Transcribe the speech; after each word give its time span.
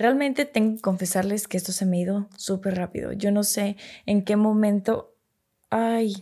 Realmente 0.00 0.46
tengo 0.46 0.76
que 0.76 0.80
confesarles 0.80 1.46
que 1.46 1.58
esto 1.58 1.72
se 1.72 1.84
me 1.84 1.98
ha 1.98 2.00
ido 2.00 2.28
súper 2.34 2.74
rápido. 2.74 3.12
Yo 3.12 3.30
no 3.32 3.44
sé 3.44 3.76
en 4.06 4.24
qué 4.24 4.34
momento... 4.34 5.14
Ay, 5.68 6.14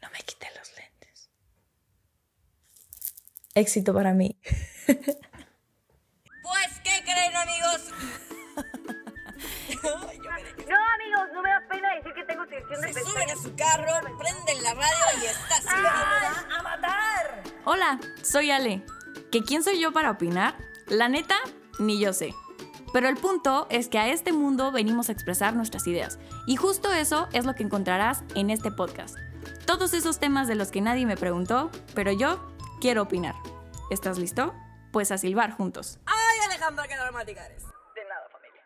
no 0.00 0.08
me 0.10 0.18
quité 0.20 0.46
los 0.56 0.70
lentes. 0.76 1.28
Éxito 3.54 3.92
para 3.92 4.14
mí. 4.14 4.38
Pues, 6.40 6.80
¿qué 6.82 7.02
creen, 7.02 7.36
amigos? 7.36 7.90
No, 9.82 10.76
amigos, 10.94 11.28
no 11.34 11.42
me 11.42 11.50
da 11.50 11.62
pena 11.68 11.94
decir 11.96 12.12
que 12.14 12.24
tengo 12.24 12.46
tensión 12.46 12.80
de 12.80 12.92
Se 12.92 13.04
suben 13.04 13.30
a 13.30 13.36
su 13.36 13.54
carro, 13.54 14.18
prenden 14.18 14.62
la 14.62 14.74
radio 14.74 15.04
y 15.20 15.26
está 15.26 15.56
así. 15.56 16.46
¡A 16.56 16.62
matar! 16.62 17.42
Hola, 17.64 18.00
soy 18.22 18.50
Ale. 18.50 18.82
¿Que 19.32 19.42
quién 19.42 19.62
soy 19.62 19.80
yo 19.80 19.92
para 19.92 20.10
opinar? 20.10 20.56
La 20.86 21.08
neta, 21.08 21.36
ni 21.78 22.00
yo 22.00 22.12
sé. 22.12 22.34
Pero 22.92 23.08
el 23.08 23.16
punto 23.16 23.66
es 23.70 23.88
que 23.88 23.98
a 23.98 24.08
este 24.08 24.32
mundo 24.32 24.72
venimos 24.72 25.08
a 25.08 25.12
expresar 25.12 25.54
nuestras 25.54 25.86
ideas. 25.86 26.18
Y 26.46 26.56
justo 26.56 26.92
eso 26.92 27.28
es 27.32 27.44
lo 27.44 27.54
que 27.54 27.62
encontrarás 27.62 28.24
en 28.34 28.50
este 28.50 28.70
podcast. 28.70 29.16
Todos 29.66 29.92
esos 29.92 30.18
temas 30.18 30.48
de 30.48 30.54
los 30.54 30.70
que 30.70 30.80
nadie 30.80 31.04
me 31.04 31.16
preguntó, 31.16 31.70
pero 31.94 32.12
yo 32.12 32.40
quiero 32.80 33.02
opinar. 33.02 33.34
¿Estás 33.90 34.18
listo? 34.18 34.54
Pues 34.92 35.12
a 35.12 35.18
silbar 35.18 35.52
juntos. 35.52 35.98
¡Ay, 36.06 36.46
Alejandra, 36.46 36.88
qué 36.88 36.96
dramática 36.96 37.44
eres! 37.44 37.64
De 37.64 38.04
nada, 38.08 38.28
familia. 38.30 38.62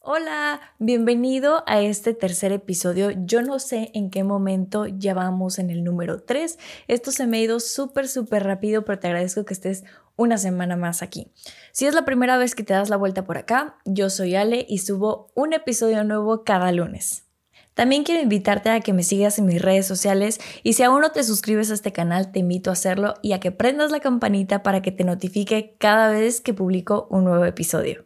Hola, 0.00 0.60
bienvenido 0.78 1.64
a 1.66 1.80
este 1.80 2.14
tercer 2.14 2.52
episodio. 2.52 3.10
Yo 3.10 3.42
no 3.42 3.58
sé 3.58 3.90
en 3.94 4.10
qué 4.10 4.22
momento 4.22 4.86
ya 4.86 5.14
vamos 5.14 5.58
en 5.58 5.70
el 5.70 5.82
número 5.82 6.22
3. 6.22 6.58
Esto 6.86 7.10
se 7.10 7.26
me 7.26 7.38
ha 7.38 7.40
ido 7.40 7.58
súper, 7.58 8.06
súper 8.06 8.44
rápido, 8.44 8.84
pero 8.84 9.00
te 9.00 9.08
agradezco 9.08 9.44
que 9.44 9.54
estés 9.54 9.84
una 10.20 10.36
semana 10.36 10.76
más 10.76 11.00
aquí. 11.02 11.32
Si 11.72 11.86
es 11.86 11.94
la 11.94 12.04
primera 12.04 12.36
vez 12.36 12.54
que 12.54 12.62
te 12.62 12.74
das 12.74 12.90
la 12.90 12.98
vuelta 12.98 13.24
por 13.24 13.38
acá, 13.38 13.78
yo 13.86 14.10
soy 14.10 14.34
Ale 14.34 14.66
y 14.68 14.78
subo 14.78 15.32
un 15.34 15.54
episodio 15.54 16.04
nuevo 16.04 16.44
cada 16.44 16.70
lunes. 16.72 17.24
También 17.72 18.04
quiero 18.04 18.22
invitarte 18.22 18.68
a 18.68 18.80
que 18.80 18.92
me 18.92 19.02
sigas 19.02 19.38
en 19.38 19.46
mis 19.46 19.62
redes 19.62 19.86
sociales 19.86 20.38
y 20.62 20.74
si 20.74 20.82
aún 20.82 21.00
no 21.00 21.12
te 21.12 21.24
suscribes 21.24 21.70
a 21.70 21.74
este 21.74 21.92
canal, 21.92 22.32
te 22.32 22.40
invito 22.40 22.68
a 22.68 22.74
hacerlo 22.74 23.14
y 23.22 23.32
a 23.32 23.40
que 23.40 23.50
prendas 23.50 23.90
la 23.90 24.00
campanita 24.00 24.62
para 24.62 24.82
que 24.82 24.92
te 24.92 25.04
notifique 25.04 25.76
cada 25.78 26.10
vez 26.10 26.42
que 26.42 26.52
publico 26.52 27.08
un 27.10 27.24
nuevo 27.24 27.46
episodio. 27.46 28.04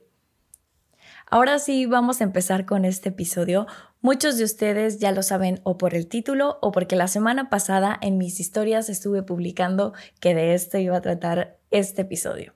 Ahora 1.28 1.58
sí, 1.58 1.86
vamos 1.86 2.20
a 2.20 2.24
empezar 2.24 2.64
con 2.64 2.84
este 2.84 3.08
episodio. 3.08 3.66
Muchos 4.00 4.38
de 4.38 4.44
ustedes 4.44 5.00
ya 5.00 5.10
lo 5.10 5.24
saben 5.24 5.60
o 5.64 5.78
por 5.78 5.94
el 5.94 6.06
título 6.06 6.58
o 6.62 6.70
porque 6.70 6.94
la 6.94 7.08
semana 7.08 7.50
pasada 7.50 7.98
en 8.02 8.18
mis 8.18 8.38
historias 8.38 8.88
estuve 8.88 9.24
publicando 9.24 9.94
que 10.20 10.34
de 10.34 10.54
esto 10.54 10.78
iba 10.78 10.96
a 10.96 11.02
tratar 11.02 11.58
este 11.74 12.02
episodio. 12.02 12.54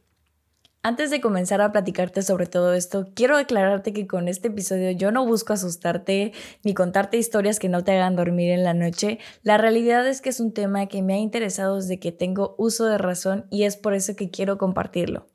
Antes 0.80 1.10
de 1.10 1.20
comenzar 1.20 1.60
a 1.60 1.72
platicarte 1.72 2.22
sobre 2.22 2.46
todo 2.46 2.72
esto, 2.72 3.08
quiero 3.14 3.36
aclararte 3.36 3.92
que 3.92 4.06
con 4.06 4.28
este 4.28 4.46
episodio 4.46 4.92
yo 4.92 5.10
no 5.10 5.26
busco 5.26 5.52
asustarte 5.52 6.32
ni 6.62 6.72
contarte 6.72 7.16
historias 7.16 7.58
que 7.58 7.68
no 7.68 7.82
te 7.82 7.92
hagan 7.92 8.14
dormir 8.14 8.52
en 8.52 8.62
la 8.62 8.74
noche. 8.74 9.18
La 9.42 9.58
realidad 9.58 10.06
es 10.06 10.20
que 10.20 10.28
es 10.28 10.38
un 10.38 10.54
tema 10.54 10.86
que 10.86 11.02
me 11.02 11.14
ha 11.14 11.18
interesado 11.18 11.76
desde 11.76 11.98
que 11.98 12.12
tengo 12.12 12.54
uso 12.58 12.86
de 12.86 12.96
razón 12.96 13.46
y 13.50 13.64
es 13.64 13.76
por 13.76 13.92
eso 13.92 14.14
que 14.14 14.30
quiero 14.30 14.56
compartirlo. 14.56 15.26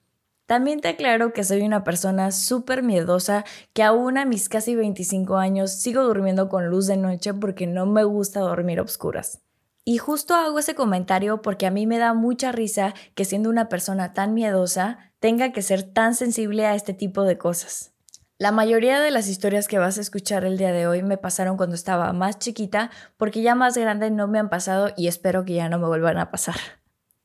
También 0.45 0.79
te 0.79 0.87
aclaro 0.87 1.33
que 1.33 1.43
soy 1.43 1.61
una 1.61 1.83
persona 1.83 2.31
súper 2.31 2.81
miedosa, 2.81 3.43
que 3.73 3.83
aún 3.83 4.17
a 4.17 4.25
mis 4.25 4.47
casi 4.47 4.75
25 4.75 5.35
años 5.35 5.73
sigo 5.73 6.03
durmiendo 6.03 6.47
con 6.47 6.67
luz 6.67 6.87
de 6.87 6.95
noche 6.95 7.33
porque 7.33 7.67
no 7.67 7.85
me 7.85 8.05
gusta 8.05 8.39
dormir 8.39 8.79
a 8.79 8.83
oscuras. 8.83 9.41
Y 9.85 9.97
justo 9.97 10.33
hago 10.35 10.59
ese 10.59 10.75
comentario 10.75 11.41
porque 11.41 11.65
a 11.65 11.71
mí 11.71 11.85
me 11.85 11.97
da 11.97 12.13
mucha 12.13 12.51
risa 12.53 12.93
que 13.15 13.25
siendo 13.25 13.49
una 13.49 13.67
persona 13.67 14.13
tan 14.13 14.33
miedosa 14.33 15.11
tenga 15.19 15.51
que 15.51 15.61
ser 15.61 15.83
tan 15.83 16.15
sensible 16.15 16.65
a 16.65 16.75
este 16.75 16.93
tipo 16.93 17.23
de 17.23 17.37
cosas. 17.37 17.93
La 18.37 18.51
mayoría 18.51 18.99
de 19.01 19.11
las 19.11 19.27
historias 19.27 19.67
que 19.67 19.79
vas 19.79 19.97
a 19.97 20.01
escuchar 20.01 20.45
el 20.45 20.57
día 20.57 20.71
de 20.71 20.87
hoy 20.87 21.03
me 21.03 21.17
pasaron 21.17 21.57
cuando 21.57 21.75
estaba 21.75 22.11
más 22.13 22.39
chiquita 22.39 22.91
porque 23.17 23.41
ya 23.41 23.55
más 23.55 23.77
grande 23.77 24.09
no 24.09 24.27
me 24.27 24.39
han 24.39 24.49
pasado 24.49 24.91
y 24.97 25.07
espero 25.07 25.45
que 25.45 25.53
ya 25.53 25.69
no 25.69 25.79
me 25.79 25.87
vuelvan 25.87 26.17
a 26.17 26.31
pasar. 26.31 26.55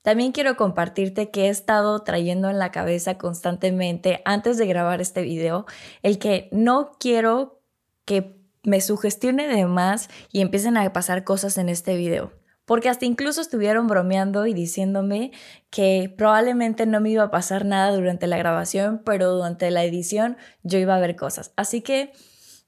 También 0.02 0.32
quiero 0.32 0.56
compartirte 0.56 1.30
que 1.30 1.46
he 1.46 1.48
estado 1.48 2.00
trayendo 2.00 2.50
en 2.50 2.58
la 2.58 2.70
cabeza 2.70 3.18
constantemente 3.18 4.20
antes 4.24 4.58
de 4.58 4.66
grabar 4.66 5.00
este 5.00 5.22
video 5.22 5.66
el 6.02 6.18
que 6.18 6.48
no 6.52 6.92
quiero 6.98 7.62
que 8.04 8.36
me 8.62 8.80
sugestione 8.80 9.48
de 9.48 9.66
más 9.66 10.08
y 10.30 10.40
empiecen 10.40 10.76
a 10.76 10.92
pasar 10.92 11.24
cosas 11.24 11.58
en 11.58 11.68
este 11.68 11.96
video. 11.96 12.37
Porque 12.68 12.90
hasta 12.90 13.06
incluso 13.06 13.40
estuvieron 13.40 13.86
bromeando 13.86 14.46
y 14.46 14.52
diciéndome 14.52 15.32
que 15.70 16.14
probablemente 16.18 16.84
no 16.84 17.00
me 17.00 17.08
iba 17.08 17.22
a 17.22 17.30
pasar 17.30 17.64
nada 17.64 17.96
durante 17.96 18.26
la 18.26 18.36
grabación, 18.36 19.00
pero 19.06 19.32
durante 19.32 19.70
la 19.70 19.84
edición 19.84 20.36
yo 20.62 20.78
iba 20.78 20.94
a 20.94 21.00
ver 21.00 21.16
cosas. 21.16 21.50
Así 21.56 21.80
que 21.80 22.12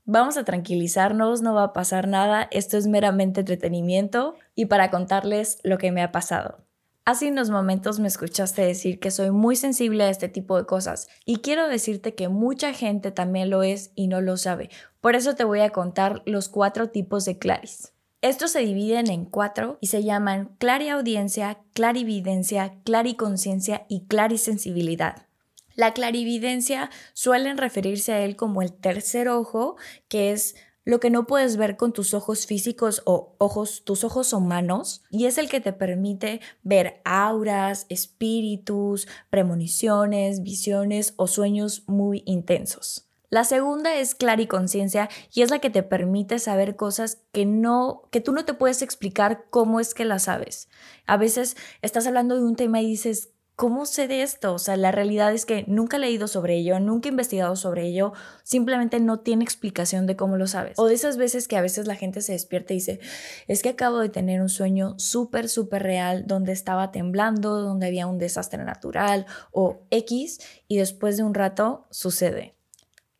vamos 0.06 0.38
a 0.38 0.44
tranquilizarnos, 0.44 1.42
no 1.42 1.52
va 1.52 1.64
a 1.64 1.72
pasar 1.74 2.08
nada, 2.08 2.48
esto 2.50 2.78
es 2.78 2.86
meramente 2.86 3.40
entretenimiento 3.40 4.36
y 4.54 4.64
para 4.64 4.90
contarles 4.90 5.58
lo 5.64 5.76
que 5.76 5.92
me 5.92 6.02
ha 6.02 6.12
pasado. 6.12 6.64
Hace 7.04 7.30
unos 7.30 7.50
momentos 7.50 8.00
me 8.00 8.08
escuchaste 8.08 8.62
decir 8.62 9.00
que 9.00 9.10
soy 9.10 9.30
muy 9.30 9.54
sensible 9.54 10.04
a 10.04 10.08
este 10.08 10.30
tipo 10.30 10.56
de 10.56 10.64
cosas 10.64 11.08
y 11.26 11.40
quiero 11.40 11.68
decirte 11.68 12.14
que 12.14 12.30
mucha 12.30 12.72
gente 12.72 13.10
también 13.10 13.50
lo 13.50 13.62
es 13.62 13.92
y 13.96 14.06
no 14.06 14.22
lo 14.22 14.38
sabe. 14.38 14.70
Por 15.02 15.14
eso 15.14 15.34
te 15.34 15.44
voy 15.44 15.60
a 15.60 15.70
contar 15.70 16.22
los 16.24 16.48
cuatro 16.48 16.88
tipos 16.88 17.26
de 17.26 17.36
claris. 17.36 17.92
Estos 18.22 18.50
se 18.50 18.60
dividen 18.60 19.10
en 19.10 19.24
cuatro 19.24 19.78
y 19.80 19.86
se 19.86 20.02
llaman 20.02 20.54
clariaudiencia, 20.58 21.60
clarividencia, 21.72 22.74
clariconciencia 22.84 23.86
y 23.88 24.04
clarisensibilidad. 24.06 25.26
La 25.74 25.94
clarividencia 25.94 26.90
suelen 27.14 27.56
referirse 27.56 28.12
a 28.12 28.20
él 28.22 28.36
como 28.36 28.60
el 28.60 28.74
tercer 28.74 29.30
ojo, 29.30 29.76
que 30.08 30.32
es 30.32 30.54
lo 30.84 31.00
que 31.00 31.08
no 31.08 31.26
puedes 31.26 31.56
ver 31.56 31.78
con 31.78 31.94
tus 31.94 32.12
ojos 32.12 32.44
físicos 32.44 33.00
o 33.06 33.36
ojos, 33.38 33.84
tus 33.84 34.04
ojos 34.04 34.34
humanos, 34.34 35.02
y 35.10 35.24
es 35.24 35.38
el 35.38 35.48
que 35.48 35.60
te 35.60 35.72
permite 35.72 36.42
ver 36.62 37.00
auras, 37.06 37.86
espíritus, 37.88 39.08
premoniciones, 39.30 40.42
visiones 40.42 41.14
o 41.16 41.26
sueños 41.26 41.84
muy 41.86 42.22
intensos. 42.26 43.09
La 43.30 43.44
segunda 43.44 43.94
es 43.94 44.16
clariconciencia 44.16 45.08
y 45.32 45.42
es 45.42 45.50
la 45.50 45.60
que 45.60 45.70
te 45.70 45.84
permite 45.84 46.40
saber 46.40 46.74
cosas 46.74 47.22
que 47.30 47.46
no 47.46 48.02
que 48.10 48.20
tú 48.20 48.32
no 48.32 48.44
te 48.44 48.54
puedes 48.54 48.82
explicar 48.82 49.46
cómo 49.50 49.78
es 49.78 49.94
que 49.94 50.04
las 50.04 50.24
sabes. 50.24 50.68
A 51.06 51.16
veces 51.16 51.56
estás 51.80 52.08
hablando 52.08 52.34
de 52.34 52.42
un 52.42 52.56
tema 52.56 52.80
y 52.80 52.86
dices, 52.86 53.30
¿cómo 53.54 53.86
sé 53.86 54.08
de 54.08 54.22
esto? 54.22 54.54
O 54.54 54.58
sea, 54.58 54.76
la 54.76 54.90
realidad 54.90 55.32
es 55.32 55.46
que 55.46 55.64
nunca 55.68 55.98
he 55.98 56.00
leído 56.00 56.26
sobre 56.26 56.56
ello, 56.56 56.80
nunca 56.80 57.08
he 57.08 57.12
investigado 57.12 57.54
sobre 57.54 57.86
ello, 57.86 58.14
simplemente 58.42 58.98
no 58.98 59.20
tiene 59.20 59.44
explicación 59.44 60.08
de 60.08 60.16
cómo 60.16 60.36
lo 60.36 60.48
sabes. 60.48 60.76
O 60.78 60.86
de 60.86 60.94
esas 60.94 61.16
veces 61.16 61.46
que 61.46 61.56
a 61.56 61.62
veces 61.62 61.86
la 61.86 61.94
gente 61.94 62.22
se 62.22 62.32
despierta 62.32 62.72
y 62.72 62.78
dice, 62.78 62.98
es 63.46 63.62
que 63.62 63.68
acabo 63.68 64.00
de 64.00 64.08
tener 64.08 64.40
un 64.40 64.48
sueño 64.48 64.98
súper, 64.98 65.48
súper 65.48 65.84
real 65.84 66.26
donde 66.26 66.50
estaba 66.50 66.90
temblando, 66.90 67.60
donde 67.60 67.86
había 67.86 68.08
un 68.08 68.18
desastre 68.18 68.64
natural 68.64 69.26
o 69.52 69.82
X 69.90 70.40
y 70.66 70.78
después 70.78 71.16
de 71.16 71.22
un 71.22 71.34
rato 71.34 71.86
sucede. 71.90 72.59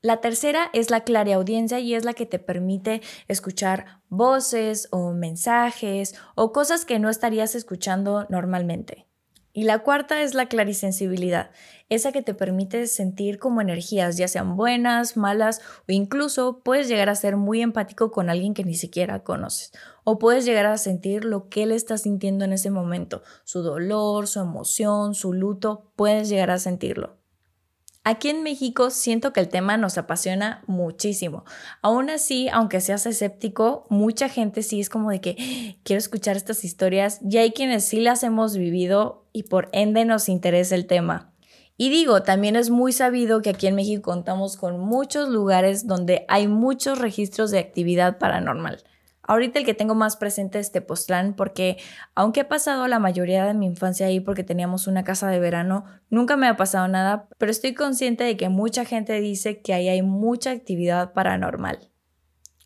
La 0.03 0.23
tercera 0.23 0.71
es 0.73 0.89
la 0.89 1.05
clariaudiencia 1.05 1.79
y 1.79 1.95
es 1.95 2.07
la 2.07 2.15
que 2.15 2.25
te 2.25 2.39
permite 2.39 3.03
escuchar 3.29 4.01
voces 4.09 4.89
o 4.93 5.13
mensajes 5.13 6.15
o 6.35 6.53
cosas 6.53 6.87
que 6.87 6.99
no 6.99 7.11
estarías 7.11 7.55
escuchando 7.55 8.27
normalmente. 8.31 9.07
Y 9.53 9.65
la 9.65 9.81
cuarta 9.81 10.23
es 10.23 10.33
la 10.33 10.47
clarisensibilidad, 10.47 11.51
esa 11.91 12.13
que 12.13 12.23
te 12.23 12.33
permite 12.33 12.87
sentir 12.87 13.39
como 13.39 13.61
energías, 13.61 14.17
ya 14.17 14.27
sean 14.27 14.57
buenas, 14.57 15.19
malas 15.19 15.61
o 15.87 15.93
incluso 15.93 16.61
puedes 16.61 16.89
llegar 16.89 17.11
a 17.11 17.15
ser 17.15 17.37
muy 17.37 17.61
empático 17.61 18.11
con 18.11 18.31
alguien 18.31 18.55
que 18.55 18.65
ni 18.65 18.77
siquiera 18.77 19.23
conoces 19.23 19.73
o 20.05 20.19
puedes 20.19 20.47
llegar 20.47 20.65
a 20.65 20.79
sentir 20.79 21.27
lo 21.27 21.51
que 21.51 21.65
él 21.65 21.73
está 21.73 21.99
sintiendo 21.99 22.47
en 22.47 22.55
ese 22.55 22.71
momento, 22.71 23.23
su 23.45 23.61
dolor, 23.61 24.29
su 24.29 24.41
emoción, 24.41 25.15
su 25.15 25.35
luto, 25.35 25.93
puedes 25.95 26.31
llegar 26.31 26.51
a 26.51 26.59
sentirlo. 26.59 27.20
Aquí 28.05 28.31
en 28.31 28.43
México 28.43 28.89
siento 28.91 29.33
que 29.35 29.41
el 29.41 29.49
tema 29.51 29.77
nos 29.77 29.99
apasiona 29.99 30.63
muchísimo. 30.67 31.45
Aún 31.83 32.09
así, 32.09 32.49
aunque 32.49 32.81
seas 32.81 33.05
escéptico, 33.05 33.87
mucha 33.91 34.31
gente 34.31 34.63
sí 34.63 34.81
es 34.81 34.89
como 34.89 35.11
de 35.11 35.21
que 35.21 35.37
"Ah, 35.39 35.77
quiero 35.85 35.99
escuchar 35.99 36.37
estas 36.37 36.65
historias 36.65 37.21
y 37.29 37.37
hay 37.37 37.51
quienes 37.53 37.85
sí 37.85 38.01
las 38.01 38.23
hemos 38.23 38.57
vivido 38.57 39.27
y 39.35 39.43
por 39.45 39.69
ende 39.73 40.07
nos 40.07 40.31
interesa 40.31 40.77
el 40.77 40.87
tema. 40.87 41.31
Y 41.77 41.91
digo, 41.91 42.23
también 42.23 42.57
es 42.57 42.71
muy 42.71 42.93
sabido 42.93 43.43
que 43.43 43.51
aquí 43.51 43.67
en 43.67 43.75
México 43.75 44.11
contamos 44.11 44.57
con 44.57 44.79
muchos 44.81 45.29
lugares 45.29 45.87
donde 45.87 46.25
hay 46.29 46.49
muchos 46.49 46.99
registros 46.99 47.51
de 47.51 47.59
actividad 47.59 48.19
paranormal. 48.19 48.83
Ahorita 49.31 49.61
el 49.61 49.65
que 49.65 49.75
tengo 49.75 49.95
más 49.95 50.17
presente 50.17 50.59
es 50.59 50.73
Tepoztlán 50.73 51.35
porque 51.35 51.77
aunque 52.17 52.41
he 52.41 52.45
pasado 52.45 52.89
la 52.89 52.99
mayoría 52.99 53.45
de 53.45 53.55
mi 53.55 53.67
infancia 53.67 54.07
ahí 54.07 54.19
porque 54.19 54.43
teníamos 54.43 54.89
una 54.89 55.05
casa 55.05 55.29
de 55.29 55.39
verano, 55.39 55.85
nunca 56.09 56.37
me 56.37 56.49
ha 56.49 56.57
pasado 56.57 56.89
nada, 56.89 57.29
pero 57.39 57.53
estoy 57.53 57.73
consciente 57.73 58.25
de 58.25 58.37
que 58.37 58.49
mucha 58.49 58.85
gente 58.85 59.21
dice 59.21 59.63
que 59.63 59.73
ahí 59.73 59.89
hay 59.89 60.03
mucha 60.03 60.51
actividad 60.51 61.13
paranormal. 61.13 61.93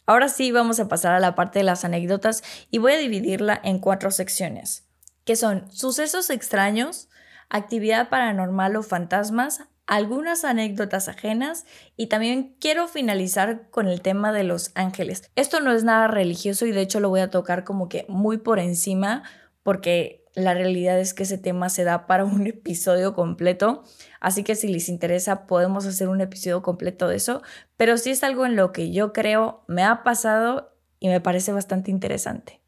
Ahora 0.07 0.31
sí 0.31 0.53
vamos 0.53 0.81
a 0.81 0.89
pasar 0.89 1.13
a 1.13 1.21
la 1.21 1.35
parte 1.35 1.59
de 1.59 1.67
las 1.67 1.85
anécdotas 1.85 2.43
y 2.71 2.79
voy 2.79 2.93
a 2.93 2.97
dividirla 2.97 3.61
en 3.63 3.79
cuatro 3.79 4.11
secciones, 4.11 4.89
que 5.27 5.37
son 5.37 5.71
sucesos 5.71 6.31
extraños, 6.31 7.11
actividad 7.51 8.09
paranormal 8.09 8.77
o 8.77 8.83
fantasmas, 8.83 9.69
algunas 9.87 10.45
anécdotas 10.45 11.09
ajenas 11.09 11.67
y 11.97 12.07
también 12.07 12.57
quiero 12.59 12.89
finalizar 12.89 13.71
con 13.71 13.87
el 13.89 14.01
tema 14.01 14.33
de 14.33 14.45
los 14.45 14.73
ángeles. 14.75 15.31
Esto 15.37 15.61
no 15.61 15.73
es 15.73 15.85
nada 15.85 16.09
religioso 16.09 16.67
y 16.67 16.73
de 16.73 16.81
hecho 16.81 17.01
lo 17.01 17.11
voy 17.11 17.21
a 17.21 17.31
tocar 17.31 17.65
como 17.65 17.89
que 17.89 18.07
muy 18.09 18.39
por 18.39 18.59
encima 18.59 19.25
porque 19.63 20.25
la 20.35 20.55
realidad 20.55 20.99
es 20.99 21.15
que 21.15 21.23
ese 21.23 21.39
tema 21.39 21.69
se 21.69 21.85
da 21.85 22.07
para 22.07 22.25
un 22.25 22.47
episodio 22.47 23.15
completo, 23.15 23.85
así 24.21 24.43
que 24.43 24.57
si 24.57 24.69
les 24.69 24.89
interesa 24.89 25.47
podemos 25.47 25.87
hacer 25.87 26.09
un 26.09 26.21
episodio 26.21 26.63
completo 26.63 27.09
de 27.09 27.17
eso, 27.17 27.43
pero 27.77 27.97
sí 27.99 28.11
es 28.11 28.25
algo 28.25 28.47
en 28.47 28.57
lo 28.57 28.73
que 28.73 28.91
yo 28.91 29.13
creo 29.13 29.65
me 29.69 29.83
ha 29.83 30.03
pasado 30.03 30.77
y 30.99 31.09
me 31.09 31.21
parece 31.21 31.53
bastante 31.53 31.91
interesante. 31.91 32.61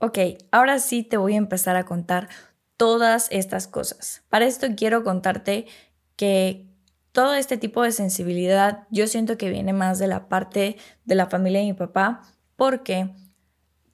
Ok, 0.00 0.18
ahora 0.50 0.80
sí 0.80 1.02
te 1.02 1.16
voy 1.16 1.34
a 1.34 1.38
empezar 1.38 1.76
a 1.76 1.84
contar 1.84 2.28
todas 2.76 3.28
estas 3.30 3.68
cosas. 3.68 4.24
Para 4.28 4.44
esto 4.44 4.66
quiero 4.76 5.04
contarte 5.04 5.66
que 6.16 6.66
todo 7.12 7.34
este 7.34 7.56
tipo 7.56 7.82
de 7.82 7.92
sensibilidad 7.92 8.86
yo 8.90 9.06
siento 9.06 9.38
que 9.38 9.50
viene 9.50 9.72
más 9.72 9.98
de 9.98 10.08
la 10.08 10.28
parte 10.28 10.76
de 11.04 11.14
la 11.14 11.26
familia 11.26 11.60
de 11.60 11.66
mi 11.66 11.72
papá, 11.74 12.22
porque 12.56 13.14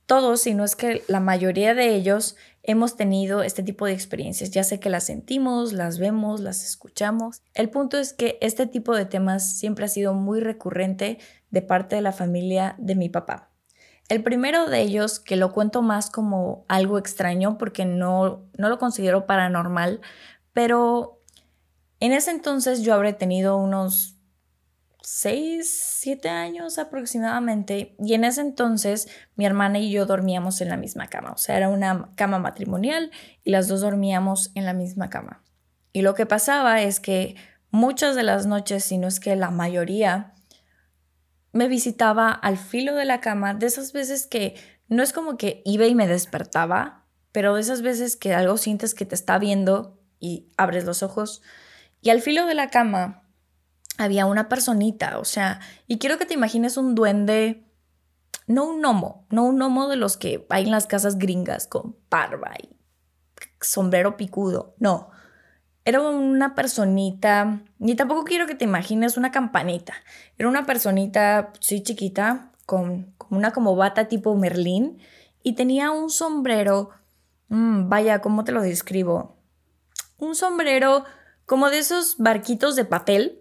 todos, 0.06 0.40
si 0.40 0.54
no 0.54 0.64
es 0.64 0.74
que 0.74 1.04
la 1.06 1.20
mayoría 1.20 1.72
de 1.74 1.94
ellos, 1.94 2.36
hemos 2.62 2.96
tenido 2.96 3.42
este 3.42 3.62
tipo 3.62 3.86
de 3.86 3.92
experiencias. 3.92 4.50
Ya 4.50 4.64
sé 4.64 4.80
que 4.80 4.90
las 4.90 5.04
sentimos, 5.04 5.72
las 5.72 5.98
vemos, 5.98 6.40
las 6.40 6.64
escuchamos. 6.64 7.42
El 7.54 7.70
punto 7.70 7.96
es 7.96 8.12
que 8.12 8.36
este 8.40 8.66
tipo 8.66 8.96
de 8.96 9.06
temas 9.06 9.56
siempre 9.56 9.84
ha 9.84 9.88
sido 9.88 10.12
muy 10.12 10.40
recurrente 10.40 11.18
de 11.50 11.62
parte 11.62 11.96
de 11.96 12.02
la 12.02 12.12
familia 12.12 12.74
de 12.78 12.96
mi 12.96 13.08
papá. 13.08 13.50
El 14.08 14.24
primero 14.24 14.66
de 14.68 14.80
ellos, 14.80 15.20
que 15.20 15.36
lo 15.36 15.52
cuento 15.52 15.82
más 15.82 16.10
como 16.10 16.64
algo 16.66 16.98
extraño 16.98 17.56
porque 17.56 17.84
no, 17.84 18.48
no 18.58 18.68
lo 18.68 18.78
considero 18.80 19.26
paranormal, 19.26 20.00
pero 20.52 21.19
en 22.00 22.12
ese 22.12 22.30
entonces 22.30 22.82
yo 22.82 22.94
habré 22.94 23.12
tenido 23.12 23.56
unos 23.56 24.16
6, 25.02 25.96
7 25.98 26.28
años 26.28 26.78
aproximadamente 26.78 27.94
y 27.98 28.14
en 28.14 28.24
ese 28.24 28.40
entonces 28.40 29.08
mi 29.36 29.46
hermana 29.46 29.78
y 29.78 29.90
yo 29.90 30.06
dormíamos 30.06 30.60
en 30.60 30.68
la 30.68 30.76
misma 30.76 31.08
cama, 31.08 31.32
o 31.32 31.38
sea, 31.38 31.56
era 31.56 31.68
una 31.68 32.10
cama 32.16 32.38
matrimonial 32.38 33.10
y 33.44 33.50
las 33.50 33.68
dos 33.68 33.80
dormíamos 33.80 34.50
en 34.54 34.64
la 34.64 34.72
misma 34.72 35.10
cama. 35.10 35.42
Y 35.92 36.02
lo 36.02 36.14
que 36.14 36.26
pasaba 36.26 36.82
es 36.82 37.00
que 37.00 37.36
muchas 37.70 38.16
de 38.16 38.22
las 38.22 38.46
noches, 38.46 38.84
si 38.84 38.98
no 38.98 39.08
es 39.08 39.20
que 39.20 39.34
la 39.36 39.50
mayoría, 39.50 40.34
me 41.52 41.68
visitaba 41.68 42.30
al 42.30 42.56
filo 42.56 42.94
de 42.94 43.04
la 43.04 43.20
cama, 43.20 43.54
de 43.54 43.66
esas 43.66 43.92
veces 43.92 44.26
que 44.26 44.54
no 44.88 45.02
es 45.02 45.12
como 45.12 45.36
que 45.36 45.62
iba 45.64 45.86
y 45.86 45.94
me 45.94 46.06
despertaba, 46.06 47.06
pero 47.32 47.54
de 47.54 47.60
esas 47.60 47.82
veces 47.82 48.16
que 48.16 48.34
algo 48.34 48.56
sientes 48.56 48.94
que 48.94 49.04
te 49.04 49.14
está 49.14 49.38
viendo 49.38 49.98
y 50.18 50.52
abres 50.56 50.84
los 50.84 51.02
ojos 51.02 51.42
y 52.00 52.10
al 52.10 52.20
filo 52.20 52.46
de 52.46 52.54
la 52.54 52.68
cama 52.68 53.24
había 53.98 54.26
una 54.26 54.48
personita, 54.48 55.18
o 55.18 55.24
sea, 55.24 55.60
y 55.86 55.98
quiero 55.98 56.16
que 56.18 56.24
te 56.24 56.34
imagines 56.34 56.76
un 56.76 56.94
duende, 56.94 57.66
no 58.46 58.64
un 58.64 58.80
gnomo, 58.80 59.26
no 59.30 59.44
un 59.44 59.56
gnomo 59.56 59.88
de 59.88 59.96
los 59.96 60.16
que 60.16 60.46
hay 60.48 60.64
en 60.64 60.70
las 60.70 60.86
casas 60.86 61.18
gringas 61.18 61.66
con 61.66 61.96
barba 62.08 62.52
y 62.62 62.70
sombrero 63.60 64.16
picudo, 64.16 64.74
no. 64.78 65.10
Era 65.84 66.00
una 66.00 66.54
personita, 66.54 67.62
ni 67.78 67.94
tampoco 67.94 68.24
quiero 68.24 68.46
que 68.46 68.54
te 68.54 68.64
imagines 68.64 69.16
una 69.16 69.30
campanita. 69.30 69.94
Era 70.38 70.48
una 70.48 70.66
personita, 70.66 71.52
sí, 71.60 71.82
chiquita, 71.82 72.52
con, 72.66 73.14
una 73.30 73.52
como 73.52 73.76
bata 73.76 74.08
tipo 74.08 74.36
Merlín 74.36 74.98
y 75.42 75.54
tenía 75.54 75.90
un 75.90 76.10
sombrero, 76.10 76.90
mm, 77.48 77.88
vaya, 77.88 78.20
¿cómo 78.20 78.44
te 78.44 78.52
lo 78.52 78.62
describo? 78.62 79.36
Un 80.18 80.34
sombrero 80.34 81.04
como 81.50 81.68
de 81.68 81.78
esos 81.78 82.16
barquitos 82.16 82.76
de 82.76 82.84
papel. 82.84 83.40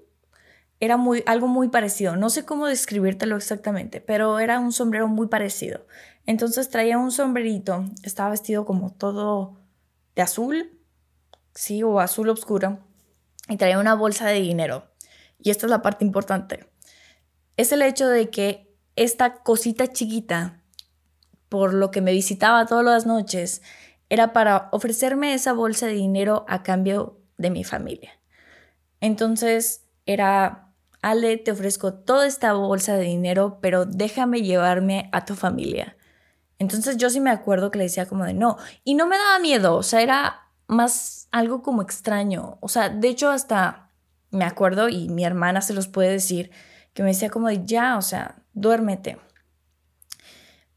Era 0.79 0.97
muy, 0.97 1.21
algo 1.27 1.47
muy 1.47 1.69
parecido. 1.69 2.15
No 2.15 2.31
sé 2.31 2.43
cómo 2.43 2.65
describírtelo 2.65 3.37
exactamente, 3.37 4.01
pero 4.01 4.39
era 4.39 4.57
un 4.57 4.71
sombrero 4.71 5.07
muy 5.07 5.27
parecido. 5.27 5.85
Entonces 6.25 6.69
traía 6.69 6.97
un 6.97 7.11
sombrerito, 7.11 7.85
estaba 8.01 8.31
vestido 8.31 8.65
como 8.65 8.91
todo 8.91 9.59
de 10.15 10.23
azul, 10.23 10.79
sí, 11.53 11.83
o 11.83 11.99
azul 11.99 12.29
oscuro, 12.29 12.79
y 13.47 13.57
traía 13.57 13.77
una 13.77 13.93
bolsa 13.93 14.25
de 14.25 14.41
dinero. 14.41 14.89
Y 15.37 15.51
esta 15.51 15.67
es 15.67 15.69
la 15.69 15.83
parte 15.83 16.03
importante. 16.03 16.67
Es 17.57 17.71
el 17.71 17.83
hecho 17.83 18.07
de 18.07 18.31
que 18.31 18.75
esta 18.95 19.43
cosita 19.43 19.85
chiquita, 19.85 20.63
por 21.47 21.75
lo 21.75 21.91
que 21.91 22.01
me 22.01 22.13
visitaba 22.13 22.65
todas 22.65 22.85
las 22.85 23.05
noches, 23.05 23.61
era 24.09 24.33
para 24.33 24.69
ofrecerme 24.71 25.35
esa 25.35 25.53
bolsa 25.53 25.85
de 25.85 25.93
dinero 25.93 26.43
a 26.47 26.63
cambio 26.63 27.18
de 27.39 27.49
mi 27.49 27.63
familia. 27.63 28.11
Entonces 29.01 29.85
era, 30.05 30.71
Ale, 31.01 31.37
te 31.37 31.51
ofrezco 31.51 31.93
toda 31.93 32.27
esta 32.27 32.53
bolsa 32.53 32.95
de 32.95 33.05
dinero, 33.05 33.57
pero 33.61 33.85
déjame 33.85 34.43
llevarme 34.43 35.09
a 35.11 35.25
tu 35.25 35.35
familia. 35.35 35.97
Entonces 36.59 36.97
yo 36.97 37.09
sí 37.09 37.19
me 37.19 37.31
acuerdo 37.31 37.71
que 37.71 37.79
le 37.79 37.85
decía 37.85 38.05
como 38.05 38.25
de 38.25 38.33
no, 38.33 38.57
y 38.83 38.93
no 38.93 39.07
me 39.07 39.17
daba 39.17 39.39
miedo, 39.39 39.75
o 39.75 39.83
sea, 39.83 40.01
era 40.01 40.51
más 40.67 41.29
algo 41.31 41.63
como 41.63 41.81
extraño, 41.81 42.59
o 42.61 42.67
sea, 42.67 42.89
de 42.89 43.07
hecho 43.07 43.29
hasta 43.29 43.89
me 44.29 44.43
acuerdo 44.43 44.89
y 44.89 45.09
mi 45.09 45.23
hermana 45.23 45.61
se 45.61 45.73
los 45.73 45.87
puede 45.87 46.11
decir, 46.11 46.51
que 46.93 47.01
me 47.01 47.09
decía 47.09 47.29
como 47.29 47.47
de 47.47 47.65
ya, 47.65 47.97
o 47.97 48.01
sea, 48.01 48.43
duérmete. 48.53 49.17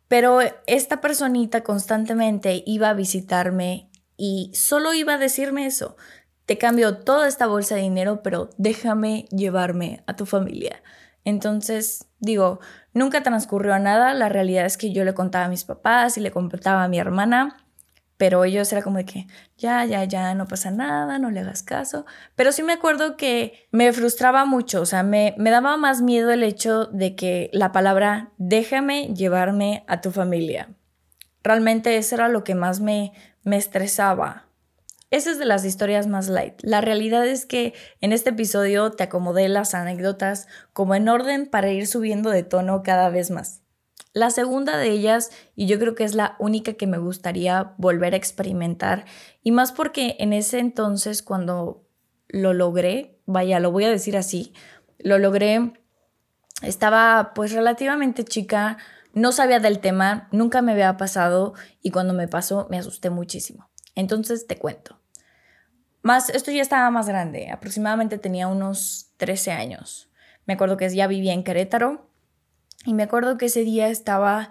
Pero 0.07 0.41
esta 0.67 1.01
personita 1.01 1.65
constantemente 1.65 2.63
iba 2.65 2.91
a 2.91 2.95
visitarme 2.95 3.91
y 4.17 4.53
solo 4.55 4.95
iba 4.95 5.15
a 5.15 5.19
decirme 5.19 5.67
eso, 5.67 5.97
te 6.47 6.59
cambio 6.59 6.99
toda 6.99 7.29
esta 7.29 7.47
bolsa 7.47 7.75
de 7.75 7.83
dinero, 7.83 8.23
pero 8.23 8.51
déjame 8.57 9.27
llevarme 9.31 10.03
a 10.07 10.17
tu 10.17 10.27
familia. 10.27 10.83
Entonces, 11.25 12.09
digo, 12.19 12.61
nunca 12.95 13.23
transcurrió 13.23 13.79
nada, 13.79 14.13
la 14.15 14.29
realidad 14.29 14.67
es 14.67 14.77
que 14.77 14.93
yo 14.93 15.05
le 15.05 15.15
contaba 15.15 15.45
a 15.45 15.49
mis 15.49 15.65
papás 15.65 16.19
y 16.19 16.21
le 16.21 16.33
contaba 16.33 16.85
a 16.85 16.89
mi 16.89 16.99
hermana, 16.99 17.57
pero 18.17 18.45
ellos 18.45 18.73
era 18.73 18.83
como 18.83 18.99
de 18.99 19.05
que, 19.05 19.27
ya, 19.57 19.85
ya, 19.85 20.05
ya, 20.05 20.35
no 20.35 20.47
pasa 20.47 20.71
nada, 20.71 21.19
no 21.19 21.31
le 21.31 21.41
hagas 21.41 21.63
caso. 21.63 22.07
Pero 22.37 22.53
sí 22.53 22.63
me 22.63 22.73
acuerdo 22.73 23.17
que 23.17 23.69
me 23.71 23.93
frustraba 23.93 24.45
mucho, 24.45 24.81
o 24.81 24.87
sea, 24.87 25.03
me, 25.03 25.35
me 25.39 25.51
daba 25.51 25.77
más 25.77 26.03
miedo 26.03 26.31
el 26.31 26.43
hecho 26.43 26.87
de 26.87 27.17
que 27.17 27.51
la 27.53 27.73
palabra 27.73 28.31
déjame 28.39 29.09
llevarme 29.15 29.85
a 29.89 30.01
tu 30.01 30.11
familia. 30.11 30.69
Realmente 31.43 31.97
eso 31.97 32.15
era 32.15 32.29
lo 32.29 32.45
que 32.45 32.55
más 32.55 32.81
me, 32.81 33.13
me 33.43 33.57
estresaba, 33.57 34.47
esa 35.13 35.31
es 35.31 35.39
de 35.39 35.45
las 35.45 35.67
historias 35.67 36.07
más 36.07 36.29
light. 36.29 36.55
La 36.63 36.81
realidad 36.81 37.27
es 37.27 37.45
que 37.45 37.75
en 38.01 38.15
este 38.15 38.31
episodio 38.31 38.93
te 38.93 39.03
acomodé 39.03 39.47
las 39.51 39.75
anécdotas 39.75 40.49
como 40.73 40.95
en 40.95 41.07
orden 41.07 41.45
para 41.45 41.71
ir 41.71 41.87
subiendo 41.87 42.31
de 42.31 42.45
tono 42.45 42.83
cada 42.83 43.11
vez 43.11 43.31
más. 43.31 43.61
La 44.15 44.31
segunda 44.31 44.79
de 44.79 44.89
ellas, 44.89 45.31
y 45.55 45.67
yo 45.67 45.79
creo 45.79 45.95
que 45.95 46.05
es 46.05 46.15
la 46.15 46.35
única 46.39 46.73
que 46.73 46.87
me 46.87 46.97
gustaría 46.97 47.75
volver 47.77 48.15
a 48.15 48.17
experimentar, 48.17 49.05
y 49.43 49.53
más 49.53 49.71
porque 49.71 50.17
en 50.19 50.33
ese 50.33 50.61
entonces 50.61 51.23
cuando 51.23 51.87
lo 52.29 52.55
logré, 52.55 53.21
vaya, 53.27 53.61
lo 53.61 53.71
voy 53.71 53.85
a 53.85 53.91
decir 53.91 54.17
así, 54.17 54.55
lo 54.99 55.19
logré, 55.19 55.75
estaba 56.63 57.33
pues 57.35 57.53
relativamente 57.53 58.25
chica, 58.25 58.79
no 59.13 59.31
sabía 59.33 59.61
del 59.61 59.81
tema, 59.81 60.29
nunca 60.33 60.63
me 60.63 60.73
había 60.73 60.97
pasado 60.97 61.53
y 61.83 61.91
cuando 61.91 62.15
me 62.15 62.29
pasó 62.29 62.67
me 62.71 62.79
asusté 62.79 63.11
muchísimo. 63.11 63.69
Entonces 63.95 64.47
te 64.47 64.57
cuento. 64.57 65.02
Más, 66.03 66.31
esto 66.31 66.51
ya 66.51 66.63
estaba 66.63 66.91
más 66.91 67.09
grande, 67.09 67.51
aproximadamente 67.51 68.19
tenía 68.19 68.49
unos 68.49 69.13
13 69.19 69.53
años. 69.53 70.11
Me 70.47 70.55
acuerdo 70.55 70.77
que 70.77 70.89
ya 70.91 71.07
vivía 71.07 71.33
en 71.33 71.45
Querétaro 71.45 72.11
y 72.85 72.95
me 72.95 73.05
acuerdo 73.05 73.39
que 73.39 73.47
ese 73.47 73.63
día 73.63 73.89
estaba, 73.89 74.51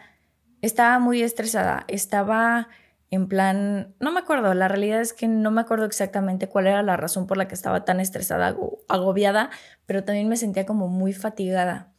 estaba 0.62 0.98
muy 1.00 1.22
estresada, 1.22 1.84
estaba 1.89 2.70
en 3.10 3.27
plan, 3.27 3.93
no 4.00 4.13
me 4.13 4.22
acuerdo, 4.22 4.53
la 4.53 4.70
realidad 4.70 5.01
es 5.01 5.12
que 5.12 5.27
no 5.27 5.51
me 5.51 5.60
acuerdo 5.60 5.84
exactamente 5.84 6.48
cuál 6.48 6.67
era 6.67 6.81
la 6.81 6.96
razón 6.96 7.27
por 7.27 7.36
la 7.36 7.50
que 7.50 7.55
estaba 7.55 7.84
tan 7.84 8.00
estresada 8.00 8.55
agobiada, 8.88 9.50
pero 9.86 10.05
también 10.05 10.29
me 10.29 10.38
sentía 10.38 10.65
como 10.65 10.88
muy 10.88 11.12
fatigada. 11.12 11.91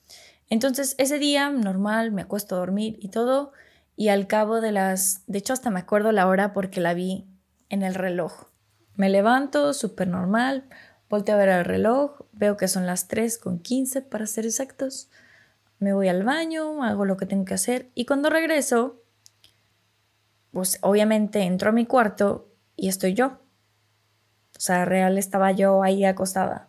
Entonces 0.49 0.95
ese 0.97 1.19
día, 1.19 1.51
normal, 1.51 2.13
me 2.13 2.23
acuesto 2.23 2.55
a 2.55 2.59
dormir 2.59 2.97
y 3.01 3.11
todo, 3.11 3.53
y 3.95 4.09
al 4.09 4.27
cabo 4.27 4.63
de 4.63 4.73
las, 4.73 5.25
de 5.27 5.39
hecho 5.39 5.53
hasta 5.53 5.69
me 5.69 5.81
acuerdo 5.81 6.13
la 6.13 6.27
hora 6.27 6.55
porque 6.55 6.81
la 6.81 6.95
vi 6.95 7.27
en 7.69 7.83
el 7.83 7.95
reloj. 7.95 8.52
Me 8.95 9.09
levanto 9.09 9.73
súper 9.73 10.09
normal, 10.09 10.69
volteo 11.09 11.35
a 11.35 11.39
ver 11.39 11.49
el 11.49 11.65
reloj, 11.65 12.23
veo 12.33 12.57
que 12.57 12.69
son 12.69 12.87
las 12.87 13.09
3 13.09 13.39
con 13.39 13.59
15 13.59 14.03
para 14.03 14.27
ser 14.27 14.45
exactos. 14.45 15.11
Me 15.79 15.93
voy 15.93 16.09
al 16.09 16.25
baño, 16.25 16.85
hago 16.85 17.05
lo 17.05 17.17
que 17.17 17.27
tengo 17.27 17.45
que 17.45 17.55
hacer 17.55 17.91
y 17.95 18.05
cuando 18.05 18.31
regreso, 18.31 19.03
pues 20.53 20.79
obviamente 20.83 21.41
entro 21.43 21.71
a 21.71 21.73
mi 21.73 21.87
cuarto 21.87 22.49
y 22.77 22.89
estoy 22.89 23.15
yo. 23.15 23.39
O 24.57 24.61
sea, 24.61 24.85
real 24.85 25.19
estaba 25.19 25.51
yo 25.53 25.83
ahí 25.83 26.05
acostada. 26.05 26.69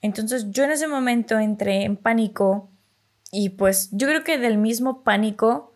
Entonces 0.00 0.50
yo 0.50 0.64
en 0.64 0.70
ese 0.70 0.86
momento 0.86 1.38
entré 1.38 1.82
en 1.82 1.96
pánico 1.96 2.70
y 3.30 3.50
pues 3.50 3.90
yo 3.92 4.06
creo 4.06 4.24
que 4.24 4.38
del 4.38 4.56
mismo 4.56 5.02
pánico, 5.02 5.74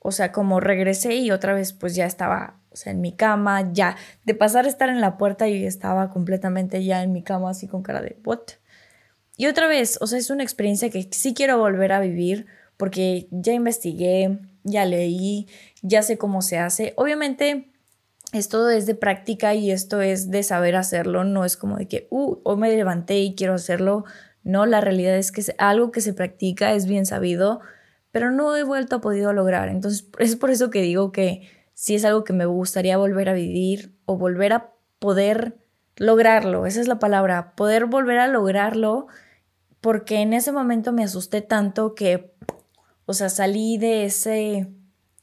o 0.00 0.10
sea, 0.10 0.32
como 0.32 0.58
regresé 0.58 1.16
y 1.16 1.30
otra 1.30 1.54
vez 1.54 1.72
pues 1.72 1.94
ya 1.94 2.06
estaba 2.06 2.58
o 2.76 2.78
sea, 2.78 2.92
en 2.92 3.00
mi 3.00 3.12
cama, 3.12 3.72
ya, 3.72 3.96
de 4.24 4.34
pasar 4.34 4.66
a 4.66 4.68
estar 4.68 4.90
en 4.90 5.00
la 5.00 5.16
puerta 5.16 5.48
y 5.48 5.64
estaba 5.64 6.10
completamente 6.10 6.84
ya 6.84 7.02
en 7.02 7.10
mi 7.10 7.22
cama 7.22 7.48
así 7.48 7.66
con 7.68 7.82
cara 7.82 8.02
de, 8.02 8.18
¿what? 8.22 8.40
Y 9.38 9.46
otra 9.46 9.66
vez, 9.66 9.96
o 10.02 10.06
sea, 10.06 10.18
es 10.18 10.28
una 10.28 10.42
experiencia 10.42 10.90
que 10.90 11.08
sí 11.10 11.32
quiero 11.32 11.56
volver 11.56 11.92
a 11.92 12.00
vivir 12.00 12.44
porque 12.76 13.28
ya 13.30 13.54
investigué, 13.54 14.38
ya 14.62 14.84
leí, 14.84 15.48
ya 15.80 16.02
sé 16.02 16.18
cómo 16.18 16.42
se 16.42 16.58
hace. 16.58 16.92
Obviamente, 16.96 17.70
esto 18.32 18.68
es 18.68 18.84
de 18.84 18.94
práctica 18.94 19.54
y 19.54 19.70
esto 19.70 20.02
es 20.02 20.30
de 20.30 20.42
saber 20.42 20.76
hacerlo, 20.76 21.24
no 21.24 21.46
es 21.46 21.56
como 21.56 21.78
de 21.78 21.88
que, 21.88 22.08
uh, 22.10 22.40
hoy 22.44 22.56
me 22.58 22.76
levanté 22.76 23.20
y 23.20 23.34
quiero 23.34 23.54
hacerlo. 23.54 24.04
No, 24.44 24.66
la 24.66 24.82
realidad 24.82 25.16
es 25.16 25.32
que 25.32 25.40
es 25.40 25.54
algo 25.56 25.92
que 25.92 26.02
se 26.02 26.12
practica, 26.12 26.74
es 26.74 26.84
bien 26.84 27.06
sabido, 27.06 27.60
pero 28.12 28.30
no 28.30 28.54
he 28.54 28.64
vuelto 28.64 28.96
a 28.96 29.00
podido 29.00 29.32
lograr. 29.32 29.70
Entonces, 29.70 30.06
es 30.18 30.36
por 30.36 30.50
eso 30.50 30.68
que 30.68 30.82
digo 30.82 31.10
que 31.10 31.55
si 31.76 31.94
es 31.94 32.06
algo 32.06 32.24
que 32.24 32.32
me 32.32 32.46
gustaría 32.46 32.96
volver 32.96 33.28
a 33.28 33.34
vivir 33.34 33.94
o 34.06 34.16
volver 34.16 34.54
a 34.54 34.72
poder 34.98 35.58
lograrlo, 35.96 36.64
esa 36.64 36.80
es 36.80 36.88
la 36.88 36.98
palabra, 36.98 37.54
poder 37.54 37.84
volver 37.84 38.18
a 38.18 38.28
lograrlo, 38.28 39.08
porque 39.82 40.22
en 40.22 40.32
ese 40.32 40.52
momento 40.52 40.94
me 40.94 41.04
asusté 41.04 41.42
tanto 41.42 41.94
que, 41.94 42.32
o 43.04 43.12
sea, 43.12 43.28
salí 43.28 43.76
de 43.76 44.06
ese 44.06 44.72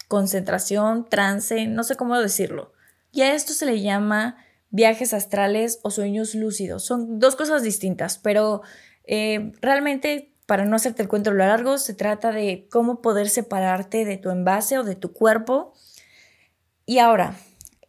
concentración, 0.08 1.10
trance, 1.10 1.66
no 1.66 1.84
sé 1.84 1.96
cómo 1.96 2.20
decirlo. 2.20 2.72
Y 3.12 3.24
a 3.24 3.34
esto 3.34 3.54
se 3.54 3.66
le 3.66 3.82
llama 3.82 4.38
viajes 4.70 5.16
astrales 5.16 5.80
o 5.82 5.90
sueños 5.90 6.36
lúcidos. 6.36 6.86
Son 6.86 7.18
dos 7.18 7.36
cosas 7.36 7.64
distintas, 7.64 8.20
pero 8.20 8.62
eh, 9.06 9.54
realmente, 9.60 10.36
para 10.46 10.66
no 10.66 10.76
hacerte 10.76 11.02
el 11.02 11.08
cuento 11.08 11.32
lo 11.32 11.38
largo, 11.38 11.80
se 11.80 11.96
trata 11.96 12.32
de 12.32 12.68
cómo 12.70 13.02
poder 13.02 13.28
separarte 13.28 14.06
de 14.06 14.18
tu 14.18 14.30
envase 14.30 14.78
o 14.78 14.84
de 14.84 14.96
tu 14.96 15.14
cuerpo. 15.14 15.74
Y 16.86 17.00
ahora, 17.00 17.36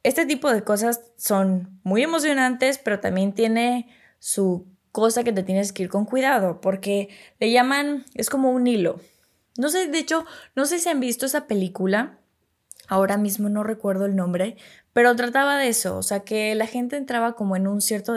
este 0.02 0.26
tipo 0.26 0.52
de 0.52 0.62
cosas 0.62 1.00
son 1.16 1.80
muy 1.82 2.02
emocionantes, 2.02 2.78
pero 2.78 3.00
también 3.00 3.32
tiene 3.32 3.88
su 4.18 4.66
cosa 4.92 5.24
que 5.24 5.32
te 5.32 5.42
tienes 5.42 5.72
que 5.72 5.84
ir 5.84 5.88
con 5.88 6.04
cuidado, 6.04 6.60
porque 6.60 7.08
le 7.40 7.50
llaman, 7.50 8.04
es 8.14 8.30
como 8.30 8.52
un 8.52 8.66
hilo. 8.66 9.00
No 9.58 9.68
sé, 9.68 9.88
de 9.88 9.98
hecho, 9.98 10.24
no 10.54 10.66
sé 10.66 10.78
si 10.78 10.88
han 10.88 11.00
visto 11.00 11.26
esa 11.26 11.46
película, 11.46 12.18
ahora 12.86 13.16
mismo 13.16 13.48
no 13.48 13.64
recuerdo 13.64 14.06
el 14.06 14.14
nombre, 14.14 14.56
pero 14.92 15.16
trataba 15.16 15.58
de 15.58 15.68
eso, 15.68 15.96
o 15.96 16.02
sea, 16.02 16.20
que 16.20 16.54
la 16.54 16.66
gente 16.66 16.96
entraba 16.96 17.34
como 17.34 17.56
en 17.56 17.66
un 17.66 17.80
cierto 17.80 18.14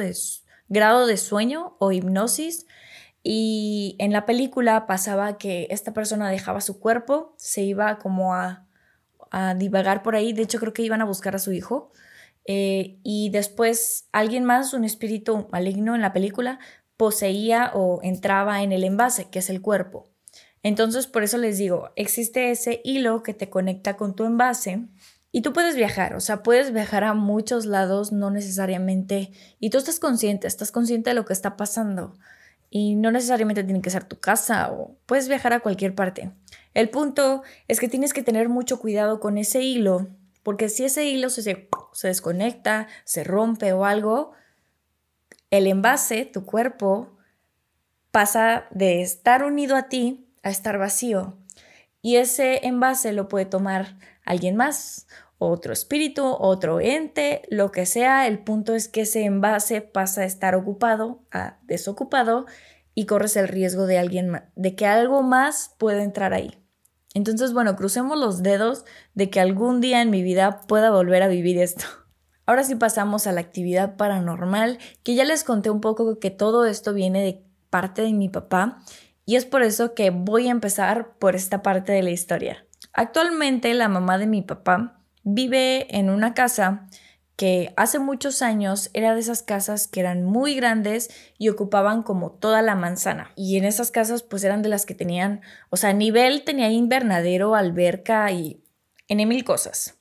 grado 0.69 1.07
de 1.07 1.17
sueño 1.17 1.75
o 1.79 1.91
hipnosis 1.91 2.67
y 3.23 3.95
en 3.97 4.11
la 4.11 4.25
película 4.25 4.85
pasaba 4.85 5.37
que 5.37 5.67
esta 5.71 5.93
persona 5.93 6.29
dejaba 6.29 6.61
su 6.61 6.79
cuerpo, 6.79 7.33
se 7.37 7.63
iba 7.63 7.97
como 7.97 8.35
a, 8.35 8.66
a 9.31 9.55
divagar 9.55 10.03
por 10.03 10.15
ahí, 10.15 10.33
de 10.33 10.43
hecho 10.43 10.59
creo 10.59 10.73
que 10.73 10.83
iban 10.83 11.01
a 11.01 11.05
buscar 11.05 11.35
a 11.35 11.39
su 11.39 11.51
hijo 11.51 11.91
eh, 12.45 12.99
y 13.03 13.29
después 13.29 14.07
alguien 14.13 14.45
más, 14.45 14.73
un 14.73 14.85
espíritu 14.85 15.47
maligno 15.51 15.95
en 15.95 16.01
la 16.01 16.13
película, 16.13 16.59
poseía 16.95 17.71
o 17.73 17.99
entraba 18.01 18.63
en 18.63 18.71
el 18.71 18.83
envase, 18.83 19.29
que 19.29 19.39
es 19.39 19.49
el 19.49 19.61
cuerpo. 19.61 20.09
Entonces, 20.63 21.07
por 21.07 21.23
eso 21.23 21.37
les 21.37 21.57
digo, 21.57 21.91
existe 21.95 22.51
ese 22.51 22.81
hilo 22.83 23.21
que 23.21 23.33
te 23.33 23.49
conecta 23.49 23.95
con 23.95 24.15
tu 24.15 24.23
envase 24.25 24.87
y 25.31 25.41
tú 25.41 25.53
puedes 25.53 25.75
viajar, 25.75 26.15
o 26.15 26.19
sea, 26.19 26.41
puedes 26.41 26.73
viajar 26.73 27.03
a 27.03 27.13
muchos 27.13 27.65
lados, 27.65 28.11
no 28.11 28.31
necesariamente, 28.31 29.31
y 29.59 29.69
tú 29.69 29.77
estás 29.77 29.99
consciente, 29.99 30.47
estás 30.47 30.71
consciente 30.71 31.11
de 31.11 31.13
lo 31.15 31.25
que 31.25 31.33
está 31.33 31.57
pasando. 31.57 32.15
Y 32.69 32.95
no 32.95 33.11
necesariamente 33.11 33.63
tiene 33.63 33.81
que 33.81 33.89
ser 33.89 34.03
tu 34.03 34.19
casa 34.19 34.71
o 34.71 34.97
puedes 35.05 35.29
viajar 35.29 35.53
a 35.53 35.59
cualquier 35.61 35.95
parte. 35.95 36.31
El 36.77 36.91
punto 36.91 37.41
es 37.67 37.79
que 37.79 37.89
tienes 37.89 38.13
que 38.13 38.21
tener 38.21 38.49
mucho 38.49 38.79
cuidado 38.79 39.19
con 39.19 39.39
ese 39.39 39.63
hilo, 39.63 40.09
porque 40.43 40.69
si 40.69 40.85
ese 40.85 41.05
hilo 41.05 41.31
se, 41.31 41.41
se 41.91 42.07
desconecta, 42.07 42.87
se 43.03 43.23
rompe 43.23 43.73
o 43.73 43.83
algo, 43.83 44.33
el 45.49 45.65
envase, 45.65 46.25
tu 46.25 46.45
cuerpo, 46.45 47.17
pasa 48.11 48.67
de 48.69 49.01
estar 49.01 49.43
unido 49.43 49.75
a 49.75 49.89
ti 49.89 50.29
a 50.43 50.51
estar 50.51 50.77
vacío. 50.77 51.39
Y 52.03 52.17
ese 52.17 52.67
envase 52.67 53.11
lo 53.11 53.27
puede 53.27 53.45
tomar 53.45 53.97
alguien 54.23 54.55
más, 54.55 55.07
otro 55.39 55.73
espíritu, 55.73 56.27
otro 56.27 56.79
ente, 56.79 57.41
lo 57.49 57.71
que 57.71 57.87
sea. 57.87 58.27
El 58.27 58.37
punto 58.43 58.75
es 58.75 58.87
que 58.87 59.01
ese 59.01 59.25
envase 59.25 59.81
pasa 59.81 60.21
a 60.21 60.25
estar 60.25 60.53
ocupado 60.53 61.23
a 61.31 61.57
desocupado 61.63 62.45
y 62.93 63.07
corres 63.07 63.35
el 63.35 63.47
riesgo 63.47 63.87
de 63.87 63.97
alguien 63.97 64.43
de 64.55 64.75
que 64.75 64.85
algo 64.85 65.23
más 65.23 65.73
pueda 65.79 66.03
entrar 66.03 66.35
ahí. 66.35 66.66
Entonces, 67.13 67.53
bueno, 67.53 67.75
crucemos 67.75 68.17
los 68.17 68.43
dedos 68.43 68.85
de 69.13 69.29
que 69.29 69.39
algún 69.39 69.81
día 69.81 70.01
en 70.01 70.09
mi 70.09 70.23
vida 70.23 70.61
pueda 70.67 70.91
volver 70.91 71.23
a 71.23 71.27
vivir 71.27 71.57
esto. 71.57 71.85
Ahora 72.45 72.63
sí 72.63 72.75
pasamos 72.75 73.27
a 73.27 73.31
la 73.31 73.41
actividad 73.41 73.97
paranormal, 73.97 74.79
que 75.03 75.15
ya 75.15 75.25
les 75.25 75.43
conté 75.43 75.69
un 75.69 75.81
poco 75.81 76.19
que 76.19 76.31
todo 76.31 76.65
esto 76.65 76.93
viene 76.93 77.21
de 77.21 77.43
parte 77.69 78.01
de 78.01 78.13
mi 78.13 78.29
papá 78.29 78.79
y 79.25 79.35
es 79.35 79.45
por 79.45 79.61
eso 79.61 79.93
que 79.93 80.09
voy 80.09 80.47
a 80.47 80.51
empezar 80.51 81.17
por 81.19 81.35
esta 81.35 81.61
parte 81.61 81.91
de 81.91 82.01
la 82.01 82.11
historia. 82.11 82.65
Actualmente 82.93 83.73
la 83.73 83.89
mamá 83.89 84.17
de 84.17 84.27
mi 84.27 84.41
papá 84.41 85.01
vive 85.23 85.97
en 85.97 86.09
una 86.09 86.33
casa 86.33 86.87
que 87.37 87.71
hace 87.77 87.99
muchos 87.99 88.41
años 88.41 88.89
era 88.93 89.13
de 89.13 89.19
esas 89.21 89.43
casas 89.43 89.87
que 89.87 89.99
eran 89.99 90.23
muy 90.25 90.55
grandes 90.55 91.09
y 91.37 91.49
ocupaban 91.49 92.01
como 92.01 92.31
toda 92.31 92.63
la 92.63 92.75
manzana. 92.75 93.31
Y 93.35 93.57
en 93.57 93.63
esas 93.63 93.91
casas 93.91 94.23
pues 94.23 94.43
eran 94.43 94.63
de 94.63 94.69
las 94.69 94.87
que 94.87 94.95
tenían, 94.95 95.41
o 95.69 95.77
sea, 95.77 95.93
nivel 95.93 96.43
tenía 96.43 96.69
invernadero, 96.71 97.55
alberca 97.55 98.31
y 98.31 98.63
en 99.07 99.25
mil 99.29 99.45
cosas. 99.45 99.99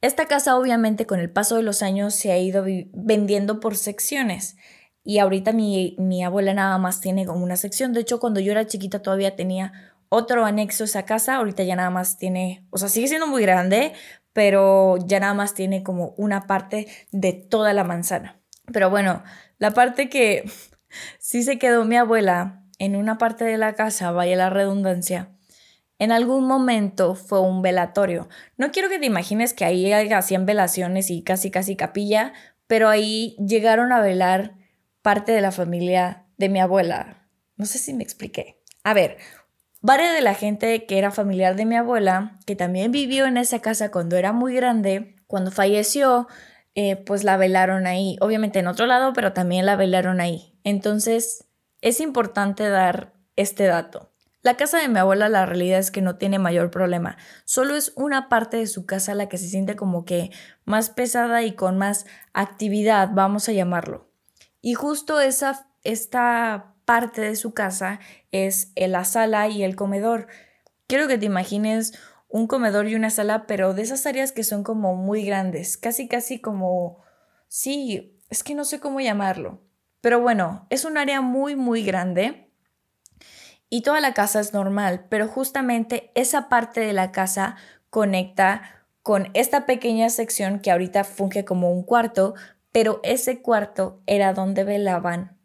Esta 0.00 0.26
casa 0.26 0.58
obviamente 0.58 1.06
con 1.06 1.20
el 1.20 1.30
paso 1.30 1.54
de 1.54 1.62
los 1.62 1.82
años 1.82 2.14
se 2.16 2.32
ha 2.32 2.38
ido 2.38 2.64
vendiendo 2.92 3.60
por 3.60 3.76
secciones. 3.76 4.56
Y 5.04 5.20
ahorita 5.20 5.52
mi, 5.52 5.94
mi 6.00 6.24
abuela 6.24 6.52
nada 6.52 6.78
más 6.78 7.00
tiene 7.00 7.26
como 7.26 7.44
una 7.44 7.56
sección. 7.56 7.92
De 7.92 8.00
hecho, 8.00 8.18
cuando 8.18 8.40
yo 8.40 8.50
era 8.50 8.66
chiquita 8.66 9.00
todavía 9.02 9.36
tenía 9.36 9.72
otro 10.08 10.44
anexo 10.44 10.82
a 10.82 10.86
esa 10.86 11.04
casa. 11.04 11.36
Ahorita 11.36 11.62
ya 11.62 11.76
nada 11.76 11.90
más 11.90 12.18
tiene, 12.18 12.66
o 12.70 12.78
sea, 12.78 12.88
sigue 12.88 13.06
siendo 13.06 13.28
muy 13.28 13.42
grande, 13.42 13.92
pero 14.36 14.98
ya 14.98 15.18
nada 15.18 15.32
más 15.32 15.54
tiene 15.54 15.82
como 15.82 16.12
una 16.18 16.46
parte 16.46 16.86
de 17.10 17.32
toda 17.32 17.72
la 17.72 17.84
manzana. 17.84 18.38
Pero 18.70 18.90
bueno, 18.90 19.24
la 19.56 19.70
parte 19.70 20.10
que 20.10 20.44
sí 21.18 21.42
se 21.42 21.58
quedó 21.58 21.86
mi 21.86 21.96
abuela 21.96 22.62
en 22.78 22.96
una 22.96 23.16
parte 23.16 23.46
de 23.46 23.56
la 23.56 23.74
casa, 23.76 24.10
vaya 24.10 24.36
la 24.36 24.50
redundancia, 24.50 25.30
en 25.98 26.12
algún 26.12 26.46
momento 26.46 27.14
fue 27.14 27.40
un 27.40 27.62
velatorio. 27.62 28.28
No 28.58 28.72
quiero 28.72 28.90
que 28.90 28.98
te 28.98 29.06
imagines 29.06 29.54
que 29.54 29.64
ahí 29.64 29.90
hacían 29.90 30.44
velaciones 30.44 31.08
y 31.08 31.22
casi 31.22 31.50
casi 31.50 31.74
capilla, 31.74 32.34
pero 32.66 32.90
ahí 32.90 33.36
llegaron 33.38 33.90
a 33.90 34.02
velar 34.02 34.58
parte 35.00 35.32
de 35.32 35.40
la 35.40 35.50
familia 35.50 36.26
de 36.36 36.50
mi 36.50 36.60
abuela. 36.60 37.26
No 37.56 37.64
sé 37.64 37.78
si 37.78 37.94
me 37.94 38.04
expliqué. 38.04 38.60
A 38.84 38.92
ver, 38.92 39.16
varias 39.86 40.12
de 40.12 40.20
la 40.20 40.34
gente 40.34 40.84
que 40.84 40.98
era 40.98 41.12
familiar 41.12 41.54
de 41.54 41.64
mi 41.64 41.76
abuela, 41.76 42.32
que 42.44 42.56
también 42.56 42.90
vivió 42.90 43.26
en 43.26 43.36
esa 43.36 43.60
casa 43.60 43.92
cuando 43.92 44.16
era 44.16 44.32
muy 44.32 44.52
grande, 44.52 45.14
cuando 45.28 45.52
falleció, 45.52 46.26
eh, 46.74 46.96
pues 46.96 47.22
la 47.22 47.36
velaron 47.36 47.86
ahí. 47.86 48.16
Obviamente 48.20 48.58
en 48.58 48.66
otro 48.66 48.86
lado, 48.86 49.12
pero 49.12 49.32
también 49.32 49.64
la 49.64 49.76
velaron 49.76 50.20
ahí. 50.20 50.58
Entonces, 50.64 51.46
es 51.82 52.00
importante 52.00 52.68
dar 52.68 53.12
este 53.36 53.66
dato. 53.66 54.10
La 54.42 54.56
casa 54.56 54.78
de 54.78 54.88
mi 54.88 54.98
abuela 54.98 55.28
la 55.28 55.46
realidad 55.46 55.78
es 55.78 55.92
que 55.92 56.02
no 56.02 56.16
tiene 56.16 56.40
mayor 56.40 56.70
problema, 56.70 57.16
solo 57.44 57.74
es 57.74 57.92
una 57.96 58.28
parte 58.28 58.56
de 58.56 58.66
su 58.66 58.86
casa 58.86 59.14
la 59.14 59.28
que 59.28 59.38
se 59.38 59.48
siente 59.48 59.74
como 59.76 60.04
que 60.04 60.30
más 60.64 60.90
pesada 60.90 61.42
y 61.42 61.52
con 61.52 61.78
más 61.78 62.06
actividad, 62.32 63.10
vamos 63.12 63.48
a 63.48 63.52
llamarlo. 63.52 64.08
Y 64.60 64.74
justo 64.74 65.20
esa, 65.20 65.68
esta 65.82 66.75
parte 66.86 67.20
de 67.20 67.36
su 67.36 67.52
casa 67.52 68.00
es 68.32 68.72
la 68.76 69.04
sala 69.04 69.48
y 69.48 69.62
el 69.62 69.76
comedor. 69.76 70.28
Quiero 70.86 71.08
que 71.08 71.18
te 71.18 71.26
imagines 71.26 71.92
un 72.28 72.46
comedor 72.46 72.88
y 72.88 72.94
una 72.94 73.10
sala, 73.10 73.46
pero 73.46 73.74
de 73.74 73.82
esas 73.82 74.06
áreas 74.06 74.32
que 74.32 74.44
son 74.44 74.62
como 74.62 74.94
muy 74.94 75.24
grandes, 75.24 75.76
casi 75.76 76.08
casi 76.08 76.40
como, 76.40 77.02
sí, 77.48 78.18
es 78.30 78.42
que 78.42 78.54
no 78.54 78.64
sé 78.64 78.80
cómo 78.80 79.00
llamarlo. 79.00 79.60
Pero 80.00 80.20
bueno, 80.20 80.66
es 80.70 80.84
un 80.84 80.96
área 80.96 81.20
muy, 81.20 81.56
muy 81.56 81.82
grande 81.82 82.50
y 83.68 83.82
toda 83.82 84.00
la 84.00 84.14
casa 84.14 84.40
es 84.40 84.52
normal, 84.52 85.06
pero 85.08 85.26
justamente 85.28 86.12
esa 86.14 86.48
parte 86.48 86.80
de 86.80 86.92
la 86.92 87.10
casa 87.10 87.56
conecta 87.90 88.62
con 89.02 89.30
esta 89.34 89.66
pequeña 89.66 90.08
sección 90.08 90.60
que 90.60 90.70
ahorita 90.70 91.04
funge 91.04 91.44
como 91.44 91.72
un 91.72 91.82
cuarto, 91.82 92.34
pero 92.70 93.00
ese 93.02 93.42
cuarto 93.42 94.02
era 94.06 94.32
donde 94.34 94.62
velaban 94.64 95.35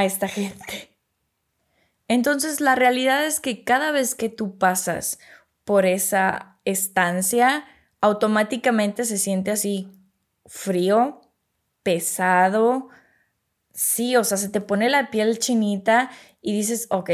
a 0.00 0.04
esta 0.04 0.28
gente. 0.28 0.90
Entonces 2.08 2.60
la 2.60 2.74
realidad 2.74 3.24
es 3.24 3.40
que 3.40 3.64
cada 3.64 3.92
vez 3.92 4.14
que 4.14 4.28
tú 4.28 4.58
pasas 4.58 5.18
por 5.64 5.86
esa 5.86 6.58
estancia, 6.64 7.64
automáticamente 8.00 9.04
se 9.04 9.18
siente 9.18 9.50
así 9.50 9.88
frío, 10.46 11.20
pesado, 11.82 12.88
sí, 13.72 14.16
o 14.16 14.24
sea, 14.24 14.36
se 14.36 14.48
te 14.48 14.60
pone 14.60 14.90
la 14.90 15.10
piel 15.10 15.38
chinita 15.38 16.10
y 16.42 16.52
dices, 16.52 16.86
ok, 16.90 17.10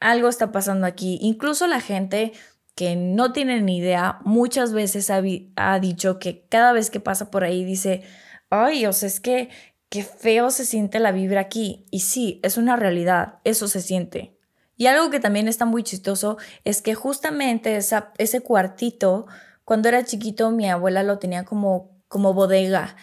algo 0.00 0.28
está 0.28 0.52
pasando 0.52 0.86
aquí. 0.86 1.18
Incluso 1.22 1.66
la 1.66 1.80
gente 1.80 2.32
que 2.74 2.96
no 2.96 3.32
tienen 3.32 3.64
ni 3.64 3.78
idea, 3.78 4.18
muchas 4.24 4.72
veces 4.72 5.08
ha, 5.10 5.22
ha, 5.56 5.78
dicho 5.78 6.18
que 6.18 6.44
cada 6.48 6.72
vez 6.72 6.90
que 6.90 7.00
pasa 7.00 7.30
por 7.30 7.44
ahí 7.44 7.64
dice, 7.64 8.02
ay, 8.50 8.84
o 8.86 8.92
sea, 8.92 9.06
es 9.06 9.20
que 9.20 9.48
qué 9.94 10.02
feo 10.02 10.50
se 10.50 10.64
siente 10.64 10.98
la 10.98 11.12
vibra 11.12 11.40
aquí. 11.40 11.86
Y 11.92 12.00
sí, 12.00 12.40
es 12.42 12.56
una 12.56 12.74
realidad, 12.74 13.38
eso 13.44 13.68
se 13.68 13.80
siente. 13.80 14.36
Y 14.76 14.86
algo 14.86 15.08
que 15.08 15.20
también 15.20 15.46
está 15.46 15.66
muy 15.66 15.84
chistoso 15.84 16.36
es 16.64 16.82
que 16.82 16.96
justamente 16.96 17.76
ese 17.76 18.40
cuartito, 18.40 19.28
cuando 19.64 19.88
era 19.88 20.04
chiquito, 20.04 20.50
mi 20.50 20.68
abuela 20.68 21.04
lo 21.04 21.20
tenía 21.20 21.44
como, 21.44 21.96
como 22.08 22.34
bodega. 22.34 22.96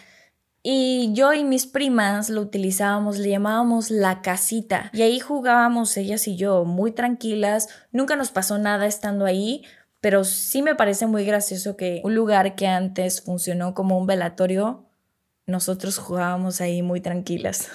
Y 0.62 1.14
yo 1.14 1.32
y 1.32 1.44
mis 1.44 1.66
primas 1.66 2.28
lo 2.28 2.42
utilizábamos, 2.42 3.16
le 3.16 3.30
llamábamos 3.30 3.90
la 3.90 4.20
casita. 4.20 4.90
Y 4.92 5.00
ahí 5.00 5.18
jugábamos 5.18 5.96
ellas 5.96 6.28
y 6.28 6.36
yo 6.36 6.66
muy 6.66 6.92
tranquilas. 6.92 7.70
Nunca 7.90 8.16
nos 8.16 8.32
pasó 8.32 8.58
nada 8.58 8.84
estando 8.84 9.24
ahí, 9.24 9.64
pero 10.02 10.24
sí 10.24 10.60
me 10.60 10.74
parece 10.74 11.06
muy 11.06 11.24
gracioso 11.24 11.74
que 11.74 12.02
un 12.04 12.14
lugar 12.14 12.54
que 12.54 12.66
antes 12.66 13.22
funcionó 13.22 13.72
como 13.72 13.96
un 13.96 14.06
velatorio 14.06 14.91
nosotros 15.46 15.98
jugábamos 15.98 16.60
ahí 16.60 16.82
muy 16.82 17.00
tranquilas. 17.00 17.70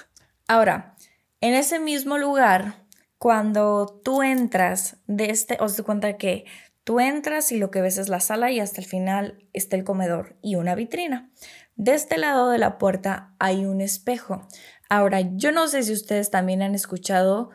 Ahora, 0.47 0.95
en 1.41 1.53
ese 1.53 1.79
mismo 1.79 2.17
lugar, 2.17 2.85
cuando 3.17 4.01
tú 4.03 4.23
entras 4.23 4.97
de 5.07 5.29
este, 5.29 5.57
os 5.59 5.75
doy 5.75 5.85
cuenta 5.85 6.17
que 6.17 6.45
tú 6.83 6.99
entras 6.99 7.51
y 7.51 7.57
lo 7.57 7.69
que 7.69 7.81
ves 7.81 7.97
es 7.97 8.09
la 8.09 8.19
sala 8.19 8.51
y 8.51 8.59
hasta 8.59 8.81
el 8.81 8.87
final 8.87 9.43
está 9.53 9.75
el 9.75 9.83
comedor 9.83 10.37
y 10.41 10.55
una 10.55 10.75
vitrina. 10.75 11.29
De 11.75 11.93
este 11.93 12.17
lado 12.17 12.49
de 12.49 12.57
la 12.57 12.77
puerta 12.77 13.35
hay 13.39 13.65
un 13.65 13.81
espejo. 13.81 14.47
Ahora, 14.89 15.21
yo 15.21 15.51
no 15.51 15.67
sé 15.67 15.83
si 15.83 15.93
ustedes 15.93 16.31
también 16.31 16.61
han 16.61 16.75
escuchado 16.75 17.49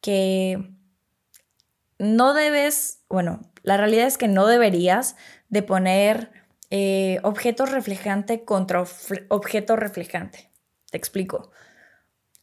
que 0.00 0.70
no 1.98 2.34
debes, 2.34 3.00
bueno, 3.08 3.40
la 3.62 3.76
realidad 3.76 4.06
es 4.06 4.18
que 4.18 4.28
no 4.28 4.46
deberías 4.46 5.16
de 5.48 5.62
poner 5.62 6.30
eh, 6.70 7.20
objeto 7.22 7.66
reflejante 7.66 8.44
contra 8.44 8.84
objeto 9.28 9.76
reflejante. 9.76 10.50
Te 10.90 10.98
explico. 10.98 11.50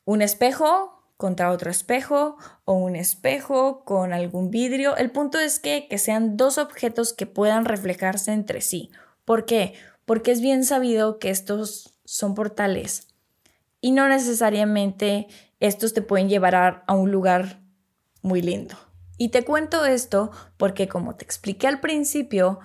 Un 0.06 0.22
espejo 0.22 1.01
contra 1.18 1.51
otro 1.51 1.70
espejo 1.70 2.38
o 2.66 2.74
un 2.74 2.96
espejo 2.96 3.86
con 3.86 4.12
algún 4.12 4.50
vidrio. 4.50 4.98
El 4.98 5.12
punto 5.12 5.40
es 5.40 5.60
que, 5.60 5.88
que 5.88 5.98
sean 5.98 6.36
dos 6.36 6.58
objetos 6.58 7.13
que 7.13 7.28
puedan 7.28 7.66
reflejarse 7.66 8.32
entre 8.34 8.62
sí. 8.62 8.90
¿Por 9.24 9.46
qué? 9.46 9.75
Porque 10.06 10.32
es 10.32 10.42
bien 10.42 10.63
sabido 10.63 11.20
que 11.20 11.30
estos 11.30 11.96
son 12.06 12.34
portales 12.34 13.08
y 13.82 13.92
no 13.92 14.08
necesariamente 14.08 15.28
estos 15.60 15.94
te 15.94 16.01
pueden 16.01 16.28
llevar 16.28 16.56
a, 16.56 16.84
a 16.88 16.96
un 16.96 17.12
lugar 17.12 17.62
muy 18.24 18.42
lindo. 18.42 18.75
Y 19.18 19.30
te 19.30 19.46
cuento 19.46 19.86
esto 19.86 20.32
porque 20.58 20.88
como 20.88 21.16
te 21.16 21.24
expliqué 21.24 21.68
al 21.68 21.80
principio, 21.80 22.60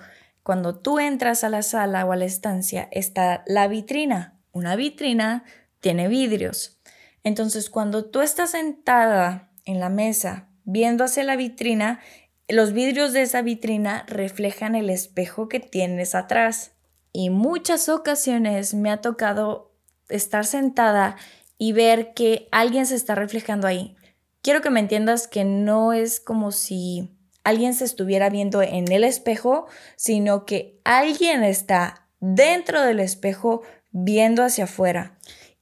cuando 0.46 0.76
tú 0.76 1.00
entras 1.00 1.42
a 1.42 1.48
la 1.48 1.62
sala 1.62 2.06
o 2.06 2.12
a 2.12 2.16
la 2.16 2.24
estancia 2.24 2.88
está 2.92 3.42
la 3.48 3.66
vitrina. 3.66 4.38
Una 4.52 4.76
vitrina 4.76 5.42
tiene 5.80 6.06
vidrios. 6.06 6.78
Entonces, 7.24 7.68
cuando 7.68 8.04
tú 8.12 8.20
estás 8.20 8.52
sentada 8.52 9.50
en 9.64 9.80
la 9.80 9.88
mesa 9.88 10.48
viendo 10.62 11.02
hacia 11.02 11.24
la 11.24 11.34
vitrina, 11.34 11.98
los 12.46 12.72
vidrios 12.72 13.12
de 13.12 13.22
esa 13.22 13.42
vitrina 13.42 14.04
reflejan 14.06 14.76
el 14.76 14.88
espejo 14.88 15.48
que 15.48 15.58
tienes 15.58 16.14
atrás. 16.14 16.76
Y 17.10 17.30
muchas 17.30 17.88
ocasiones 17.88 18.72
me 18.72 18.92
ha 18.92 19.00
tocado 19.00 19.74
estar 20.08 20.44
sentada 20.44 21.16
y 21.58 21.72
ver 21.72 22.14
que 22.14 22.46
alguien 22.52 22.86
se 22.86 22.94
está 22.94 23.16
reflejando 23.16 23.66
ahí. 23.66 23.96
Quiero 24.42 24.60
que 24.60 24.70
me 24.70 24.78
entiendas 24.78 25.26
que 25.26 25.44
no 25.44 25.92
es 25.92 26.20
como 26.20 26.52
si 26.52 27.15
alguien 27.46 27.74
se 27.74 27.84
estuviera 27.84 28.28
viendo 28.28 28.60
en 28.60 28.90
el 28.90 29.04
espejo, 29.04 29.68
sino 29.94 30.44
que 30.46 30.80
alguien 30.82 31.44
está 31.44 32.08
dentro 32.18 32.82
del 32.82 32.98
espejo 32.98 33.62
viendo 33.92 34.42
hacia 34.42 34.64
afuera. 34.64 35.16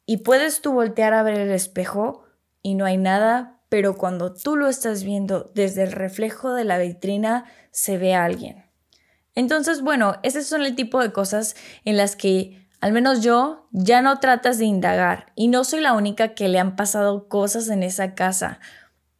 Y 0.06 0.18
puedes 0.18 0.62
tú 0.62 0.72
voltear 0.72 1.12
a 1.12 1.22
ver 1.22 1.38
el 1.38 1.50
espejo 1.50 2.24
y 2.62 2.74
no 2.74 2.86
hay 2.86 2.96
nada, 2.96 3.60
pero 3.68 3.98
cuando 3.98 4.32
tú 4.32 4.56
lo 4.56 4.68
estás 4.68 5.04
viendo 5.04 5.52
desde 5.54 5.82
el 5.82 5.92
reflejo 5.92 6.54
de 6.54 6.64
la 6.64 6.78
vitrina, 6.78 7.44
se 7.70 7.98
ve 7.98 8.14
a 8.14 8.24
alguien. 8.24 8.64
Entonces, 9.34 9.82
bueno, 9.82 10.16
ese 10.22 10.42
son 10.42 10.62
el 10.62 10.74
tipo 10.76 11.02
de 11.02 11.12
cosas 11.12 11.54
en 11.84 11.98
las 11.98 12.16
que 12.16 12.66
al 12.80 12.92
menos 12.92 13.22
yo 13.22 13.68
ya 13.72 14.00
no 14.00 14.20
tratas 14.20 14.56
de 14.56 14.64
indagar 14.64 15.32
y 15.34 15.48
no 15.48 15.64
soy 15.64 15.80
la 15.80 15.92
única 15.92 16.34
que 16.34 16.48
le 16.48 16.58
han 16.58 16.76
pasado 16.76 17.28
cosas 17.28 17.68
en 17.68 17.82
esa 17.82 18.14
casa 18.14 18.58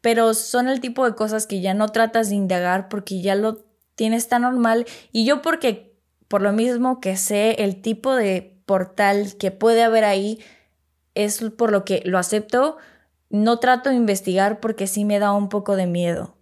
pero 0.04 0.34
son 0.34 0.68
el 0.68 0.82
tipo 0.82 1.06
de 1.06 1.14
cosas 1.14 1.46
que 1.46 1.62
ya 1.62 1.72
no 1.72 1.88
tratas 1.88 2.28
de 2.28 2.34
indagar 2.34 2.90
porque 2.90 3.22
ya 3.22 3.34
lo 3.34 3.64
tienes 3.94 4.28
tan 4.28 4.42
normal 4.42 4.84
y 5.12 5.24
yo 5.24 5.40
porque 5.40 5.96
por 6.28 6.42
lo 6.42 6.52
mismo 6.52 7.00
que 7.00 7.16
sé 7.16 7.52
el 7.64 7.80
tipo 7.80 8.14
de 8.14 8.60
portal 8.66 9.34
que 9.38 9.50
puede 9.50 9.82
haber 9.82 10.04
ahí 10.04 10.40
es 11.14 11.42
por 11.56 11.72
lo 11.72 11.86
que 11.86 12.02
lo 12.04 12.18
acepto, 12.18 12.76
no 13.30 13.60
trato 13.60 13.88
de 13.88 13.96
investigar 13.96 14.60
porque 14.60 14.86
sí 14.86 15.06
me 15.06 15.18
da 15.18 15.32
un 15.32 15.48
poco 15.48 15.74
de 15.74 15.86
miedo. 15.86 16.36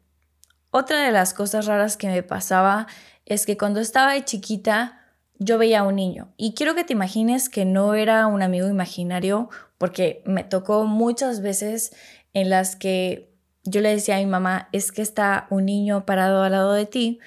Otra 0.73 1.01
de 1.01 1.13
las 1.13 1.33
cosas 1.33 1.67
raras 1.67 1.97
que 1.97 2.09
me 2.09 2.25
pasaba 2.25 2.89
es 3.27 3.47
que 3.47 3.57
cuando 3.57 3.79
estaba 3.79 4.15
de 4.15 4.25
chiquita 4.25 5.07
yo 5.39 5.57
veía 5.57 5.81
a 5.81 5.85
un 5.85 5.95
niño 5.95 6.33
y 6.37 6.55
quiero 6.55 6.75
que 6.75 6.83
te 6.83 6.95
imagines 6.95 7.49
que 7.49 7.65
no 7.65 7.95
era 7.95 8.27
un 8.27 8.43
amigo 8.43 8.67
imaginario 8.67 9.51
porque 9.79 10.25
me 10.27 10.43
tocó 10.43 10.83
muchas 10.83 11.43
veces 11.43 11.95
en 12.33 12.51
las 12.51 12.75
que 12.75 13.32
yo 13.65 13.81
le 13.81 13.91
decía 13.91 14.17
a 14.17 14.21
mi 14.21 14.27
mamá, 14.27 14.69
es 14.73 14.93
que 14.93 15.03
está 15.03 15.47
un 15.51 15.67
niño 15.67 16.05
parado 16.05 16.43
al 16.43 16.53
lado 16.53 16.73
de 16.73 16.87
ti 16.87 17.21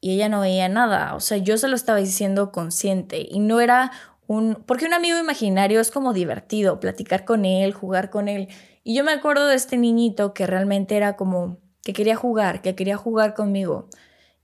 y 0.00 0.12
ella 0.12 0.28
no 0.28 0.40
veía 0.40 0.68
nada. 0.68 1.14
O 1.14 1.20
sea, 1.20 1.38
yo 1.38 1.56
se 1.58 1.68
lo 1.68 1.76
estaba 1.76 1.98
diciendo 1.98 2.52
consciente 2.52 3.26
y 3.28 3.40
no 3.40 3.60
era 3.60 3.92
un... 4.26 4.62
Porque 4.66 4.86
un 4.86 4.94
amigo 4.94 5.18
imaginario 5.18 5.80
es 5.80 5.90
como 5.90 6.12
divertido, 6.12 6.80
platicar 6.80 7.24
con 7.24 7.44
él, 7.44 7.72
jugar 7.72 8.10
con 8.10 8.28
él. 8.28 8.48
Y 8.84 8.94
yo 8.94 9.04
me 9.04 9.12
acuerdo 9.12 9.46
de 9.46 9.54
este 9.54 9.76
niñito 9.76 10.34
que 10.34 10.46
realmente 10.46 10.96
era 10.96 11.16
como 11.16 11.58
que 11.82 11.92
quería 11.92 12.16
jugar, 12.16 12.62
que 12.62 12.74
quería 12.74 12.96
jugar 12.96 13.34
conmigo. 13.34 13.88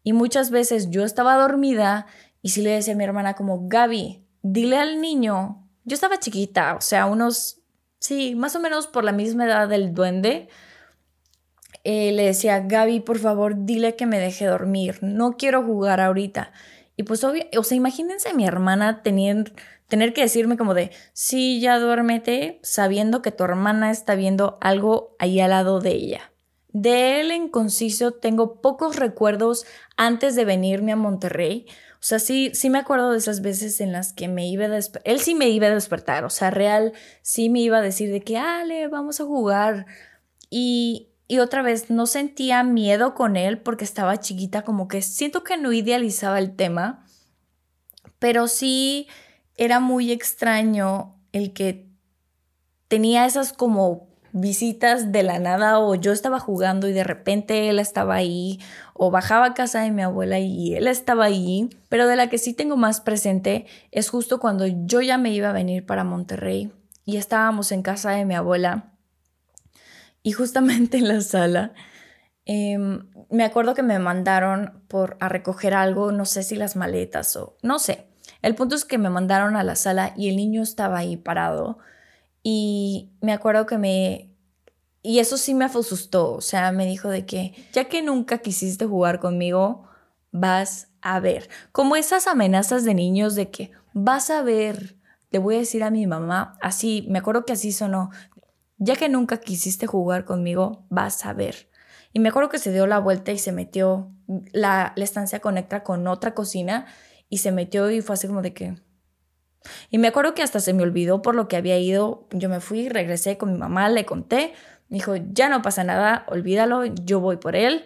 Y 0.03 0.13
muchas 0.13 0.51
veces 0.51 0.91
yo 0.91 1.05
estaba 1.05 1.35
dormida 1.37 2.07
y 2.43 2.51
sí 2.51 2.63
le 2.63 2.71
decía 2.71 2.95
a 2.95 2.97
mi 2.97 3.05
hermana 3.05 3.35
como, 3.35 3.69
Gaby, 3.69 4.25
dile 4.43 4.79
al 4.79 5.01
niño, 5.01 5.69
yo 5.85 5.95
estaba 5.95 6.19
chiquita, 6.19 6.75
o 6.75 6.81
sea, 6.81 7.07
unos, 7.07 7.61
sí, 7.99 8.35
más 8.35 8.55
o 8.57 8.61
menos 8.61 8.87
por 8.87 9.05
la 9.05 9.13
misma 9.13 9.47
edad 9.47 9.69
del 9.69 9.95
duende, 9.95 10.49
eh, 11.91 12.13
le 12.13 12.25
decía, 12.25 12.61
Gaby, 12.61 13.01
por 13.01 13.19
favor, 13.19 13.65
dile 13.65 13.97
que 13.97 14.05
me 14.05 14.19
deje 14.19 14.45
dormir, 14.45 14.99
no 15.01 15.39
quiero 15.39 15.63
jugar 15.63 16.03
ahorita. 16.03 16.53
Y 16.97 17.05
pues, 17.05 17.25
obvio, 17.25 17.45
o 17.57 17.63
sea, 17.63 17.79
imagínense 17.79 18.35
mi 18.35 18.45
hermana 18.45 19.03
tener, 19.03 19.55
tener 19.87 20.13
que 20.13 20.21
decirme 20.21 20.59
como 20.59 20.75
de, 20.75 20.91
sí, 21.15 21.63
ya 21.63 21.79
duérmete, 21.79 22.61
sabiendo 22.63 23.23
que 23.23 23.33
tu 23.33 23.43
hermana 23.43 23.91
está 23.91 24.17
viendo 24.17 24.59
algo 24.61 25.17
ahí 25.19 25.41
al 25.41 25.49
lado 25.49 25.81
de 25.81 25.93
ella. 25.93 26.31
De 26.75 27.23
él 27.23 27.31
en 27.31 27.49
conciso 27.49 28.11
tengo 28.11 28.61
pocos 28.61 28.97
recuerdos 28.97 29.65
antes 29.97 30.37
de 30.37 30.45
venirme 30.45 30.93
a 30.93 30.97
Monterrey. 30.97 31.65
O 31.95 32.03
sea, 32.03 32.19
sí, 32.19 32.51
sí 32.53 32.69
me 32.69 32.81
acuerdo 32.81 33.13
de 33.13 33.19
esas 33.19 33.41
veces 33.41 33.81
en 33.81 33.93
las 33.93 34.13
que 34.13 34.29
me 34.29 34.47
iba 34.47 34.67
a 34.67 34.69
despertar. 34.69 35.11
Él 35.11 35.21
sí 35.21 35.35
me 35.35 35.49
iba 35.49 35.69
a 35.69 35.75
despertar. 35.75 36.27
O 36.27 36.31
sea, 36.31 36.51
real 36.51 36.93
sí 37.23 37.49
me 37.49 37.61
iba 37.61 37.79
a 37.79 37.83
decir 37.83 38.13
de 38.13 38.21
que, 38.21 38.37
Ale, 38.37 38.89
vamos 38.89 39.23
a 39.23 39.25
jugar. 39.25 39.87
Y, 40.51 41.08
y 41.29 41.39
otra 41.41 41.61
vez 41.61 41.91
no 41.91 42.07
sentía 42.07 42.65
miedo 42.65 43.15
con 43.15 43.37
él 43.37 43.61
porque 43.61 43.85
estaba 43.85 44.19
chiquita, 44.19 44.63
como 44.63 44.89
que 44.89 45.03
siento 45.03 45.45
que 45.45 45.59
no 45.59 45.73
idealizaba 45.73 46.39
el 46.39 46.57
tema, 46.57 47.05
pero 48.19 48.49
sí 48.49 49.07
era 49.55 49.79
muy 49.79 50.11
extraño 50.11 51.15
el 51.33 51.53
que 51.53 51.87
tenía 52.89 53.27
esas 53.27 53.53
como 53.53 54.09
visitas 54.33 55.13
de 55.13 55.23
la 55.23 55.39
nada 55.39 55.79
o 55.79 55.95
yo 55.95 56.13
estaba 56.13 56.41
jugando 56.41 56.89
y 56.89 56.93
de 56.93 57.05
repente 57.05 57.69
él 57.69 57.79
estaba 57.79 58.15
ahí 58.15 58.59
o 58.95 59.11
bajaba 59.11 59.47
a 59.47 59.55
casa 59.55 59.81
de 59.81 59.91
mi 59.91 60.03
abuela 60.03 60.39
y 60.39 60.75
él 60.75 60.87
estaba 60.87 61.25
ahí, 61.25 61.69
pero 61.91 62.07
de 62.07 62.17
la 62.17 62.29
que 62.29 62.39
sí 62.39 62.55
tengo 62.55 62.77
más 62.77 63.01
presente 63.01 63.67
es 63.91 64.09
justo 64.09 64.41
cuando 64.41 64.67
yo 64.67 65.03
ya 65.03 65.19
me 65.19 65.33
iba 65.33 65.51
a 65.51 65.55
venir 65.55 65.85
para 65.85 66.05
Monterrey 66.05 66.73
y 67.05 67.17
estábamos 67.17 67.71
en 67.73 67.83
casa 67.83 68.13
de 68.13 68.25
mi 68.25 68.35
abuela 68.35 68.93
y 70.29 70.33
justamente 70.33 70.99
en 70.99 71.09
la 71.09 71.23
sala, 71.23 71.73
em, 72.45 73.09
me 73.31 73.45
acuerdo 73.45 73.73
que 73.73 73.83
me 73.83 73.99
mandaron 73.99 74.85
por, 74.87 75.17
a 75.21 75.31
recoger 75.31 75.73
algo, 75.73 76.13
no 76.13 76.27
sé 76.27 76.43
si 76.43 76.55
las 76.55 76.77
maletas 76.77 77.35
o 77.37 77.57
no 77.63 77.79
sé. 77.79 78.09
El 78.43 78.55
punto 78.55 78.75
es 78.77 78.85
que 78.85 78.99
me 78.99 79.09
mandaron 79.09 79.57
a 79.57 79.65
la 79.65 79.75
sala 79.75 80.13
y 80.19 80.29
el 80.29 80.37
niño 80.37 80.63
estaba 80.63 80.99
ahí 80.99 81.17
parado. 81.17 81.79
Y 82.43 83.09
me 83.23 83.33
acuerdo 83.33 83.65
que 83.65 83.79
me... 83.79 84.31
Y 85.01 85.21
eso 85.21 85.39
sí 85.39 85.55
me 85.55 85.65
asustó, 85.65 86.35
o 86.35 86.41
sea, 86.43 86.73
me 86.73 86.85
dijo 86.85 87.09
de 87.09 87.25
que 87.25 87.55
ya 87.73 87.85
que 87.85 88.03
nunca 88.03 88.37
quisiste 88.37 88.85
jugar 88.85 89.21
conmigo, 89.21 89.89
vas 90.31 90.89
a 91.01 91.21
ver. 91.21 91.49
Como 91.73 91.97
esas 91.97 92.27
amenazas 92.27 92.85
de 92.85 92.93
niños 92.93 93.35
de 93.35 93.49
que 93.49 93.71
vas 93.95 94.29
a 94.29 94.43
ver, 94.43 94.95
le 95.31 95.39
voy 95.39 95.55
a 95.55 95.61
decir 95.61 95.83
a 95.85 95.91
mi 95.91 96.07
mamá, 96.07 96.59
así, 96.61 97.07
me 97.09 97.21
acuerdo 97.21 97.47
que 97.47 97.55
así 97.55 97.73
sonó, 97.73 98.11
ya 98.79 98.97
que 98.97 99.09
nunca 99.09 99.39
quisiste 99.39 99.87
jugar 99.87 100.25
conmigo, 100.25 100.87
vas 100.89 101.25
a 101.27 101.33
ver. 101.33 101.69
Y 102.13 102.21
me 102.21 102.31
acuerdo 102.31 102.49
que 102.49 102.59
se 102.59 102.73
dio 102.73 102.87
la 102.87 102.99
vuelta 102.99 103.33
y 103.33 103.39
se 103.39 103.53
metió, 103.53 104.11
la, 104.53 104.93
la 104.97 105.05
estancia 105.05 105.41
conecta 105.41 105.83
con 105.83 106.07
otra 106.07 106.35
cocina 106.35 106.87
y 107.29 107.39
se 107.39 107.53
metió 107.53 107.91
y 107.91 108.01
fue 108.01 108.15
así 108.15 108.27
como 108.27 108.43
de 108.43 108.55
que... 108.55 108.75
Y 109.91 109.99
me 109.99 110.09
acuerdo 110.09 110.35
que 110.35 110.43
hasta 110.43 110.61
se 110.61 110.73
me 110.73 110.83
olvidó 110.83 111.21
por 111.21 111.35
lo 111.35 111.49
que 111.49 111.57
había 111.57 111.79
ido. 111.79 112.27
Yo 112.31 112.49
me 112.49 112.61
fui, 112.61 112.89
regresé 112.89 113.37
con 113.37 113.53
mi 113.53 113.59
mamá, 113.59 113.89
le 113.89 114.07
conté. 114.07 114.55
Me 114.89 114.97
dijo, 114.97 115.17
ya 115.17 115.49
no 115.49 115.61
pasa 115.61 115.85
nada, 115.85 116.25
olvídalo, 116.29 116.87
yo 116.87 117.21
voy 117.21 117.37
por 117.37 117.57
él 117.57 117.85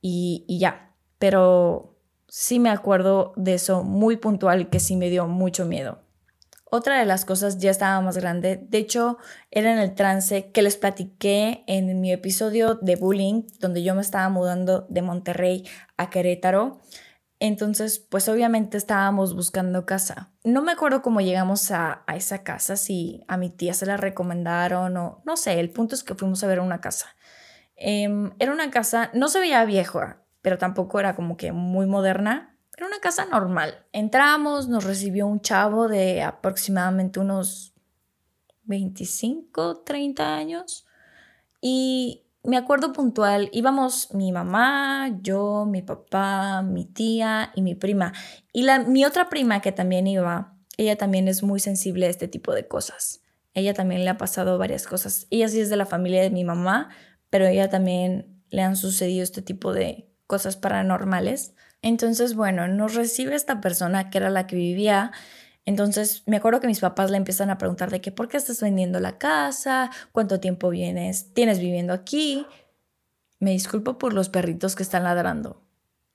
y, 0.00 0.44
ya. 0.60 0.94
Pero 1.18 1.98
sí 2.28 2.60
me 2.60 2.70
acuerdo 2.70 3.32
de 3.36 3.54
eso 3.54 3.82
muy 3.82 4.16
puntual 4.16 4.68
que 4.68 4.78
sí 4.78 4.96
me 4.96 5.10
dio 5.10 5.26
mucho 5.26 5.64
miedo. 5.64 6.03
Otra 6.74 6.98
de 6.98 7.04
las 7.04 7.24
cosas 7.24 7.58
ya 7.58 7.70
estaba 7.70 8.00
más 8.00 8.18
grande. 8.18 8.56
De 8.68 8.78
hecho, 8.78 9.18
era 9.52 9.72
en 9.72 9.78
el 9.78 9.94
trance 9.94 10.50
que 10.50 10.60
les 10.60 10.76
platiqué 10.76 11.62
en 11.68 12.00
mi 12.00 12.12
episodio 12.12 12.74
de 12.74 12.96
bullying, 12.96 13.44
donde 13.60 13.84
yo 13.84 13.94
me 13.94 14.00
estaba 14.00 14.28
mudando 14.28 14.84
de 14.88 15.00
Monterrey 15.00 15.64
a 15.96 16.10
Querétaro. 16.10 16.80
Entonces, 17.38 18.00
pues 18.00 18.28
obviamente 18.28 18.76
estábamos 18.76 19.36
buscando 19.36 19.86
casa. 19.86 20.32
No 20.42 20.62
me 20.62 20.72
acuerdo 20.72 21.00
cómo 21.00 21.20
llegamos 21.20 21.70
a, 21.70 22.02
esa 22.12 22.42
casa, 22.42 22.74
si 22.74 23.22
a 23.28 23.36
mi 23.36 23.50
tía 23.50 23.72
se 23.72 23.86
la 23.86 23.96
recomendaron 23.96 24.96
o 24.96 25.22
no 25.24 25.36
sé, 25.36 25.60
el 25.60 25.70
punto 25.70 25.94
es 25.94 26.02
que 26.02 26.16
fuimos 26.16 26.42
a 26.42 26.48
ver 26.48 26.58
una 26.58 26.80
casa. 26.80 27.06
Em, 27.76 28.32
era 28.40 28.52
una 28.52 28.72
casa, 28.72 29.10
no 29.14 29.28
se 29.28 29.38
veía 29.38 29.64
vieja, 29.64 30.24
pero 30.42 30.58
tampoco 30.58 30.98
era 30.98 31.14
como 31.14 31.36
que 31.36 31.52
muy 31.52 31.86
moderna. 31.86 32.53
Era 32.76 32.86
una 32.86 33.00
casa 33.00 33.24
normal. 33.26 33.86
Entramos, 33.92 34.68
nos 34.68 34.84
recibió 34.84 35.26
un 35.26 35.40
chavo 35.40 35.88
de 35.88 36.22
aproximadamente 36.22 37.20
unos 37.20 37.72
25, 38.64 39.82
30 39.84 40.34
años. 40.34 40.86
Y 41.60 42.24
me 42.42 42.56
acuerdo 42.56 42.92
puntual, 42.92 43.48
íbamos 43.52 44.12
mi 44.12 44.32
mamá, 44.32 45.18
yo, 45.22 45.66
mi 45.66 45.82
papá, 45.82 46.62
mi 46.62 46.84
tía 46.84 47.52
y 47.54 47.62
mi 47.62 47.74
prima. 47.74 48.12
Y 48.52 48.62
la, 48.62 48.80
mi 48.80 49.04
otra 49.04 49.28
prima 49.28 49.60
que 49.60 49.72
también 49.72 50.06
iba, 50.06 50.54
ella 50.76 50.96
también 50.96 51.28
es 51.28 51.42
muy 51.42 51.60
sensible 51.60 52.06
a 52.06 52.10
este 52.10 52.28
tipo 52.28 52.52
de 52.52 52.68
cosas. 52.68 53.22
Ella 53.54 53.72
también 53.72 54.04
le 54.04 54.10
ha 54.10 54.18
pasado 54.18 54.58
varias 54.58 54.86
cosas. 54.86 55.26
Ella 55.30 55.48
sí 55.48 55.60
es 55.60 55.70
de 55.70 55.76
la 55.76 55.86
familia 55.86 56.22
de 56.22 56.30
mi 56.30 56.44
mamá, 56.44 56.90
pero 57.30 57.46
ella 57.46 57.70
también 57.70 58.42
le 58.50 58.62
han 58.62 58.76
sucedido 58.76 59.22
este 59.22 59.42
tipo 59.42 59.72
de 59.72 60.12
cosas 60.26 60.56
paranormales. 60.56 61.53
Entonces, 61.84 62.34
bueno, 62.34 62.66
nos 62.66 62.94
recibe 62.94 63.34
esta 63.34 63.60
persona 63.60 64.08
que 64.08 64.16
era 64.16 64.30
la 64.30 64.46
que 64.46 64.56
vivía. 64.56 65.12
Entonces, 65.66 66.22
me 66.24 66.38
acuerdo 66.38 66.60
que 66.60 66.66
mis 66.66 66.80
papás 66.80 67.10
le 67.10 67.18
empiezan 67.18 67.50
a 67.50 67.58
preguntar 67.58 67.90
de 67.90 68.00
que, 68.00 68.10
¿por 68.10 68.26
qué 68.26 68.38
estás 68.38 68.62
vendiendo 68.62 69.00
la 69.00 69.18
casa? 69.18 69.90
¿Cuánto 70.10 70.40
tiempo 70.40 70.70
vienes? 70.70 71.34
¿Tienes 71.34 71.58
viviendo 71.58 71.92
aquí? 71.92 72.46
Me 73.38 73.50
disculpo 73.50 73.98
por 73.98 74.14
los 74.14 74.30
perritos 74.30 74.76
que 74.76 74.82
están 74.82 75.04
ladrando. 75.04 75.60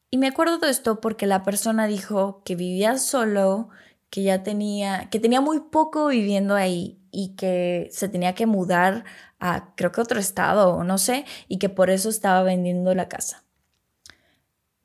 Y 0.09 0.17
me 0.17 0.29
acuerdo 0.29 0.57
de 0.57 0.71
esto 0.71 1.01
porque 1.01 1.27
la 1.27 1.43
persona 1.43 1.85
dijo 1.85 2.41
que 2.43 2.55
vivía 2.55 2.97
solo, 2.97 3.69
que 4.09 4.23
ya 4.23 4.41
tenía, 4.41 5.07
que 5.11 5.19
tenía 5.19 5.39
muy 5.39 5.59
poco 5.59 6.07
viviendo 6.07 6.55
ahí 6.55 6.99
y 7.11 7.35
que 7.35 7.89
se 7.91 8.09
tenía 8.09 8.33
que 8.33 8.47
mudar 8.47 9.05
a 9.39 9.75
creo 9.75 9.91
que 9.91 10.01
otro 10.01 10.19
estado 10.19 10.73
o 10.73 10.83
no 10.83 10.97
sé, 10.97 11.25
y 11.47 11.59
que 11.59 11.69
por 11.69 11.91
eso 11.91 12.09
estaba 12.09 12.41
vendiendo 12.41 12.95
la 12.95 13.07
casa. 13.07 13.43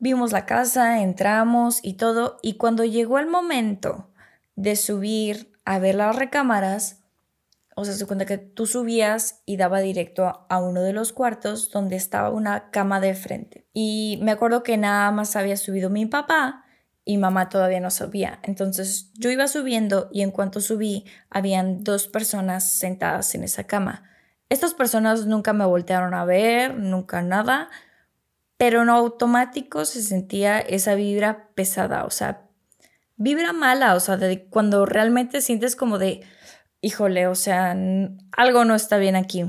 Vimos 0.05 0.33
la 0.33 0.45
casa, 0.45 1.01
entramos 1.01 1.79
y 1.81 1.93
todo, 1.93 2.37
y 2.43 2.57
cuando 2.57 2.85
llegó 2.85 3.17
el 3.17 3.25
momento 3.25 4.07
de 4.55 4.75
subir 4.75 5.51
a 5.65 5.79
ver 5.79 5.95
las 5.95 6.15
recámaras, 6.15 6.99
o 7.75 7.85
sea, 7.85 7.95
se 7.95 8.05
cuenta 8.05 8.27
que 8.27 8.37
tú 8.37 8.67
subías 8.67 9.41
y 9.47 9.57
daba 9.57 9.79
directo 9.79 10.45
a 10.47 10.61
uno 10.61 10.83
de 10.83 10.93
los 10.93 11.11
cuartos 11.11 11.71
donde 11.71 11.95
estaba 11.95 12.29
una 12.29 12.69
cama 12.69 12.99
de 12.99 13.15
frente. 13.15 13.65
Y 13.73 14.19
me 14.21 14.29
acuerdo 14.29 14.61
que 14.61 14.77
nada 14.77 15.09
más 15.09 15.35
había 15.35 15.57
subido 15.57 15.89
mi 15.89 16.05
papá 16.05 16.65
y 17.03 17.17
mamá 17.17 17.49
todavía 17.49 17.79
no 17.79 17.89
subía. 17.89 18.37
Entonces 18.43 19.09
yo 19.15 19.31
iba 19.31 19.47
subiendo 19.47 20.09
y 20.11 20.21
en 20.21 20.29
cuanto 20.29 20.61
subí, 20.61 21.05
habían 21.31 21.83
dos 21.83 22.07
personas 22.07 22.69
sentadas 22.69 23.33
en 23.33 23.43
esa 23.43 23.63
cama. 23.63 24.03
Estas 24.49 24.75
personas 24.75 25.25
nunca 25.25 25.51
me 25.53 25.65
voltearon 25.65 26.13
a 26.13 26.25
ver, 26.25 26.75
nunca 26.75 27.23
nada 27.23 27.71
pero 28.57 28.81
en 28.83 28.89
automático 28.89 29.85
se 29.85 30.01
sentía 30.01 30.59
esa 30.59 30.95
vibra 30.95 31.49
pesada, 31.55 32.05
o 32.05 32.09
sea, 32.09 32.49
vibra 33.17 33.53
mala, 33.53 33.95
o 33.95 33.99
sea, 33.99 34.17
de 34.17 34.45
cuando 34.45 34.85
realmente 34.85 35.41
sientes 35.41 35.75
como 35.75 35.97
de, 35.97 36.21
híjole, 36.81 37.27
o 37.27 37.35
sea, 37.35 37.75
algo 38.31 38.65
no 38.65 38.75
está 38.75 38.97
bien 38.97 39.15
aquí. 39.15 39.45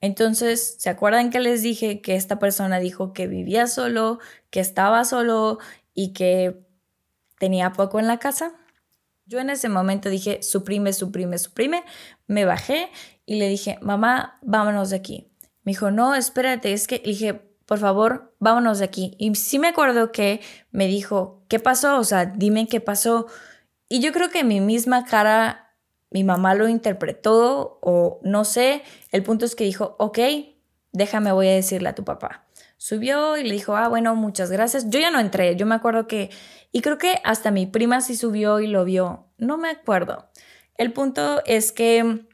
Entonces, 0.00 0.76
¿se 0.78 0.88
acuerdan 0.88 1.30
que 1.30 1.40
les 1.40 1.62
dije 1.62 2.00
que 2.00 2.16
esta 2.16 2.38
persona 2.38 2.78
dijo 2.78 3.12
que 3.12 3.26
vivía 3.26 3.66
solo, 3.66 4.18
que 4.50 4.60
estaba 4.60 5.04
solo 5.04 5.58
y 5.92 6.12
que 6.12 6.66
tenía 7.38 7.72
poco 7.72 8.00
en 8.00 8.06
la 8.06 8.18
casa? 8.18 8.52
Yo 9.26 9.38
en 9.38 9.50
ese 9.50 9.68
momento 9.68 10.08
dije, 10.08 10.42
suprime, 10.42 10.92
suprime, 10.92 11.38
suprime. 11.38 11.84
Me 12.26 12.44
bajé 12.44 12.88
y 13.26 13.36
le 13.36 13.48
dije, 13.48 13.78
mamá, 13.82 14.38
vámonos 14.42 14.90
de 14.90 14.96
aquí. 14.96 15.30
Me 15.62 15.72
dijo, 15.72 15.90
no, 15.90 16.14
espérate, 16.14 16.72
es 16.72 16.86
que 16.86 16.98
dije, 16.98 17.49
por 17.70 17.78
favor, 17.78 18.34
vámonos 18.40 18.80
de 18.80 18.84
aquí. 18.84 19.14
Y 19.16 19.32
sí 19.36 19.60
me 19.60 19.68
acuerdo 19.68 20.10
que 20.10 20.40
me 20.72 20.88
dijo, 20.88 21.44
¿qué 21.46 21.60
pasó? 21.60 22.00
O 22.00 22.02
sea, 22.02 22.26
dime 22.26 22.66
qué 22.66 22.80
pasó. 22.80 23.28
Y 23.88 24.00
yo 24.00 24.10
creo 24.10 24.28
que 24.28 24.42
mi 24.42 24.60
misma 24.60 25.04
cara, 25.04 25.72
mi 26.10 26.24
mamá 26.24 26.56
lo 26.56 26.68
interpretó 26.68 27.78
o 27.80 28.18
no 28.24 28.44
sé. 28.44 28.82
El 29.12 29.22
punto 29.22 29.44
es 29.44 29.54
que 29.54 29.62
dijo, 29.62 29.94
ok, 30.00 30.18
déjame, 30.90 31.30
voy 31.30 31.46
a 31.46 31.52
decirle 31.52 31.88
a 31.88 31.94
tu 31.94 32.04
papá. 32.04 32.44
Subió 32.76 33.36
y 33.36 33.44
le 33.44 33.52
dijo, 33.52 33.76
ah, 33.76 33.86
bueno, 33.86 34.16
muchas 34.16 34.50
gracias. 34.50 34.90
Yo 34.90 34.98
ya 34.98 35.12
no 35.12 35.20
entré, 35.20 35.54
yo 35.54 35.64
me 35.64 35.76
acuerdo 35.76 36.08
que, 36.08 36.30
y 36.72 36.80
creo 36.80 36.98
que 36.98 37.20
hasta 37.22 37.52
mi 37.52 37.66
prima 37.66 38.00
sí 38.00 38.16
subió 38.16 38.58
y 38.58 38.66
lo 38.66 38.84
vio. 38.84 39.28
No 39.38 39.58
me 39.58 39.70
acuerdo. 39.70 40.28
El 40.76 40.92
punto 40.92 41.40
es 41.46 41.70
que 41.70 42.26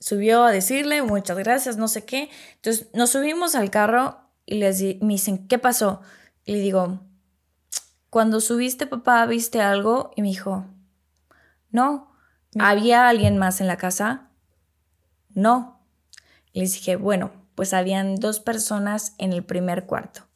subió 0.00 0.42
a 0.42 0.50
decirle, 0.50 1.02
muchas 1.02 1.38
gracias, 1.38 1.76
no 1.76 1.86
sé 1.86 2.04
qué. 2.04 2.30
Entonces 2.56 2.88
nos 2.94 3.10
subimos 3.10 3.54
al 3.54 3.70
carro 3.70 4.23
y 4.46 4.56
les 4.56 4.80
me 5.00 5.14
dicen, 5.14 5.48
¿qué 5.48 5.58
pasó? 5.58 6.00
Y 6.44 6.52
le 6.52 6.58
digo, 6.58 7.00
cuando 8.10 8.40
subiste, 8.40 8.86
papá, 8.86 9.26
¿viste 9.26 9.60
algo? 9.60 10.10
Y 10.16 10.22
me 10.22 10.28
dijo, 10.28 10.66
no. 11.70 12.12
¿Había 12.60 13.08
alguien 13.08 13.36
más 13.36 13.60
en 13.60 13.66
la 13.66 13.76
casa? 13.76 14.30
No. 15.30 15.84
Y 16.52 16.60
les 16.60 16.74
dije, 16.74 16.94
bueno, 16.94 17.32
pues 17.56 17.74
habían 17.74 18.14
dos 18.14 18.38
personas 18.38 19.14
en 19.18 19.32
el 19.32 19.44
primer 19.44 19.86
cuarto. 19.86 20.28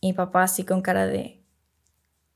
Y 0.00 0.08
mi 0.08 0.12
papá 0.12 0.42
así 0.42 0.64
con 0.64 0.82
cara 0.82 1.06
de, 1.06 1.42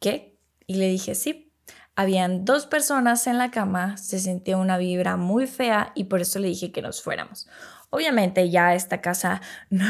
¿qué? 0.01 0.39
Y 0.67 0.77
le 0.77 0.89
dije, 0.89 1.15
sí. 1.15 1.53
Habían 1.97 2.45
dos 2.45 2.67
personas 2.67 3.27
en 3.27 3.39
la 3.39 3.51
cama, 3.51 3.97
se 3.99 4.19
sentía 4.19 4.57
una 4.57 4.79
vibra 4.79 5.17
muy 5.17 5.47
fea 5.47 5.93
y 5.95 6.05
por 6.05 6.21
eso 6.21 6.39
le 6.41 6.49
dije 6.49 6.73
que 6.73 6.83
nos 6.83 7.03
fuéramos. 7.03 7.47
Obviamente 7.95 8.51
ya 8.51 8.75
esta 8.75 9.01
casa 9.01 9.41
no, 9.71 9.87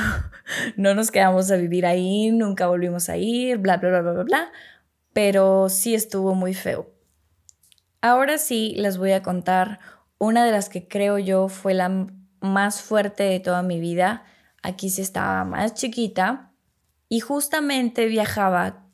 no 0.76 0.94
nos 0.94 1.10
quedamos 1.10 1.50
a 1.50 1.56
vivir 1.56 1.86
ahí, 1.86 2.30
nunca 2.30 2.66
volvimos 2.66 3.08
a 3.08 3.16
ir, 3.16 3.56
bla, 3.56 3.78
bla, 3.78 3.88
bla, 3.88 4.00
bla, 4.02 4.12
bla, 4.12 4.22
bla, 4.24 4.52
pero 5.14 5.70
sí 5.70 5.94
estuvo 5.94 6.34
muy 6.34 6.52
feo. 6.52 6.90
Ahora 8.02 8.36
sí 8.36 8.74
les 8.76 8.98
voy 8.98 9.12
a 9.12 9.22
contar 9.22 9.78
una 10.18 10.44
de 10.44 10.52
las 10.52 10.68
que 10.68 10.86
creo 10.86 11.18
yo 11.18 11.48
fue 11.48 11.72
la 11.72 12.06
más 12.40 12.82
fuerte 12.82 13.22
de 13.22 13.40
toda 13.40 13.62
mi 13.62 13.80
vida. 13.80 14.24
Aquí 14.62 14.90
sí 14.90 15.00
estaba 15.00 15.44
más 15.44 15.72
chiquita 15.72 16.52
y 17.08 17.20
justamente 17.20 18.04
viajaba 18.04 18.84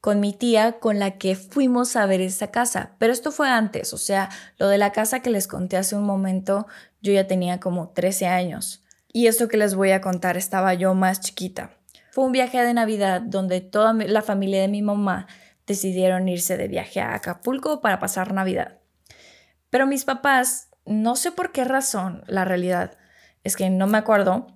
con 0.00 0.20
mi 0.20 0.32
tía 0.32 0.78
con 0.80 0.98
la 0.98 1.18
que 1.18 1.36
fuimos 1.36 1.96
a 1.96 2.06
ver 2.06 2.20
esa 2.20 2.52
casa. 2.52 2.92
Pero 2.98 3.12
esto 3.12 3.32
fue 3.32 3.48
antes, 3.48 3.92
o 3.92 3.98
sea, 3.98 4.30
lo 4.58 4.68
de 4.68 4.78
la 4.78 4.92
casa 4.92 5.20
que 5.20 5.30
les 5.30 5.48
conté 5.48 5.76
hace 5.76 5.96
un 5.96 6.04
momento, 6.04 6.66
yo 7.02 7.12
ya 7.12 7.26
tenía 7.26 7.60
como 7.60 7.90
13 7.90 8.26
años. 8.26 8.82
Y 9.12 9.26
esto 9.26 9.48
que 9.48 9.58
les 9.58 9.74
voy 9.74 9.90
a 9.90 10.00
contar 10.00 10.36
estaba 10.36 10.72
yo 10.74 10.94
más 10.94 11.20
chiquita. 11.20 11.76
Fue 12.12 12.24
un 12.24 12.32
viaje 12.32 12.62
de 12.62 12.72
Navidad 12.74 13.20
donde 13.20 13.60
toda 13.60 13.92
la 13.92 14.22
familia 14.22 14.62
de 14.62 14.68
mi 14.68 14.82
mamá 14.82 15.26
decidieron 15.66 16.28
irse 16.28 16.56
de 16.56 16.68
viaje 16.68 17.00
a 17.00 17.14
Acapulco 17.14 17.80
para 17.80 17.98
pasar 17.98 18.32
Navidad. 18.32 18.78
Pero 19.70 19.86
mis 19.86 20.04
papás, 20.04 20.68
no 20.84 21.16
sé 21.16 21.32
por 21.32 21.52
qué 21.52 21.64
razón, 21.64 22.24
la 22.26 22.44
realidad 22.44 22.98
es 23.44 23.56
que 23.56 23.70
no 23.70 23.86
me 23.86 23.98
acuerdo, 23.98 24.46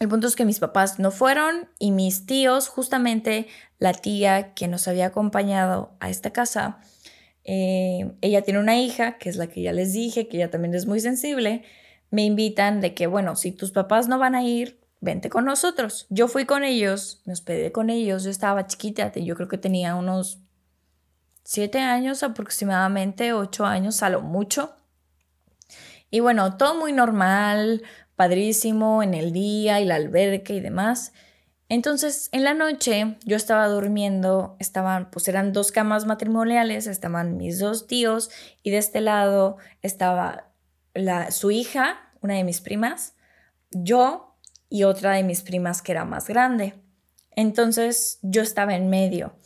el 0.00 0.08
punto 0.08 0.28
es 0.28 0.36
que 0.36 0.44
mis 0.44 0.60
papás 0.60 0.98
no 0.98 1.10
fueron 1.10 1.68
y 1.78 1.90
mis 1.90 2.26
tíos, 2.26 2.68
justamente 2.68 3.48
la 3.78 3.92
tía 3.92 4.54
que 4.54 4.68
nos 4.68 4.86
había 4.86 5.06
acompañado 5.06 5.96
a 6.00 6.08
esta 6.08 6.30
casa, 6.30 6.78
eh, 7.50 8.12
ella 8.20 8.42
tiene 8.42 8.60
una 8.60 8.78
hija, 8.78 9.16
que 9.16 9.30
es 9.30 9.36
la 9.36 9.46
que 9.46 9.62
ya 9.62 9.72
les 9.72 9.94
dije, 9.94 10.28
que 10.28 10.36
ella 10.36 10.50
también 10.50 10.74
es 10.74 10.84
muy 10.84 11.00
sensible, 11.00 11.64
me 12.10 12.22
invitan 12.26 12.82
de 12.82 12.92
que, 12.92 13.06
bueno, 13.06 13.36
si 13.36 13.52
tus 13.52 13.72
papás 13.72 14.06
no 14.06 14.18
van 14.18 14.34
a 14.34 14.42
ir, 14.42 14.78
vente 15.00 15.30
con 15.30 15.46
nosotros. 15.46 16.06
Yo 16.10 16.28
fui 16.28 16.44
con 16.44 16.62
ellos, 16.62 17.22
me 17.24 17.32
hospedé 17.32 17.72
con 17.72 17.88
ellos, 17.88 18.24
yo 18.24 18.30
estaba 18.30 18.66
chiquita, 18.66 19.14
yo 19.14 19.34
creo 19.34 19.48
que 19.48 19.56
tenía 19.56 19.94
unos 19.94 20.40
siete 21.42 21.78
años 21.78 22.22
aproximadamente, 22.22 23.32
ocho 23.32 23.64
años 23.64 24.02
a 24.02 24.10
lo 24.10 24.20
mucho. 24.20 24.76
Y 26.10 26.20
bueno, 26.20 26.58
todo 26.58 26.74
muy 26.74 26.92
normal, 26.92 27.82
padrísimo 28.14 29.02
en 29.02 29.14
el 29.14 29.32
día 29.32 29.80
y 29.80 29.86
la 29.86 29.94
alberca 29.94 30.52
y 30.52 30.60
demás. 30.60 31.14
Entonces, 31.68 32.30
en 32.32 32.44
la 32.44 32.54
noche 32.54 33.16
yo 33.24 33.36
estaba 33.36 33.66
durmiendo, 33.68 34.56
estaban, 34.58 35.10
pues 35.10 35.28
eran 35.28 35.52
dos 35.52 35.70
camas 35.70 36.06
matrimoniales, 36.06 36.86
estaban 36.86 37.36
mis 37.36 37.58
dos 37.58 37.86
tíos 37.86 38.30
y 38.62 38.70
de 38.70 38.78
este 38.78 39.00
lado 39.00 39.58
estaba 39.82 40.50
la, 40.94 41.30
su 41.30 41.50
hija, 41.50 42.12
una 42.22 42.34
de 42.34 42.44
mis 42.44 42.62
primas, 42.62 43.14
yo 43.70 44.36
y 44.70 44.84
otra 44.84 45.12
de 45.12 45.24
mis 45.24 45.42
primas 45.42 45.82
que 45.82 45.92
era 45.92 46.04
más 46.04 46.26
grande. 46.26 46.74
Entonces 47.36 48.18
yo 48.22 48.40
estaba 48.42 48.74
en 48.74 48.88
medio. 48.88 49.36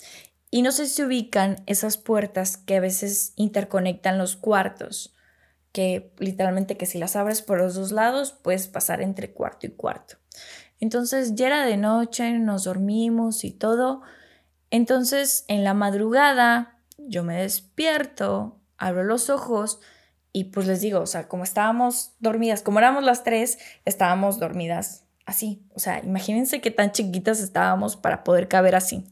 Y 0.50 0.62
no 0.62 0.70
sé 0.70 0.87
si 0.87 1.02
ubican 1.02 1.62
esas 1.66 1.96
puertas 1.96 2.56
que 2.56 2.76
a 2.76 2.80
veces 2.80 3.32
interconectan 3.37 4.18
los 4.18 4.37
cuartos, 4.37 5.14
que 5.72 6.12
literalmente 6.18 6.76
que 6.76 6.87
si 6.87 6.98
las 6.98 7.16
abres 7.16 7.42
por 7.42 7.58
los 7.58 7.74
dos 7.74 7.90
lados 7.90 8.32
puedes 8.32 8.68
pasar 8.68 9.00
entre 9.00 9.32
cuarto 9.32 9.66
y 9.66 9.70
cuarto. 9.70 10.16
Entonces 10.82 11.36
ya 11.36 11.46
era 11.46 11.64
de 11.64 11.76
noche, 11.76 12.32
nos 12.40 12.64
dormimos 12.64 13.44
y 13.44 13.52
todo. 13.52 14.02
Entonces 14.68 15.44
en 15.46 15.62
la 15.62 15.74
madrugada 15.74 16.76
yo 16.98 17.22
me 17.22 17.40
despierto, 17.40 18.58
abro 18.78 19.04
los 19.04 19.30
ojos 19.30 19.78
y 20.32 20.44
pues 20.46 20.66
les 20.66 20.80
digo, 20.80 20.98
o 20.98 21.06
sea, 21.06 21.28
como 21.28 21.44
estábamos 21.44 22.14
dormidas, 22.18 22.62
como 22.62 22.80
éramos 22.80 23.04
las 23.04 23.22
tres, 23.22 23.58
estábamos 23.84 24.40
dormidas 24.40 25.04
así. 25.24 25.62
O 25.72 25.78
sea, 25.78 26.00
imagínense 26.00 26.60
qué 26.60 26.72
tan 26.72 26.90
chiquitas 26.90 27.38
estábamos 27.38 27.94
para 27.94 28.24
poder 28.24 28.48
caber 28.48 28.74
así. 28.74 29.06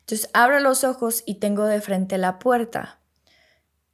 Entonces 0.00 0.28
abro 0.34 0.60
los 0.60 0.84
ojos 0.84 1.22
y 1.24 1.36
tengo 1.36 1.64
de 1.64 1.80
frente 1.80 2.18
la 2.18 2.38
puerta 2.38 2.98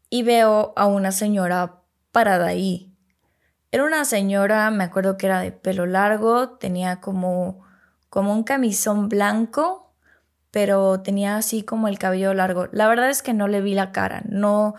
y 0.08 0.24
veo 0.24 0.72
a 0.74 0.86
una 0.86 1.12
señora 1.12 1.82
parada 2.10 2.48
ahí 2.48 2.89
era 3.72 3.85
una 3.85 4.04
señora, 4.04 4.70
me 4.70 4.85
acuerdo 4.85 5.16
que 5.16 5.26
era 5.26 5.40
de 5.40 5.52
pelo 5.52 5.87
largo, 5.87 6.50
tenía 6.50 7.00
como, 7.00 7.64
como 8.09 8.33
un 8.33 8.42
camisón 8.42 9.09
blanco, 9.09 9.94
pero 10.50 11.00
tenía 11.00 11.37
así 11.37 11.62
como 11.62 11.87
el 11.88 11.98
cabello 11.98 12.35
largo. 12.35 12.68
La 12.72 12.88
verdad 12.88 13.11
es 13.11 13.22
que 13.22 13.33
no 13.33 13.46
le 13.46 13.61
vi 13.61 13.74
la 13.74 13.92
cara, 13.92 14.22
no, 14.28 14.74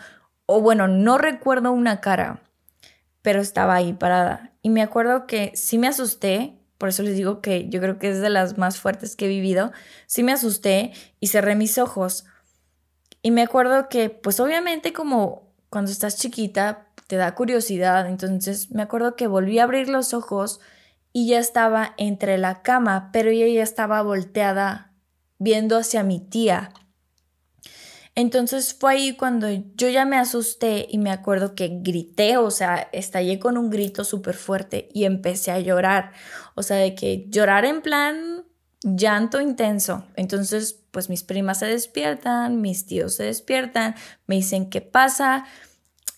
o 0.45 0.61
bueno, 0.61 0.87
no 0.87 1.17
recuerdo 1.17 1.71
una 1.71 2.01
cara, 2.01 2.41
pero 3.21 3.39
estaba 3.41 3.75
ahí 3.75 3.93
parada. 3.93 4.51
Y 4.61 4.69
me 4.69 4.81
acuerdo 4.81 5.25
que 5.25 5.53
sí 5.55 5.77
me 5.77 5.87
asusté, 5.87 6.59
por 6.77 6.89
eso 6.89 7.03
les 7.03 7.15
digo 7.15 7.41
que 7.41 7.69
yo 7.69 7.79
creo 7.79 7.97
que 7.97 8.09
es 8.09 8.19
de 8.21 8.29
las 8.29 8.57
más 8.57 8.77
fuertes 8.79 9.15
que 9.15 9.25
he 9.25 9.29
vivido, 9.29 9.71
sí 10.07 10.23
me 10.23 10.33
asusté 10.33 10.91
y 11.19 11.27
cerré 11.27 11.55
mis 11.55 11.77
ojos. 11.77 12.25
Y 13.21 13.31
me 13.31 13.43
acuerdo 13.43 13.87
que, 13.87 14.09
pues 14.09 14.39
obviamente 14.39 14.91
como 14.91 15.53
cuando 15.69 15.91
estás 15.91 16.17
chiquita, 16.17 16.87
te 17.11 17.17
da 17.17 17.35
curiosidad. 17.35 18.07
Entonces 18.07 18.71
me 18.71 18.83
acuerdo 18.83 19.17
que 19.17 19.27
volví 19.27 19.59
a 19.59 19.63
abrir 19.63 19.89
los 19.89 20.13
ojos 20.13 20.61
y 21.11 21.27
ya 21.27 21.39
estaba 21.39 21.93
entre 21.97 22.37
la 22.37 22.61
cama, 22.61 23.09
pero 23.11 23.29
ella 23.29 23.47
ya 23.47 23.63
estaba 23.63 24.01
volteada 24.01 24.93
viendo 25.37 25.77
hacia 25.77 26.03
mi 26.03 26.21
tía. 26.21 26.71
Entonces 28.15 28.73
fue 28.73 28.93
ahí 28.93 29.17
cuando 29.17 29.49
yo 29.75 29.89
ya 29.89 30.05
me 30.05 30.15
asusté 30.15 30.87
y 30.89 30.99
me 30.99 31.11
acuerdo 31.11 31.53
que 31.53 31.81
grité, 31.81 32.37
o 32.37 32.49
sea, 32.49 32.87
estallé 32.93 33.39
con 33.39 33.57
un 33.57 33.69
grito 33.69 34.05
súper 34.05 34.35
fuerte 34.35 34.87
y 34.93 35.03
empecé 35.03 35.51
a 35.51 35.59
llorar. 35.59 36.13
O 36.55 36.63
sea, 36.63 36.77
de 36.77 36.95
que 36.95 37.25
llorar 37.27 37.65
en 37.65 37.81
plan 37.81 38.45
llanto 38.83 39.41
intenso. 39.41 40.05
Entonces, 40.15 40.79
pues 40.91 41.09
mis 41.09 41.23
primas 41.23 41.59
se 41.59 41.65
despiertan, 41.65 42.61
mis 42.61 42.85
tíos 42.85 43.15
se 43.15 43.23
despiertan, 43.23 43.95
me 44.27 44.35
dicen, 44.35 44.69
¿qué 44.69 44.79
pasa? 44.79 45.43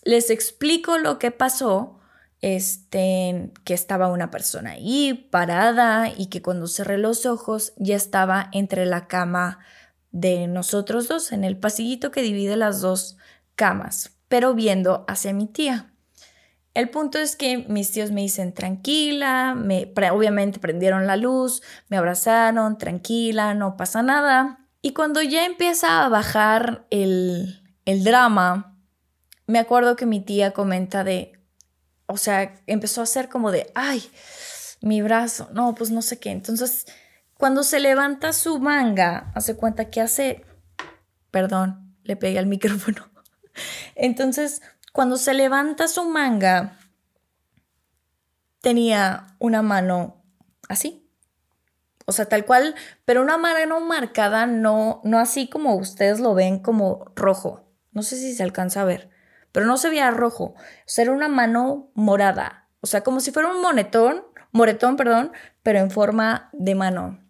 Les 0.04 0.30
explico 0.30 0.98
lo 0.98 1.18
que 1.18 1.30
pasó, 1.30 1.98
este, 2.40 3.52
que 3.64 3.72
estaba 3.72 4.08
una 4.08 4.30
persona 4.30 4.72
ahí 4.72 5.28
parada 5.30 6.10
y 6.14 6.26
que 6.26 6.42
cuando 6.42 6.66
cerré 6.66 6.98
los 6.98 7.24
ojos 7.24 7.72
ya 7.76 7.96
estaba 7.96 8.50
entre 8.52 8.84
la 8.84 9.08
cama 9.08 9.60
de 10.10 10.46
nosotros 10.46 11.08
dos, 11.08 11.32
en 11.32 11.42
el 11.42 11.56
pasillito 11.56 12.10
que 12.10 12.22
divide 12.22 12.56
las 12.56 12.82
dos 12.82 13.16
camas, 13.54 14.18
pero 14.28 14.54
viendo 14.54 15.04
hacia 15.08 15.32
mi 15.32 15.46
tía. 15.46 15.90
El 16.74 16.90
punto 16.90 17.18
es 17.18 17.36
que 17.36 17.58
mis 17.68 17.92
tíos 17.92 18.10
me 18.10 18.20
dicen 18.20 18.52
tranquila, 18.52 19.54
me, 19.54 19.92
obviamente 20.12 20.58
prendieron 20.58 21.06
la 21.06 21.16
luz, 21.16 21.62
me 21.88 21.96
abrazaron, 21.96 22.78
tranquila, 22.78 23.54
no 23.54 23.76
pasa 23.76 24.02
nada. 24.02 24.58
Y 24.82 24.92
cuando 24.92 25.22
ya 25.22 25.46
empieza 25.46 26.04
a 26.04 26.08
bajar 26.08 26.84
el, 26.90 27.62
el 27.84 28.04
drama, 28.04 28.73
me 29.46 29.58
acuerdo 29.58 29.96
que 29.96 30.06
mi 30.06 30.20
tía 30.20 30.52
comenta 30.52 31.04
de, 31.04 31.38
o 32.06 32.16
sea, 32.16 32.54
empezó 32.66 33.00
a 33.00 33.04
hacer 33.04 33.28
como 33.28 33.50
de, 33.50 33.70
ay, 33.74 34.10
mi 34.80 35.02
brazo, 35.02 35.48
no, 35.52 35.74
pues 35.74 35.90
no 35.90 36.02
sé 36.02 36.18
qué. 36.18 36.30
Entonces, 36.30 36.86
cuando 37.36 37.62
se 37.62 37.80
levanta 37.80 38.32
su 38.32 38.58
manga, 38.58 39.32
hace 39.34 39.56
cuenta 39.56 39.90
que 39.90 40.00
hace, 40.00 40.44
perdón, 41.30 41.96
le 42.02 42.16
pegué 42.16 42.38
al 42.38 42.46
micrófono. 42.46 43.10
Entonces, 43.94 44.62
cuando 44.92 45.16
se 45.16 45.34
levanta 45.34 45.88
su 45.88 46.04
manga, 46.04 46.78
tenía 48.60 49.36
una 49.38 49.62
mano 49.62 50.22
así. 50.68 51.00
O 52.06 52.12
sea, 52.12 52.26
tal 52.26 52.44
cual, 52.44 52.74
pero 53.06 53.22
una 53.22 53.38
mano 53.38 53.80
marcada, 53.80 54.46
no, 54.46 55.00
no 55.04 55.18
así 55.18 55.48
como 55.48 55.74
ustedes 55.76 56.20
lo 56.20 56.34
ven 56.34 56.58
como 56.58 57.12
rojo. 57.16 57.66
No 57.92 58.02
sé 58.02 58.16
si 58.16 58.34
se 58.34 58.42
alcanza 58.42 58.82
a 58.82 58.84
ver 58.84 59.13
pero 59.54 59.66
no 59.66 59.76
se 59.76 59.88
veía 59.88 60.10
rojo, 60.10 60.54
o 60.56 60.84
sea, 60.84 61.04
era 61.04 61.12
una 61.12 61.28
mano 61.28 61.92
morada, 61.94 62.68
o 62.80 62.88
sea, 62.88 63.04
como 63.04 63.20
si 63.20 63.30
fuera 63.30 63.52
un 63.52 63.62
monetón, 63.62 64.24
moretón, 64.50 64.96
perdón, 64.96 65.30
pero 65.62 65.78
en 65.78 65.92
forma 65.92 66.50
de 66.52 66.74
mano. 66.74 67.20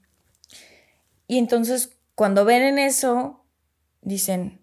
Y 1.28 1.36
entonces, 1.36 1.98
cuando 2.14 2.46
ven 2.46 2.62
en 2.62 2.78
eso, 2.78 3.44
dicen, 4.00 4.62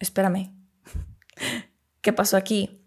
espérame, 0.00 0.52
¿qué 2.00 2.12
pasó 2.12 2.36
aquí? 2.36 2.84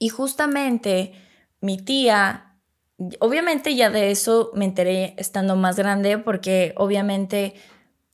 Y 0.00 0.08
justamente 0.08 1.12
mi 1.60 1.78
tía, 1.78 2.56
obviamente 3.20 3.76
ya 3.76 3.88
de 3.88 4.10
eso 4.10 4.50
me 4.52 4.64
enteré 4.64 5.14
estando 5.16 5.54
más 5.54 5.76
grande, 5.76 6.18
porque 6.18 6.74
obviamente 6.76 7.54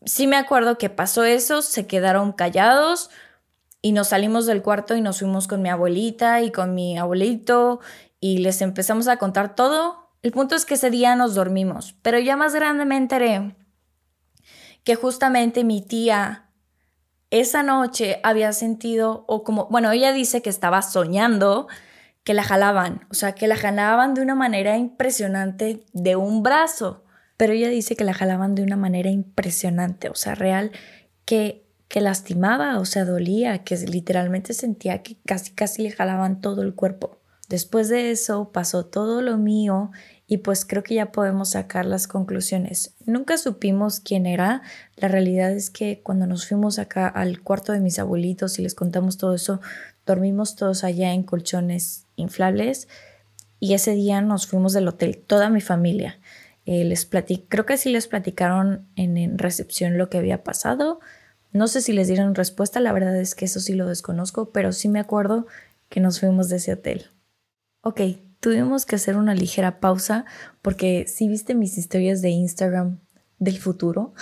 sí 0.05 0.27
me 0.27 0.37
acuerdo 0.37 0.77
que 0.77 0.91
pasó 0.91 1.25
eso, 1.25 1.63
se 1.63 1.87
quedaron 1.87 2.33
callados, 2.33 3.09
y 3.87 3.93
nos 3.93 4.09
salimos 4.09 4.47
del 4.47 4.63
cuarto 4.63 4.97
y 4.97 5.01
nos 5.01 5.21
fuimos 5.21 5.47
con 5.47 5.63
mi 5.63 5.69
abuelita 5.69 6.43
y 6.43 6.51
con 6.51 6.75
mi 6.75 6.99
abuelito 6.99 7.79
y 8.19 8.39
les 8.39 8.61
empezamos 8.61 9.07
a 9.07 9.17
contar 9.17 9.55
todo. 9.55 10.11
El 10.23 10.33
punto 10.33 10.57
es 10.57 10.65
que 10.65 10.75
ese 10.75 10.91
día 10.91 11.15
nos 11.15 11.37
dormimos, 11.37 11.95
pero 12.03 12.19
ya 12.19 12.37
más 12.37 12.53
grande 12.53 12.85
me 12.85 12.97
enteré 12.97 13.55
que 14.83 14.97
justamente 14.97 15.63
mi 15.63 15.83
tía 15.83 16.51
esa 17.31 17.63
noche 17.63 18.19
había 18.25 18.53
sentido, 18.53 19.25
o 19.29 19.45
como, 19.45 19.67
bueno, 19.67 19.93
ella 19.93 20.13
dice 20.13 20.43
que 20.43 20.51
estaba 20.51 20.83
soñando 20.83 21.69
que 22.25 22.35
la 22.35 22.43
jalaban, 22.43 23.07
o 23.13 23.15
sea, 23.15 23.37
que 23.37 23.47
la 23.47 23.55
jalaban 23.55 24.15
de 24.15 24.23
una 24.23 24.35
manera 24.35 24.77
impresionante 24.77 25.87
de 25.93 26.17
un 26.17 26.43
brazo, 26.43 27.05
pero 27.37 27.53
ella 27.53 27.69
dice 27.69 27.95
que 27.95 28.03
la 28.03 28.15
jalaban 28.15 28.57
de 28.57 28.65
una 28.65 28.77
manera 28.77 29.11
impresionante, 29.11 30.09
o 30.09 30.17
sea, 30.17 30.35
real, 30.35 30.73
que 31.25 31.66
que 31.89 32.01
lastimaba, 32.01 32.79
o 32.79 32.85
sea, 32.85 33.05
dolía, 33.05 33.63
que 33.65 33.77
literalmente 33.77 34.55
sentía 34.55 35.03
que 35.03 35.17
casi 35.25 35.53
casi 35.53 35.83
le 35.83 35.93
jalaban 35.93 36.41
todo 36.41 36.63
el 36.63 36.75
cuerpo. 36.75 37.19
Después 37.49 37.89
de 37.89 38.11
eso 38.11 38.51
pasó 38.53 38.87
todo 38.87 39.23
lo 39.23 39.39
mío 39.39 39.93
y 40.27 40.39
pues 40.39 40.65
creo 40.65 40.83
que 40.83 40.97
ya 40.97 41.13
podemos 41.13 41.51
sacar 41.51 41.87
las 41.87 42.09
conclusiones. 42.09 42.95
Nunca 43.05 43.39
supimos 43.39 44.01
quién 44.01 44.27
era. 44.27 44.63
La 44.97 45.07
realidad 45.07 45.53
es 45.53 45.71
que 45.71 46.01
cuando 46.03 46.27
nos 46.27 46.49
fuimos 46.49 46.81
acá 46.81 47.07
al 47.07 47.41
cuarto 47.43 47.73
de 47.73 47.79
mis 47.79 48.01
abuelitos 48.01 48.59
y 48.59 48.63
les 48.63 48.75
contamos 48.75 49.17
todo 49.17 49.35
eso, 49.35 49.61
dormimos 50.05 50.57
todos 50.57 50.83
allá 50.83 51.13
en 51.13 51.23
colchones 51.23 52.07
inflables 52.17 52.89
y 53.61 53.75
ese 53.75 53.93
día 53.93 54.21
nos 54.23 54.49
fuimos 54.49 54.73
del 54.73 54.89
hotel, 54.89 55.23
toda 55.25 55.49
mi 55.49 55.61
familia. 55.61 56.19
Eh, 56.65 56.85
les 56.85 57.09
creo 57.49 57.65
que 57.65 57.77
sí 57.77 57.91
les 57.91 58.09
platicaron 58.09 58.89
en 58.97 59.39
recepción 59.39 59.99
lo 59.99 60.11
que 60.11 60.19
había 60.19 60.43
pasado 60.43 60.99
no 61.53 61.69
sé 61.69 61.81
si 61.81 61.93
les 61.93 62.09
dieron 62.09 62.35
respuesta, 62.35 62.81
la 62.81 62.93
verdad 62.93 63.17
es 63.17 63.35
que 63.35 63.47
eso 63.47 63.61
sí 63.61 63.75
lo 63.75 63.87
desconozco, 63.87 64.51
pero 64.51 64.73
sí 64.73 64.89
me 64.89 65.01
acuerdo 65.01 65.47
que 65.89 66.01
nos 66.01 66.21
fuimos 66.21 66.49
de 66.49 66.57
ese 66.57 66.73
hotel. 66.73 67.07
Ok, 67.81 68.01
tuvimos 68.41 68.87
que 68.87 68.97
hacer 68.97 69.17
una 69.17 69.35
ligera 69.35 69.81
pausa 69.81 70.25
porque 70.63 71.07
si 71.07 71.29
viste 71.29 71.55
mis 71.55 71.79
historias 71.79 72.23
de 72.23 72.31
Instagram 72.31 72.99
del 73.39 73.59
futuro, 73.59 74.13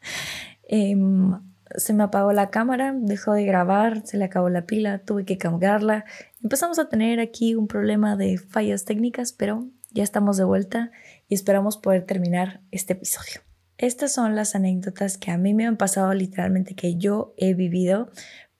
em, 0.62 1.40
se 1.76 1.92
me 1.92 2.02
apagó 2.02 2.32
la 2.32 2.50
cámara, 2.50 2.94
dejó 2.96 3.32
de 3.32 3.44
grabar, 3.44 4.06
se 4.06 4.16
le 4.16 4.24
acabó 4.24 4.48
la 4.48 4.66
pila, 4.66 4.98
tuve 4.98 5.24
que 5.24 5.38
cambiarla. 5.38 6.04
Empezamos 6.42 6.78
a 6.78 6.88
tener 6.88 7.20
aquí 7.20 7.54
un 7.54 7.68
problema 7.68 8.16
de 8.16 8.38
fallas 8.38 8.84
técnicas, 8.84 9.32
pero 9.32 9.68
ya 9.90 10.02
estamos 10.02 10.36
de 10.36 10.44
vuelta 10.44 10.90
y 11.28 11.34
esperamos 11.34 11.76
poder 11.76 12.04
terminar 12.06 12.60
este 12.70 12.94
episodio. 12.94 13.49
Estas 13.80 14.12
son 14.12 14.36
las 14.36 14.54
anécdotas 14.54 15.16
que 15.16 15.30
a 15.30 15.38
mí 15.38 15.54
me 15.54 15.66
han 15.66 15.78
pasado 15.78 16.12
literalmente 16.12 16.74
que 16.74 16.96
yo 16.96 17.32
he 17.38 17.54
vivido, 17.54 18.10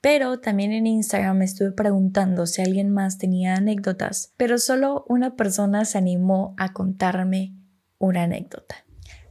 Pero 0.03 0.39
también 0.39 0.71
en 0.71 0.87
Instagram 0.87 1.37
me 1.37 1.45
estuve 1.45 1.73
preguntando 1.73 2.47
si 2.47 2.63
alguien 2.63 2.89
más 2.89 3.19
tenía 3.19 3.53
anécdotas, 3.53 4.33
pero 4.35 4.57
solo 4.57 5.05
una 5.07 5.35
persona 5.35 5.85
se 5.85 5.99
animó 5.99 6.55
a 6.57 6.73
contarme 6.73 7.55
una 7.99 8.23
anécdota. 8.23 8.77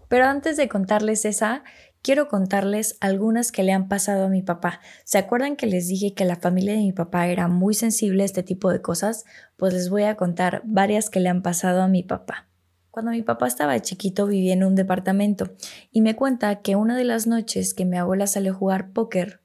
Pero 0.07 0.27
antes 0.27 0.57
de 0.57 0.69
contarles 0.69 1.25
esa, 1.25 1.65
quiero 2.03 2.29
contarles 2.29 2.97
algunas 3.01 3.51
que 3.51 3.65
le 3.65 3.73
han 3.73 3.89
pasado 3.89 4.27
a 4.27 4.29
mi 4.29 4.43
papá. 4.43 4.79
¿Se 5.03 5.19
acuerdan 5.19 5.57
que 5.57 5.67
les 5.67 5.89
dije 5.89 6.15
que 6.15 6.25
la 6.25 6.37
familia 6.37 6.75
de 6.75 6.83
mi 6.83 6.93
papá 6.93 7.27
era 7.27 7.49
muy 7.49 7.75
sensible 7.75 8.23
a 8.23 8.27
este 8.27 8.45
tipo 8.45 8.71
de 8.71 8.81
cosas? 8.81 9.25
Pues 9.57 9.75
les 9.75 9.91
voy 9.91 10.05
a 10.05 10.15
contar 10.15 10.63
varias 10.65 11.11
que 11.11 11.19
le 11.19 11.31
han 11.31 11.43
pasado 11.43 11.83
a 11.83 11.89
mi 11.89 12.05
papá. 12.05 12.50
Cuando 12.91 13.13
mi 13.13 13.23
papá 13.23 13.47
estaba 13.47 13.79
chiquito 13.81 14.27
vivía 14.27 14.53
en 14.53 14.65
un 14.65 14.75
departamento 14.75 15.51
y 15.93 16.01
me 16.01 16.17
cuenta 16.17 16.61
que 16.61 16.75
una 16.75 16.97
de 16.97 17.05
las 17.05 17.27
noches 17.29 17.73
que 17.73 17.85
mi 17.85 17.97
abuela 17.97 18.27
salió 18.27 18.53
a 18.53 18.57
jugar 18.57 18.93
póker 18.93 19.41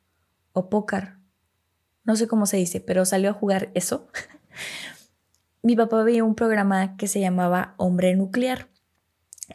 o 0.52 0.70
pócar, 0.70 1.20
no 2.04 2.16
sé 2.16 2.28
cómo 2.28 2.48
se 2.48 2.58
dice, 2.58 2.80
pero 2.82 3.06
salió 3.06 3.30
a 3.30 3.34
jugar 3.34 3.70
eso, 3.76 4.08
mi 5.62 5.76
papá 5.76 6.04
veía 6.04 6.24
un 6.24 6.34
programa 6.34 6.98
que 6.98 7.08
se 7.08 7.20
llamaba 7.20 7.76
Hombre 7.78 8.16
Nuclear. 8.16 8.70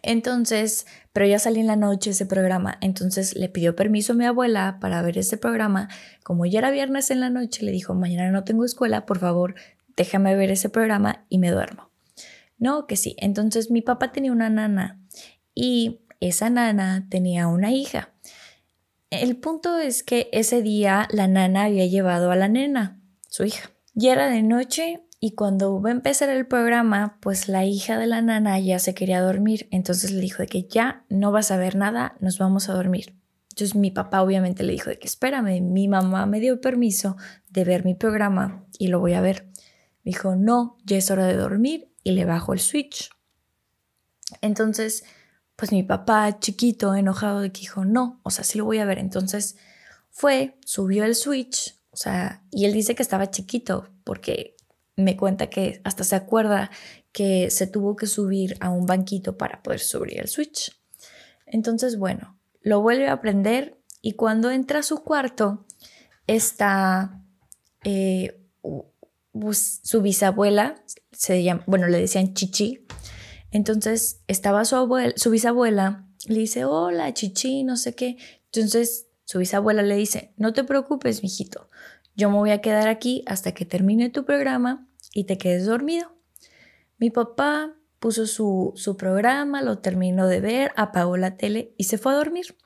Entonces, 0.02 0.86
pero 1.12 1.26
ya 1.26 1.40
salí 1.40 1.58
en 1.58 1.66
la 1.66 1.74
noche 1.74 2.10
ese 2.10 2.26
programa, 2.26 2.78
entonces 2.80 3.34
le 3.34 3.48
pidió 3.48 3.74
permiso 3.74 4.12
a 4.12 4.16
mi 4.16 4.24
abuela 4.24 4.78
para 4.80 5.02
ver 5.02 5.18
ese 5.18 5.36
programa. 5.36 5.88
Como 6.22 6.46
ya 6.46 6.60
era 6.60 6.70
viernes 6.70 7.10
en 7.10 7.18
la 7.18 7.28
noche, 7.28 7.64
le 7.64 7.72
dijo, 7.72 7.94
mañana 7.94 8.30
no 8.30 8.44
tengo 8.44 8.64
escuela, 8.64 9.04
por 9.04 9.18
favor, 9.18 9.56
déjame 9.96 10.36
ver 10.36 10.52
ese 10.52 10.68
programa 10.68 11.24
y 11.28 11.38
me 11.38 11.50
duermo. 11.50 11.89
No, 12.60 12.86
que 12.86 12.96
sí. 12.96 13.16
Entonces 13.18 13.70
mi 13.70 13.80
papá 13.80 14.12
tenía 14.12 14.30
una 14.30 14.50
nana 14.50 15.00
y 15.54 16.02
esa 16.20 16.50
nana 16.50 17.06
tenía 17.10 17.48
una 17.48 17.72
hija. 17.72 18.12
El 19.08 19.38
punto 19.38 19.78
es 19.78 20.04
que 20.04 20.28
ese 20.30 20.62
día 20.62 21.08
la 21.10 21.26
nana 21.26 21.64
había 21.64 21.86
llevado 21.86 22.30
a 22.30 22.36
la 22.36 22.48
nena, 22.48 23.00
su 23.28 23.44
hija. 23.44 23.70
Ya 23.94 24.12
era 24.12 24.28
de 24.28 24.42
noche 24.42 25.02
y 25.18 25.32
cuando 25.32 25.80
va 25.80 25.88
a 25.88 25.92
empezar 25.92 26.28
el 26.28 26.46
programa, 26.46 27.18
pues 27.20 27.48
la 27.48 27.64
hija 27.64 27.98
de 27.98 28.06
la 28.06 28.20
nana 28.20 28.60
ya 28.60 28.78
se 28.78 28.94
quería 28.94 29.22
dormir. 29.22 29.66
Entonces 29.70 30.12
le 30.12 30.20
dijo 30.20 30.42
de 30.42 30.46
que 30.46 30.64
ya 30.64 31.04
no 31.08 31.32
vas 31.32 31.50
a 31.50 31.56
ver 31.56 31.76
nada, 31.76 32.14
nos 32.20 32.38
vamos 32.38 32.68
a 32.68 32.74
dormir. 32.74 33.16
Entonces 33.48 33.74
mi 33.74 33.90
papá 33.90 34.22
obviamente 34.22 34.62
le 34.62 34.72
dijo 34.72 34.90
de 34.90 34.98
que 34.98 35.08
espérame, 35.08 35.62
mi 35.62 35.88
mamá 35.88 36.26
me 36.26 36.40
dio 36.40 36.60
permiso 36.60 37.16
de 37.48 37.64
ver 37.64 37.84
mi 37.84 37.94
programa 37.94 38.64
y 38.78 38.88
lo 38.88 39.00
voy 39.00 39.14
a 39.14 39.22
ver. 39.22 39.48
Me 40.04 40.12
dijo, 40.12 40.36
no, 40.36 40.78
ya 40.84 40.98
es 40.98 41.10
hora 41.10 41.26
de 41.26 41.36
dormir 41.36 41.89
y 42.02 42.12
le 42.12 42.24
bajo 42.24 42.52
el 42.52 42.60
switch. 42.60 43.10
Entonces, 44.40 45.04
pues 45.56 45.72
mi 45.72 45.82
papá 45.82 46.38
chiquito, 46.38 46.94
enojado 46.94 47.40
de 47.40 47.52
que 47.52 47.60
dijo, 47.60 47.84
no, 47.84 48.20
o 48.22 48.30
sea, 48.30 48.44
sí 48.44 48.58
lo 48.58 48.64
voy 48.64 48.78
a 48.78 48.84
ver. 48.84 48.98
Entonces 48.98 49.56
fue, 50.10 50.58
subió 50.64 51.04
el 51.04 51.14
switch, 51.14 51.76
o 51.90 51.96
sea, 51.96 52.44
y 52.50 52.64
él 52.64 52.72
dice 52.72 52.94
que 52.94 53.02
estaba 53.02 53.30
chiquito 53.30 53.88
porque 54.04 54.56
me 54.96 55.16
cuenta 55.16 55.48
que 55.48 55.80
hasta 55.84 56.04
se 56.04 56.16
acuerda 56.16 56.70
que 57.12 57.50
se 57.50 57.66
tuvo 57.66 57.96
que 57.96 58.06
subir 58.06 58.56
a 58.60 58.70
un 58.70 58.86
banquito 58.86 59.36
para 59.36 59.62
poder 59.62 59.80
subir 59.80 60.20
el 60.20 60.28
switch. 60.28 60.78
Entonces, 61.46 61.98
bueno, 61.98 62.38
lo 62.60 62.80
vuelve 62.80 63.08
a 63.08 63.12
aprender 63.12 63.80
y 64.02 64.12
cuando 64.12 64.50
entra 64.50 64.80
a 64.80 64.84
su 64.84 65.02
cuarto 65.02 65.66
está 66.26 67.20
eh, 67.84 68.40
su 69.32 70.02
bisabuela, 70.02 70.82
se 71.12 71.42
llama, 71.42 71.62
bueno, 71.66 71.86
le 71.86 71.98
decían 71.98 72.34
Chichi. 72.34 72.86
Entonces 73.50 74.22
estaba 74.26 74.64
su, 74.64 74.76
abuela, 74.76 75.12
su 75.16 75.30
bisabuela, 75.30 76.06
le 76.26 76.40
dice, 76.40 76.64
hola 76.64 77.12
Chichi, 77.12 77.64
no 77.64 77.76
sé 77.76 77.94
qué. 77.94 78.16
Entonces 78.52 79.08
su 79.24 79.38
bisabuela 79.38 79.82
le 79.82 79.96
dice, 79.96 80.34
no 80.36 80.52
te 80.52 80.64
preocupes, 80.64 81.22
mijito, 81.22 81.70
yo 82.16 82.30
me 82.30 82.36
voy 82.36 82.50
a 82.50 82.60
quedar 82.60 82.88
aquí 82.88 83.22
hasta 83.26 83.52
que 83.52 83.64
termine 83.64 84.10
tu 84.10 84.24
programa 84.24 84.88
y 85.14 85.24
te 85.24 85.38
quedes 85.38 85.66
dormido. 85.66 86.16
Mi 86.98 87.10
papá 87.10 87.74
puso 87.98 88.26
su, 88.26 88.72
su 88.76 88.96
programa, 88.96 89.62
lo 89.62 89.78
terminó 89.78 90.26
de 90.26 90.40
ver, 90.40 90.72
apagó 90.76 91.16
la 91.16 91.36
tele 91.36 91.74
y 91.76 91.84
se 91.84 91.98
fue 91.98 92.12
a 92.12 92.16
dormir. 92.16 92.56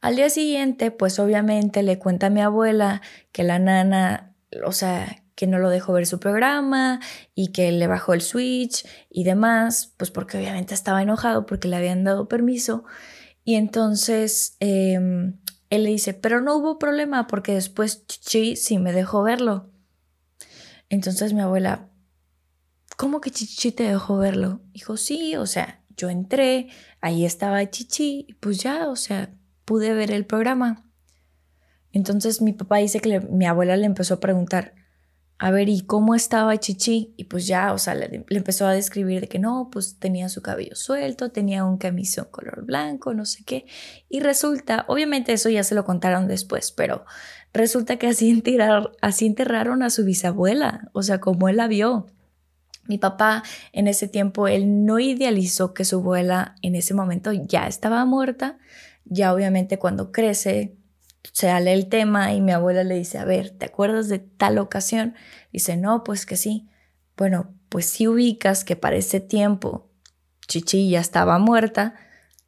Al 0.00 0.16
día 0.16 0.30
siguiente, 0.30 0.90
pues 0.90 1.18
obviamente 1.18 1.82
le 1.82 1.98
cuenta 1.98 2.28
a 2.28 2.30
mi 2.30 2.40
abuela 2.40 3.00
que 3.32 3.42
la 3.42 3.58
nana 3.58 4.35
o 4.64 4.72
sea, 4.72 5.22
que 5.36 5.46
no 5.46 5.58
lo 5.58 5.68
dejó 5.68 5.92
ver 5.92 6.06
su 6.06 6.18
programa 6.18 6.98
y 7.34 7.48
que 7.52 7.70
le 7.70 7.86
bajó 7.86 8.14
el 8.14 8.22
switch 8.22 8.86
y 9.10 9.24
demás, 9.24 9.92
pues 9.96 10.10
porque 10.10 10.38
obviamente 10.38 10.74
estaba 10.74 11.02
enojado 11.02 11.46
porque 11.46 11.68
le 11.68 11.76
habían 11.76 12.04
dado 12.04 12.26
permiso. 12.26 12.84
Y 13.44 13.54
entonces 13.54 14.56
em, 14.60 15.38
él 15.70 15.84
le 15.84 15.90
dice, 15.90 16.14
pero 16.14 16.40
no 16.40 16.56
hubo 16.56 16.78
problema 16.78 17.26
porque 17.26 17.52
después 17.52 18.06
Chichi 18.06 18.56
sí 18.56 18.78
me 18.78 18.92
dejó 18.92 19.22
verlo. 19.22 19.70
Entonces 20.88 21.34
mi 21.34 21.42
abuela, 21.42 21.90
¿cómo 22.96 23.20
que 23.20 23.30
Chichi 23.30 23.72
te 23.72 23.84
dejó 23.84 24.16
verlo? 24.16 24.62
Dijo, 24.72 24.96
sí, 24.96 25.36
o 25.36 25.46
sea, 25.46 25.82
yo 25.98 26.08
entré, 26.08 26.70
ahí 27.02 27.26
estaba 27.26 27.68
Chichi 27.70 28.36
pues 28.40 28.58
ya, 28.58 28.88
o 28.88 28.96
sea, 28.96 29.34
pude 29.66 29.92
ver 29.92 30.12
el 30.12 30.24
programa. 30.24 30.85
Entonces 31.96 32.42
mi 32.42 32.52
papá 32.52 32.76
dice 32.76 33.00
que 33.00 33.20
mi 33.20 33.46
abuela 33.46 33.74
le 33.74 33.86
empezó 33.86 34.14
a 34.14 34.20
preguntar, 34.20 34.74
a 35.38 35.50
ver, 35.50 35.70
¿y 35.70 35.80
cómo 35.80 36.14
estaba 36.14 36.54
Chichi? 36.58 37.14
Y 37.16 37.24
pues 37.24 37.46
ya, 37.46 37.72
o 37.72 37.78
sea, 37.78 37.94
le, 37.94 38.26
empezó 38.28 38.66
a 38.66 38.74
describir 38.74 39.22
de 39.22 39.28
que 39.28 39.38
no, 39.38 39.70
pues 39.72 39.98
tenía 39.98 40.28
su 40.28 40.42
cabello 40.42 40.76
suelto, 40.76 41.30
tenía 41.30 41.64
un 41.64 41.78
camisón 41.78 42.26
color 42.30 42.66
blanco, 42.66 43.14
no 43.14 43.24
sé 43.24 43.44
qué. 43.44 43.64
Y 44.10 44.20
resulta, 44.20 44.84
obviamente 44.88 45.32
eso 45.32 45.48
ya 45.48 45.64
se 45.64 45.74
lo 45.74 45.86
contaron 45.86 46.28
después, 46.28 46.70
pero 46.70 47.06
resulta 47.54 47.96
que 47.96 48.08
así, 48.08 48.42
así 49.00 49.24
enterraron 49.24 49.82
a 49.82 49.88
su 49.88 50.04
bisabuela, 50.04 50.90
o 50.92 51.02
sea, 51.02 51.18
como 51.18 51.48
él 51.48 51.56
la 51.56 51.66
vio. 51.66 52.08
Mi 52.88 52.98
papá 52.98 53.42
en 53.72 53.88
ese 53.88 54.06
tiempo, 54.06 54.48
él 54.48 54.84
no 54.84 54.98
idealizó 54.98 55.72
que 55.72 55.86
su 55.86 55.96
abuela 55.96 56.56
en 56.60 56.74
ese 56.74 56.92
momento 56.92 57.32
ya 57.32 57.66
estaba 57.66 58.04
muerta. 58.04 58.58
Ya 59.06 59.32
obviamente 59.32 59.78
cuando 59.78 60.12
crece, 60.12 60.76
sale 61.32 61.72
el 61.72 61.88
tema 61.88 62.32
y 62.32 62.40
mi 62.40 62.52
abuela 62.52 62.84
le 62.84 62.94
dice, 62.96 63.18
a 63.18 63.24
ver, 63.24 63.50
¿te 63.50 63.66
acuerdas 63.66 64.08
de 64.08 64.18
tal 64.18 64.58
ocasión? 64.58 65.14
Dice, 65.52 65.76
no, 65.76 66.04
pues 66.04 66.26
que 66.26 66.36
sí. 66.36 66.68
Bueno, 67.16 67.54
pues 67.68 67.86
sí 67.86 68.06
ubicas 68.06 68.64
que 68.64 68.76
para 68.76 68.96
ese 68.96 69.20
tiempo 69.20 69.86
Chichi 70.46 70.88
ya 70.90 71.00
estaba 71.00 71.38
muerta. 71.38 71.94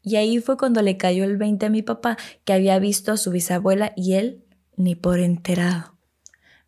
Y 0.03 0.17
ahí 0.17 0.41
fue 0.41 0.57
cuando 0.57 0.83
le 0.83 0.97
cayó 0.97 1.25
el 1.25 1.37
20 1.37 1.67
a 1.67 1.71
mi 1.71 1.83
papá, 1.83 2.17
que 2.45 2.53
había 2.53 2.79
visto 2.79 3.13
a 3.13 3.17
su 3.17 3.31
bisabuela 3.31 3.93
y 3.97 4.15
él 4.15 4.45
ni 4.77 4.95
por 4.95 5.19
enterado. 5.19 5.99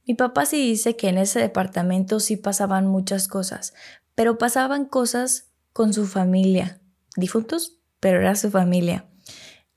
Mi 0.07 0.15
papá 0.15 0.45
sí 0.47 0.57
dice 0.57 0.97
que 0.97 1.09
en 1.09 1.19
ese 1.19 1.39
departamento 1.39 2.21
sí 2.21 2.37
pasaban 2.37 2.87
muchas 2.87 3.29
cosas, 3.29 3.75
pero 4.15 4.39
pasaban 4.39 4.85
cosas 4.85 5.51
con 5.73 5.93
su 5.93 6.07
familia. 6.07 6.81
Difuntos, 7.17 7.79
pero 8.01 8.19
era 8.19 8.35
su 8.35 8.51
familia. 8.51 9.07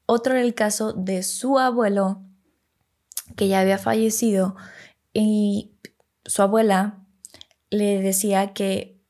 Otro 0.06 0.34
era 0.34 0.42
el 0.42 0.54
caso 0.54 0.94
de 0.94 1.24
su 1.24 1.60
abuelo, 1.60 2.22
que 3.36 3.48
ya 3.48 3.60
había 3.60 3.78
fallecido, 3.78 4.56
y 5.14 5.72
su 6.26 6.42
abuela 6.42 7.00
le 7.70 8.02
decía 8.02 8.54
que, 8.54 9.02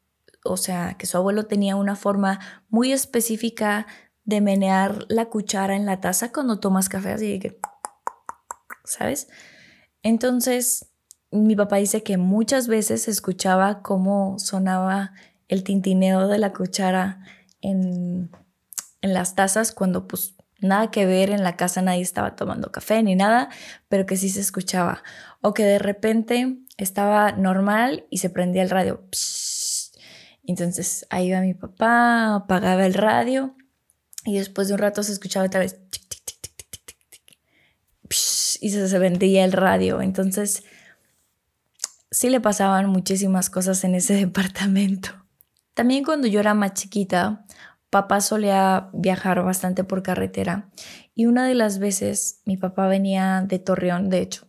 o 0.46 0.58
sea, 0.58 0.96
que 0.98 1.06
su 1.06 1.18
abuelo 1.18 1.46
tenía 1.46 1.76
una 1.76 1.96
forma 1.96 2.40
muy 2.70 2.92
específica 2.92 3.88
de 4.26 4.42
menear 4.42 5.06
la 5.10 5.26
cuchara 5.26 5.76
en 5.76 5.86
la 5.86 6.00
taza 6.00 6.32
cuando 6.32 6.60
tomas 6.60 6.90
café, 6.90 7.12
así 7.12 7.40
que, 7.40 7.60
¿sabes? 8.86 9.28
Entonces, 10.02 10.88
mi 11.32 11.56
papá 11.56 11.78
dice 11.78 12.04
que 12.04 12.18
muchas 12.18 12.68
veces 12.68 13.08
escuchaba 13.08 13.82
cómo 13.82 14.38
sonaba 14.38 15.14
el 15.48 15.64
tintineo 15.64 16.28
de 16.28 16.38
la 16.38 16.54
cuchara 16.54 17.26
en, 17.62 18.30
en 19.02 19.14
las 19.14 19.36
tazas 19.36 19.72
cuando 19.72 20.08
pues 20.08 20.36
Nada 20.64 20.92
que 20.92 21.06
ver, 21.06 21.30
en 21.30 21.44
la 21.44 21.58
casa 21.58 21.82
nadie 21.82 22.02
estaba 22.02 22.36
tomando 22.36 22.72
café 22.72 23.04
ni 23.04 23.16
nada, 23.16 23.50
pero 23.90 24.06
que 24.06 24.16
sí 24.16 24.30
se 24.30 24.40
escuchaba. 24.40 25.04
O 25.42 25.54
que 25.54 25.64
de 25.64 25.78
repente 25.78 26.58
estaba 26.78 27.34
normal 27.34 28.06
y 28.10 28.20
se 28.20 28.30
prendía 28.30 28.64
el 28.64 28.70
radio. 28.70 29.04
Entonces 30.46 31.06
ahí 31.10 31.28
iba 31.28 31.42
mi 31.42 31.54
papá, 31.54 32.36
apagaba 32.36 32.86
el 32.86 32.94
radio 32.94 33.56
y 34.26 34.38
después 34.38 34.70
de 34.70 34.76
un 34.76 34.80
rato 34.80 35.04
se 35.04 35.12
escuchaba 35.12 35.46
otra 35.46 35.60
vez 35.60 35.80
y 38.62 38.70
se, 38.70 38.88
se 38.88 39.00
vendía 39.00 39.44
el 39.44 39.52
radio. 39.52 40.02
Entonces 40.02 40.64
sí 42.10 42.30
le 42.30 42.40
pasaban 42.40 42.90
muchísimas 42.90 43.50
cosas 43.50 43.84
en 43.84 43.96
ese 43.96 44.14
departamento. 44.26 45.10
También 45.74 46.04
cuando 46.04 46.28
yo 46.28 46.40
era 46.40 46.54
más 46.54 46.74
chiquita, 46.74 47.46
papá 47.94 48.22
solía 48.22 48.90
viajar 48.92 49.44
bastante 49.44 49.84
por 49.84 50.02
carretera 50.02 50.72
y 51.14 51.28
una 51.28 51.46
de 51.48 51.54
las 51.54 51.78
veces 51.78 52.42
mi 52.44 52.58
papá 52.58 52.88
venía 52.88 53.46
de 53.48 53.60
Torreón, 53.60 54.10
de 54.10 54.22
hecho, 54.22 54.48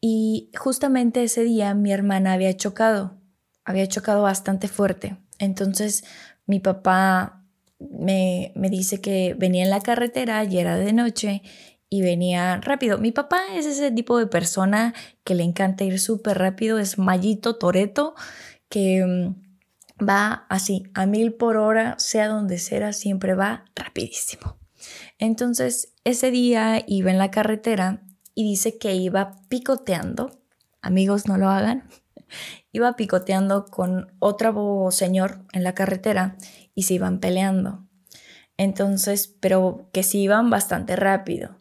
y 0.00 0.50
justamente 0.56 1.22
ese 1.22 1.44
día 1.44 1.74
mi 1.74 1.92
hermana 1.92 2.32
había 2.32 2.56
chocado, 2.56 3.20
había 3.62 3.86
chocado 3.88 4.22
bastante 4.22 4.68
fuerte. 4.68 5.18
Entonces 5.38 6.04
mi 6.46 6.58
papá 6.58 7.44
me, 7.78 8.52
me 8.56 8.70
dice 8.70 9.02
que 9.02 9.36
venía 9.38 9.62
en 9.62 9.70
la 9.70 9.80
carretera 9.80 10.42
y 10.44 10.56
era 10.56 10.76
de 10.76 10.94
noche 10.94 11.42
y 11.90 12.00
venía 12.00 12.58
rápido. 12.62 12.96
Mi 12.96 13.12
papá 13.12 13.42
es 13.54 13.66
ese 13.66 13.90
tipo 13.90 14.18
de 14.18 14.28
persona 14.28 14.94
que 15.24 15.34
le 15.34 15.42
encanta 15.42 15.84
ir 15.84 16.00
súper 16.00 16.38
rápido, 16.38 16.78
es 16.78 16.96
Mallito 16.96 17.56
Toreto, 17.56 18.14
que 18.70 19.04
mm, 19.04 19.45
va 20.00 20.46
así, 20.48 20.84
a 20.94 21.06
mil 21.06 21.34
por 21.34 21.56
hora, 21.56 21.94
sea 21.98 22.28
donde 22.28 22.58
sea, 22.58 22.92
siempre 22.92 23.34
va 23.34 23.64
rapidísimo. 23.74 24.58
Entonces, 25.18 25.92
ese 26.04 26.30
día 26.30 26.82
iba 26.86 27.10
en 27.10 27.18
la 27.18 27.30
carretera 27.30 28.02
y 28.34 28.44
dice 28.44 28.78
que 28.78 28.94
iba 28.94 29.40
picoteando. 29.48 30.38
Amigos, 30.82 31.26
no 31.26 31.38
lo 31.38 31.48
hagan. 31.48 31.88
Iba 32.72 32.96
picoteando 32.96 33.64
con 33.66 34.12
otro 34.18 34.88
señor 34.90 35.40
en 35.52 35.64
la 35.64 35.74
carretera 35.74 36.36
y 36.74 36.82
se 36.82 36.94
iban 36.94 37.20
peleando. 37.20 37.86
Entonces, 38.58 39.34
pero 39.40 39.88
que 39.92 40.02
sí 40.02 40.20
iban 40.20 40.50
bastante 40.50 40.94
rápido. 40.96 41.56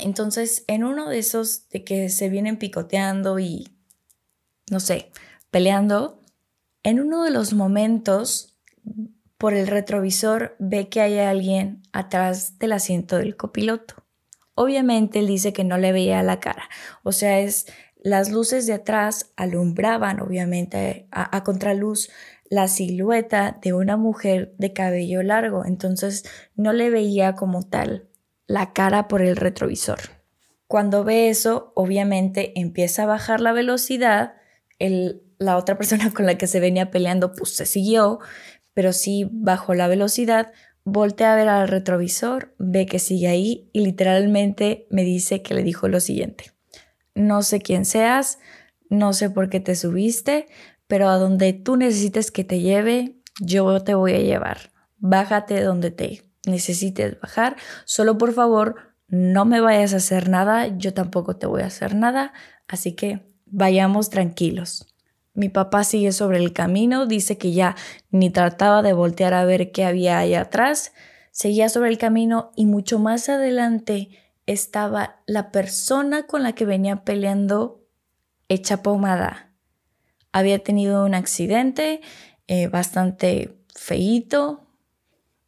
Entonces, 0.00 0.64
en 0.66 0.82
uno 0.82 1.08
de 1.08 1.18
esos 1.18 1.68
de 1.68 1.84
que 1.84 2.08
se 2.08 2.28
vienen 2.28 2.58
picoteando 2.58 3.38
y, 3.38 3.68
no 4.70 4.80
sé, 4.80 5.12
peleando, 5.50 6.22
en 6.86 7.00
uno 7.00 7.24
de 7.24 7.32
los 7.32 7.52
momentos, 7.52 8.56
por 9.38 9.54
el 9.54 9.66
retrovisor, 9.66 10.54
ve 10.60 10.88
que 10.88 11.00
hay 11.00 11.18
alguien 11.18 11.82
atrás 11.92 12.60
del 12.60 12.70
asiento 12.70 13.18
del 13.18 13.36
copiloto. 13.36 14.04
Obviamente 14.54 15.18
él 15.18 15.26
dice 15.26 15.52
que 15.52 15.64
no 15.64 15.78
le 15.78 15.90
veía 15.90 16.22
la 16.22 16.38
cara, 16.38 16.68
o 17.02 17.10
sea, 17.10 17.40
es 17.40 17.66
las 17.96 18.30
luces 18.30 18.68
de 18.68 18.74
atrás 18.74 19.32
alumbraban 19.34 20.20
obviamente 20.20 21.08
a, 21.10 21.36
a 21.36 21.42
contraluz 21.42 22.08
la 22.48 22.68
silueta 22.68 23.58
de 23.60 23.72
una 23.72 23.96
mujer 23.96 24.54
de 24.58 24.72
cabello 24.72 25.24
largo, 25.24 25.64
entonces 25.64 26.24
no 26.54 26.72
le 26.72 26.90
veía 26.90 27.34
como 27.34 27.64
tal 27.64 28.08
la 28.46 28.72
cara 28.72 29.08
por 29.08 29.22
el 29.22 29.34
retrovisor. 29.34 29.98
Cuando 30.68 31.02
ve 31.02 31.30
eso, 31.30 31.72
obviamente 31.74 32.52
empieza 32.60 33.02
a 33.02 33.06
bajar 33.06 33.40
la 33.40 33.52
velocidad, 33.52 34.34
el, 34.78 35.25
la 35.38 35.56
otra 35.56 35.76
persona 35.76 36.10
con 36.14 36.26
la 36.26 36.38
que 36.38 36.46
se 36.46 36.60
venía 36.60 36.90
peleando 36.90 37.32
pues 37.32 37.56
se 37.56 37.66
siguió, 37.66 38.20
pero 38.74 38.92
sí 38.92 39.28
bajó 39.30 39.74
la 39.74 39.88
velocidad, 39.88 40.52
voltea 40.84 41.32
a 41.32 41.36
ver 41.36 41.48
al 41.48 41.68
retrovisor, 41.68 42.54
ve 42.58 42.86
que 42.86 42.98
sigue 42.98 43.28
ahí 43.28 43.70
y 43.72 43.80
literalmente 43.84 44.86
me 44.90 45.02
dice 45.02 45.42
que 45.42 45.54
le 45.54 45.62
dijo 45.62 45.88
lo 45.88 46.00
siguiente. 46.00 46.52
No 47.14 47.42
sé 47.42 47.60
quién 47.60 47.84
seas, 47.84 48.38
no 48.90 49.12
sé 49.12 49.30
por 49.30 49.48
qué 49.48 49.60
te 49.60 49.74
subiste, 49.74 50.46
pero 50.86 51.08
a 51.08 51.16
donde 51.16 51.52
tú 51.52 51.76
necesites 51.76 52.30
que 52.30 52.44
te 52.44 52.60
lleve, 52.60 53.16
yo 53.40 53.82
te 53.82 53.94
voy 53.94 54.12
a 54.12 54.20
llevar. 54.20 54.70
Bájate 54.98 55.62
donde 55.62 55.90
te 55.90 56.22
necesites 56.46 57.18
bajar. 57.20 57.56
Solo 57.84 58.18
por 58.18 58.32
favor, 58.32 58.76
no 59.08 59.44
me 59.44 59.60
vayas 59.60 59.92
a 59.94 59.98
hacer 59.98 60.28
nada, 60.28 60.68
yo 60.76 60.94
tampoco 60.94 61.36
te 61.36 61.46
voy 61.46 61.62
a 61.62 61.66
hacer 61.66 61.94
nada, 61.94 62.32
así 62.68 62.92
que 62.94 63.26
vayamos 63.46 64.10
tranquilos. 64.10 64.95
Mi 65.36 65.50
papá 65.50 65.84
sigue 65.84 66.12
sobre 66.12 66.38
el 66.38 66.54
camino, 66.54 67.04
dice 67.04 67.36
que 67.36 67.52
ya 67.52 67.76
ni 68.10 68.30
trataba 68.30 68.80
de 68.80 68.94
voltear 68.94 69.34
a 69.34 69.44
ver 69.44 69.70
qué 69.70 69.84
había 69.84 70.18
ahí 70.18 70.34
atrás, 70.34 70.92
seguía 71.30 71.68
sobre 71.68 71.90
el 71.90 71.98
camino 71.98 72.52
y 72.56 72.64
mucho 72.64 72.98
más 72.98 73.28
adelante 73.28 74.08
estaba 74.46 75.20
la 75.26 75.52
persona 75.52 76.26
con 76.26 76.42
la 76.42 76.54
que 76.54 76.64
venía 76.64 77.04
peleando 77.04 77.84
hecha 78.48 78.82
pomada. 78.82 79.52
Había 80.32 80.58
tenido 80.62 81.04
un 81.04 81.14
accidente 81.14 82.00
eh, 82.46 82.68
bastante 82.68 83.58
feíto, 83.74 84.62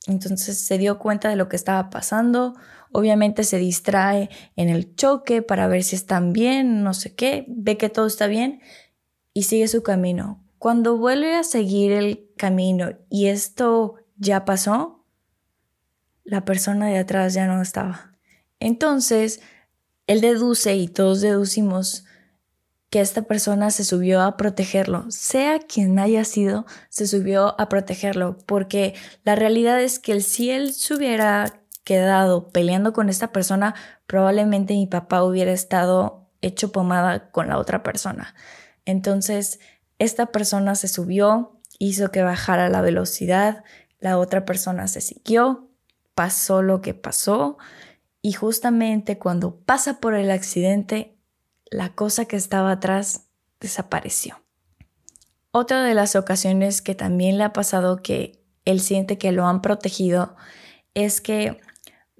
entonces 0.06 0.58
se 0.58 0.76
dio 0.76 0.98
cuenta 0.98 1.30
de 1.30 1.36
lo 1.36 1.48
que 1.48 1.56
estaba 1.56 1.88
pasando. 1.88 2.54
Obviamente 2.92 3.42
se 3.42 3.56
distrae 3.56 4.28
en 4.54 4.68
el 4.68 4.94
choque 4.96 5.40
para 5.40 5.66
ver 5.66 5.82
si 5.82 5.96
están 5.96 6.34
bien, 6.34 6.82
no 6.82 6.92
sé 6.92 7.14
qué, 7.14 7.46
ve 7.48 7.78
que 7.78 7.88
todo 7.88 8.06
está 8.06 8.26
bien 8.26 8.60
y 9.38 9.44
sigue 9.44 9.68
su 9.68 9.84
camino. 9.84 10.44
Cuando 10.58 10.96
vuelve 10.96 11.36
a 11.36 11.44
seguir 11.44 11.92
el 11.92 12.28
camino 12.36 12.88
y 13.08 13.26
esto 13.26 13.94
ya 14.16 14.44
pasó, 14.44 15.04
la 16.24 16.44
persona 16.44 16.88
de 16.88 16.98
atrás 16.98 17.34
ya 17.34 17.46
no 17.46 17.62
estaba. 17.62 18.16
Entonces, 18.58 19.40
él 20.08 20.22
deduce 20.22 20.74
y 20.74 20.88
todos 20.88 21.20
deducimos 21.20 22.04
que 22.90 23.00
esta 23.00 23.22
persona 23.22 23.70
se 23.70 23.84
subió 23.84 24.22
a 24.22 24.36
protegerlo, 24.36 25.08
sea 25.08 25.60
quien 25.60 26.00
haya 26.00 26.24
sido, 26.24 26.66
se 26.88 27.06
subió 27.06 27.54
a 27.60 27.68
protegerlo, 27.68 28.38
porque 28.44 28.94
la 29.22 29.36
realidad 29.36 29.80
es 29.80 30.00
que 30.00 30.20
si 30.20 30.50
él 30.50 30.72
se 30.72 30.94
hubiera 30.94 31.62
quedado 31.84 32.48
peleando 32.48 32.92
con 32.92 33.08
esta 33.08 33.30
persona, 33.30 33.76
probablemente 34.08 34.74
mi 34.74 34.88
papá 34.88 35.22
hubiera 35.22 35.52
estado 35.52 36.28
hecho 36.40 36.72
pomada 36.72 37.30
con 37.30 37.46
la 37.46 37.58
otra 37.58 37.84
persona. 37.84 38.34
Entonces, 38.88 39.60
esta 39.98 40.32
persona 40.32 40.74
se 40.74 40.88
subió, 40.88 41.60
hizo 41.78 42.10
que 42.10 42.22
bajara 42.22 42.70
la 42.70 42.80
velocidad, 42.80 43.62
la 44.00 44.16
otra 44.16 44.46
persona 44.46 44.88
se 44.88 45.02
siguió, 45.02 45.68
pasó 46.14 46.62
lo 46.62 46.80
que 46.80 46.94
pasó 46.94 47.58
y 48.22 48.32
justamente 48.32 49.18
cuando 49.18 49.56
pasa 49.56 50.00
por 50.00 50.14
el 50.14 50.30
accidente, 50.30 51.18
la 51.66 51.90
cosa 51.90 52.24
que 52.24 52.36
estaba 52.36 52.72
atrás 52.72 53.26
desapareció. 53.60 54.42
Otra 55.50 55.84
de 55.84 55.92
las 55.92 56.16
ocasiones 56.16 56.80
que 56.80 56.94
también 56.94 57.36
le 57.36 57.44
ha 57.44 57.52
pasado 57.52 57.98
que 57.98 58.42
él 58.64 58.80
siente 58.80 59.18
que 59.18 59.32
lo 59.32 59.46
han 59.46 59.60
protegido 59.60 60.34
es 60.94 61.20
que 61.20 61.60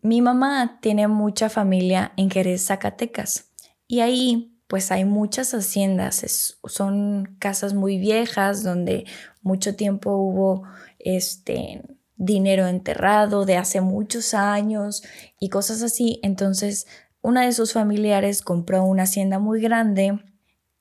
mi 0.02 0.20
mamá 0.20 0.80
tiene 0.82 1.08
mucha 1.08 1.48
familia 1.48 2.12
en 2.18 2.30
Jerez, 2.30 2.66
Zacatecas, 2.66 3.52
y 3.86 4.00
ahí 4.00 4.57
pues 4.68 4.92
hay 4.92 5.04
muchas 5.04 5.54
haciendas, 5.54 6.58
son 6.64 7.36
casas 7.40 7.74
muy 7.74 7.98
viejas 7.98 8.62
donde 8.62 9.06
mucho 9.42 9.74
tiempo 9.74 10.14
hubo 10.16 10.62
este 10.98 11.82
dinero 12.16 12.66
enterrado 12.66 13.46
de 13.46 13.56
hace 13.56 13.80
muchos 13.80 14.34
años 14.34 15.02
y 15.40 15.48
cosas 15.48 15.82
así, 15.82 16.20
entonces 16.22 16.86
una 17.22 17.44
de 17.44 17.52
sus 17.52 17.72
familiares 17.72 18.42
compró 18.42 18.84
una 18.84 19.04
hacienda 19.04 19.38
muy 19.38 19.60
grande 19.60 20.20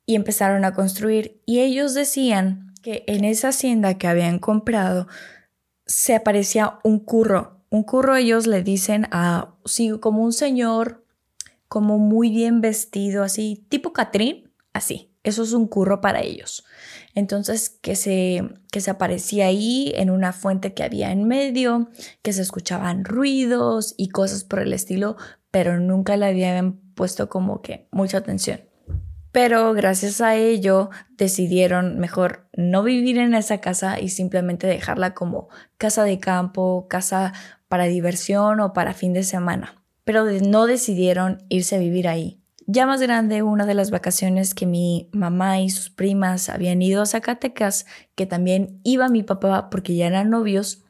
y 0.06 0.16
empezaron 0.16 0.66
a 0.66 0.74
construir 0.74 1.42
y 1.46 1.60
ellos 1.62 1.94
decían 1.94 2.74
que 2.84 3.04
en 3.08 3.26
esa 3.26 3.50
hacienda 3.50 3.98
que 3.98 4.08
habían 4.08 4.40
comprado 4.40 5.08
se 5.86 6.16
aparecía 6.16 6.80
un 6.84 7.00
curro. 7.00 7.62
Un 7.70 7.84
curro 7.84 8.16
ellos 8.16 8.48
le 8.48 8.64
dicen 8.64 9.08
a, 9.12 9.56
sí, 9.66 9.92
como 10.00 10.24
un 10.24 10.34
señor, 10.34 11.06
como 11.68 11.97
muy 11.97 12.30
bien 12.30 12.61
vestido, 12.61 13.24
así, 13.24 13.65
tipo 13.70 13.93
Catrín, 13.93 14.51
así. 14.74 15.13
Eso 15.24 15.43
es 15.43 15.51
un 15.51 15.68
curro 15.68 15.99
para 15.99 16.22
ellos. 16.22 16.63
Entonces, 17.13 17.70
que 17.70 17.97
se, 17.97 18.47
que 18.72 18.80
se 18.80 18.91
aparecía 18.91 19.47
ahí 19.47 19.91
en 19.95 20.09
una 20.09 20.32
fuente 20.32 20.74
que 20.74 20.84
había 20.84 21.11
en 21.11 21.26
medio, 21.26 21.89
que 22.22 22.32
se 22.32 22.41
escuchaban 22.41 23.03
ruidos 23.03 23.93
y 23.97 24.07
cosas 24.07 24.45
por 24.45 24.59
el 24.59 24.72
estilo, 24.72 25.18
pero 25.51 25.80
nunca 25.80 26.15
le 26.15 26.28
habían 26.28 26.80
puesto 26.95 27.28
como 27.28 27.61
que 27.61 27.89
mucha 27.91 28.20
atención. 28.20 28.61
Pero 29.34 29.74
gracias 29.74 30.22
a 30.22 30.36
ello 30.36 30.89
decidieron 31.11 31.99
mejor 31.99 32.47
no 32.53 32.82
vivir 32.82 33.18
en 33.18 33.34
esa 33.34 33.59
casa 33.59 33.99
y 33.99 34.09
simplemente 34.09 34.65
dejarla 34.65 35.13
como 35.13 35.49
casa 35.78 36.05
de 36.05 36.20
campo, 36.20 36.88
casa 36.89 37.34
para 37.68 37.84
diversión 37.84 38.61
o 38.61 38.72
para 38.72 38.93
fin 38.93 39.13
de 39.13 39.24
semana. 39.24 39.84
Pero 40.08 40.26
no 40.26 40.68
decidieron 40.68 41.43
irse 41.49 41.76
a 41.76 41.80
vivir 41.80 42.08
ahí. 42.08 42.39
Ya 42.66 42.86
más 42.86 43.01
grande, 43.01 43.43
una 43.43 43.66
de 43.66 43.74
las 43.74 43.91
vacaciones 43.91 44.53
que 44.53 44.66
mi 44.66 45.10
mamá 45.12 45.60
y 45.60 45.70
sus 45.70 45.89
primas 45.89 46.47
habían 46.47 46.82
ido 46.82 47.01
a 47.01 47.05
Zacatecas, 47.05 47.86
que 48.16 48.26
también 48.26 48.80
iba 48.84 49.10
mi 49.10 49.22
papá 49.22 49.70
porque 49.70 49.97
ya 49.97 50.08
eran 50.08 50.30
novios, 50.30 50.86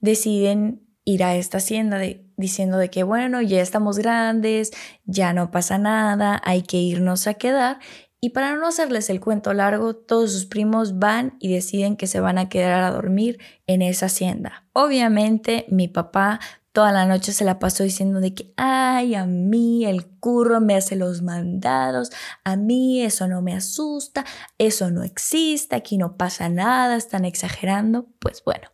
deciden 0.00 0.80
ir 1.04 1.22
a 1.22 1.36
esta 1.36 1.58
hacienda 1.58 2.00
diciendo 2.38 2.78
de 2.78 2.88
que 2.88 3.02
bueno, 3.02 3.42
ya 3.42 3.60
estamos 3.60 3.98
grandes, 3.98 4.70
ya 5.04 5.34
no 5.34 5.50
pasa 5.50 5.76
nada, 5.76 6.40
hay 6.46 6.62
que 6.62 6.78
irnos 6.78 7.26
a 7.26 7.34
quedar. 7.34 7.78
Y 8.22 8.30
para 8.30 8.56
no 8.56 8.68
hacerles 8.68 9.10
el 9.10 9.20
cuento 9.20 9.52
largo, 9.52 9.96
todos 9.96 10.32
sus 10.32 10.46
primos 10.46 10.98
van 10.98 11.36
y 11.40 11.52
deciden 11.52 11.96
que 11.96 12.06
se 12.06 12.20
van 12.20 12.38
a 12.38 12.48
quedar 12.48 12.84
a 12.84 12.90
dormir 12.90 13.38
en 13.66 13.82
esa 13.82 14.06
hacienda. 14.06 14.64
Obviamente 14.72 15.66
mi 15.68 15.88
papá 15.88 16.40
toda 16.72 16.90
la 16.90 17.06
noche 17.06 17.32
se 17.32 17.44
la 17.44 17.58
pasó 17.58 17.84
diciendo 17.84 18.20
de 18.20 18.34
que, 18.34 18.52
ay, 18.56 19.14
a 19.14 19.26
mí 19.26 19.84
el 19.84 20.06
curro 20.06 20.60
me 20.60 20.74
hace 20.74 20.96
los 20.96 21.22
mandados, 21.22 22.10
a 22.44 22.56
mí 22.56 23.02
eso 23.02 23.28
no 23.28 23.42
me 23.42 23.54
asusta, 23.54 24.24
eso 24.58 24.90
no 24.90 25.02
existe, 25.02 25.76
aquí 25.76 25.98
no 25.98 26.16
pasa 26.16 26.48
nada, 26.48 26.96
están 26.96 27.24
exagerando. 27.24 28.06
Pues 28.18 28.42
bueno, 28.44 28.68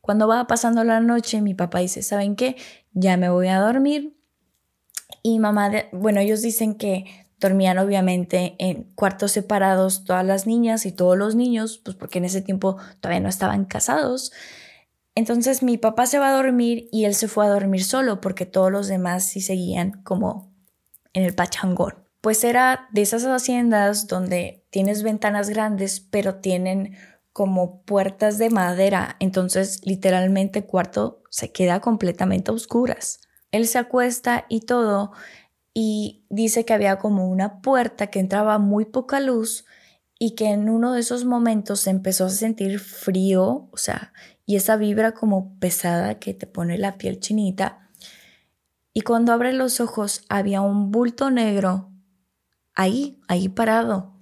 cuando 0.00 0.28
va 0.28 0.46
pasando 0.46 0.84
la 0.84 1.00
noche, 1.00 1.40
mi 1.40 1.54
papá 1.54 1.80
dice, 1.80 2.02
¿saben 2.02 2.36
qué? 2.36 2.56
Ya 2.92 3.16
me 3.16 3.30
voy 3.30 3.48
a 3.48 3.60
dormir. 3.60 4.14
Y 5.22 5.38
mamá, 5.38 5.70
bueno, 5.92 6.20
ellos 6.20 6.42
dicen 6.42 6.74
que 6.74 7.26
dormían 7.40 7.78
obviamente 7.78 8.56
en 8.58 8.84
cuartos 8.94 9.32
separados 9.32 10.04
todas 10.04 10.24
las 10.24 10.46
niñas 10.46 10.86
y 10.86 10.92
todos 10.92 11.16
los 11.16 11.34
niños, 11.34 11.78
pues 11.82 11.96
porque 11.96 12.18
en 12.18 12.24
ese 12.24 12.42
tiempo 12.42 12.76
todavía 13.00 13.20
no 13.20 13.28
estaban 13.28 13.64
casados. 13.64 14.32
Entonces 15.18 15.64
mi 15.64 15.78
papá 15.78 16.06
se 16.06 16.20
va 16.20 16.28
a 16.28 16.36
dormir 16.36 16.88
y 16.92 17.04
él 17.04 17.12
se 17.12 17.26
fue 17.26 17.44
a 17.44 17.48
dormir 17.48 17.82
solo 17.82 18.20
porque 18.20 18.46
todos 18.46 18.70
los 18.70 18.86
demás 18.86 19.24
sí 19.24 19.40
seguían 19.40 20.00
como 20.04 20.54
en 21.12 21.24
el 21.24 21.34
pachangón. 21.34 21.94
Pues 22.20 22.44
era 22.44 22.86
de 22.92 23.02
esas 23.02 23.24
haciendas 23.24 24.06
donde 24.06 24.64
tienes 24.70 25.02
ventanas 25.02 25.50
grandes 25.50 25.98
pero 25.98 26.36
tienen 26.36 26.96
como 27.32 27.82
puertas 27.82 28.38
de 28.38 28.48
madera, 28.50 29.16
entonces 29.18 29.84
literalmente 29.84 30.60
el 30.60 30.66
cuarto 30.66 31.24
se 31.30 31.50
queda 31.50 31.80
completamente 31.80 32.52
a 32.52 32.54
oscuras. 32.54 33.22
Él 33.50 33.66
se 33.66 33.78
acuesta 33.78 34.46
y 34.48 34.60
todo 34.60 35.10
y 35.74 36.26
dice 36.30 36.64
que 36.64 36.74
había 36.74 37.00
como 37.00 37.28
una 37.28 37.60
puerta 37.60 38.06
que 38.06 38.20
entraba 38.20 38.58
muy 38.58 38.84
poca 38.84 39.18
luz 39.18 39.64
y 40.16 40.36
que 40.36 40.50
en 40.50 40.68
uno 40.68 40.92
de 40.92 41.00
esos 41.00 41.24
momentos 41.24 41.80
se 41.80 41.90
empezó 41.90 42.26
a 42.26 42.30
sentir 42.30 42.78
frío, 42.78 43.68
o 43.72 43.76
sea, 43.76 44.12
y 44.48 44.56
esa 44.56 44.78
vibra 44.78 45.12
como 45.12 45.58
pesada 45.58 46.18
que 46.18 46.32
te 46.32 46.46
pone 46.46 46.78
la 46.78 46.96
piel 46.96 47.20
chinita. 47.20 47.90
Y 48.94 49.02
cuando 49.02 49.34
abre 49.34 49.52
los 49.52 49.78
ojos 49.78 50.22
había 50.30 50.62
un 50.62 50.90
bulto 50.90 51.30
negro 51.30 51.92
ahí, 52.74 53.20
ahí 53.28 53.50
parado. 53.50 54.14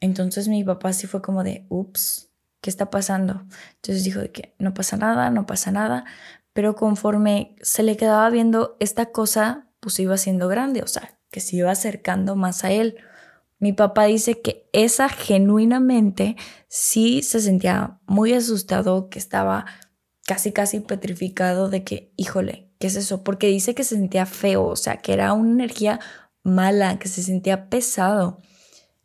Entonces 0.00 0.48
mi 0.48 0.64
papá 0.64 0.92
sí 0.92 1.06
fue 1.06 1.22
como 1.22 1.44
de, 1.44 1.66
ups, 1.68 2.32
¿qué 2.60 2.68
está 2.68 2.90
pasando? 2.90 3.46
Entonces 3.76 4.02
dijo 4.02 4.18
de 4.18 4.32
que 4.32 4.56
no 4.58 4.74
pasa 4.74 4.96
nada, 4.96 5.30
no 5.30 5.46
pasa 5.46 5.70
nada, 5.70 6.04
pero 6.52 6.74
conforme 6.74 7.54
se 7.62 7.84
le 7.84 7.96
quedaba 7.96 8.28
viendo 8.30 8.76
esta 8.80 9.12
cosa, 9.12 9.68
pues 9.78 10.00
iba 10.00 10.16
siendo 10.16 10.48
grande, 10.48 10.82
o 10.82 10.88
sea, 10.88 11.16
que 11.30 11.38
se 11.38 11.54
iba 11.54 11.70
acercando 11.70 12.34
más 12.34 12.64
a 12.64 12.72
él. 12.72 12.96
Mi 13.58 13.72
papá 13.72 14.04
dice 14.04 14.40
que 14.40 14.68
esa 14.72 15.08
genuinamente 15.08 16.36
sí 16.68 17.22
se 17.22 17.40
sentía 17.40 18.00
muy 18.06 18.32
asustado, 18.32 19.08
que 19.08 19.18
estaba 19.18 19.66
casi 20.26 20.52
casi 20.52 20.80
petrificado 20.80 21.68
de 21.68 21.84
que, 21.84 22.12
híjole, 22.16 22.70
¿qué 22.78 22.86
es 22.88 22.96
eso? 22.96 23.22
Porque 23.24 23.46
dice 23.48 23.74
que 23.74 23.84
se 23.84 23.96
sentía 23.96 24.26
feo, 24.26 24.66
o 24.66 24.76
sea, 24.76 24.96
que 24.98 25.12
era 25.12 25.32
una 25.32 25.52
energía 25.52 26.00
mala, 26.42 26.98
que 26.98 27.08
se 27.08 27.22
sentía 27.22 27.68
pesado. 27.68 28.38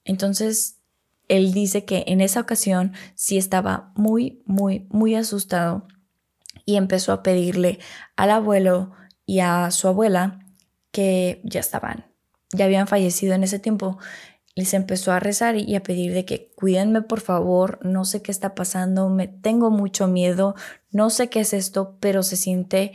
Entonces, 0.04 0.80
él 1.28 1.54
dice 1.54 1.86
que 1.86 2.04
en 2.08 2.22
esa 2.22 2.42
ocasión 2.42 2.94
sí 3.16 3.38
estaba 3.38 3.92
muy, 3.96 4.42
muy, 4.46 4.88
muy 4.90 5.16
asustado 5.16 5.88
y 6.66 6.76
empezó 6.76 7.14
a 7.14 7.24
pedirle 7.24 7.80
al 8.16 8.32
abuelo 8.32 8.92
y 9.26 9.40
a 9.40 9.70
su 9.72 9.88
abuela 9.88 10.40
que 10.92 11.40
ya 11.44 11.60
estaban, 11.60 12.12
ya 12.52 12.66
habían 12.66 12.88
fallecido 12.88 13.36
en 13.36 13.44
ese 13.44 13.60
tiempo, 13.60 14.00
les 14.60 14.74
empezó 14.74 15.14
a 15.14 15.22
rezar 15.22 15.56
y 15.56 15.74
a 15.76 15.84
pedir 15.84 16.14
de 16.14 16.26
que 16.26 16.52
cuídenme 16.54 17.02
por 17.02 17.22
favor, 17.22 17.80
no 17.82 18.04
sé 18.04 18.22
qué 18.22 18.30
está 18.30 18.56
pasando, 18.56 19.08
me 19.08 19.30
tengo 19.30 19.72
mucho 19.72 20.08
miedo, 20.08 20.54
no 20.92 21.10
sé 21.10 21.30
qué 21.30 21.40
es 21.40 21.54
esto, 21.54 21.96
pero 22.02 22.24
se 22.24 22.36
siente 22.36 22.92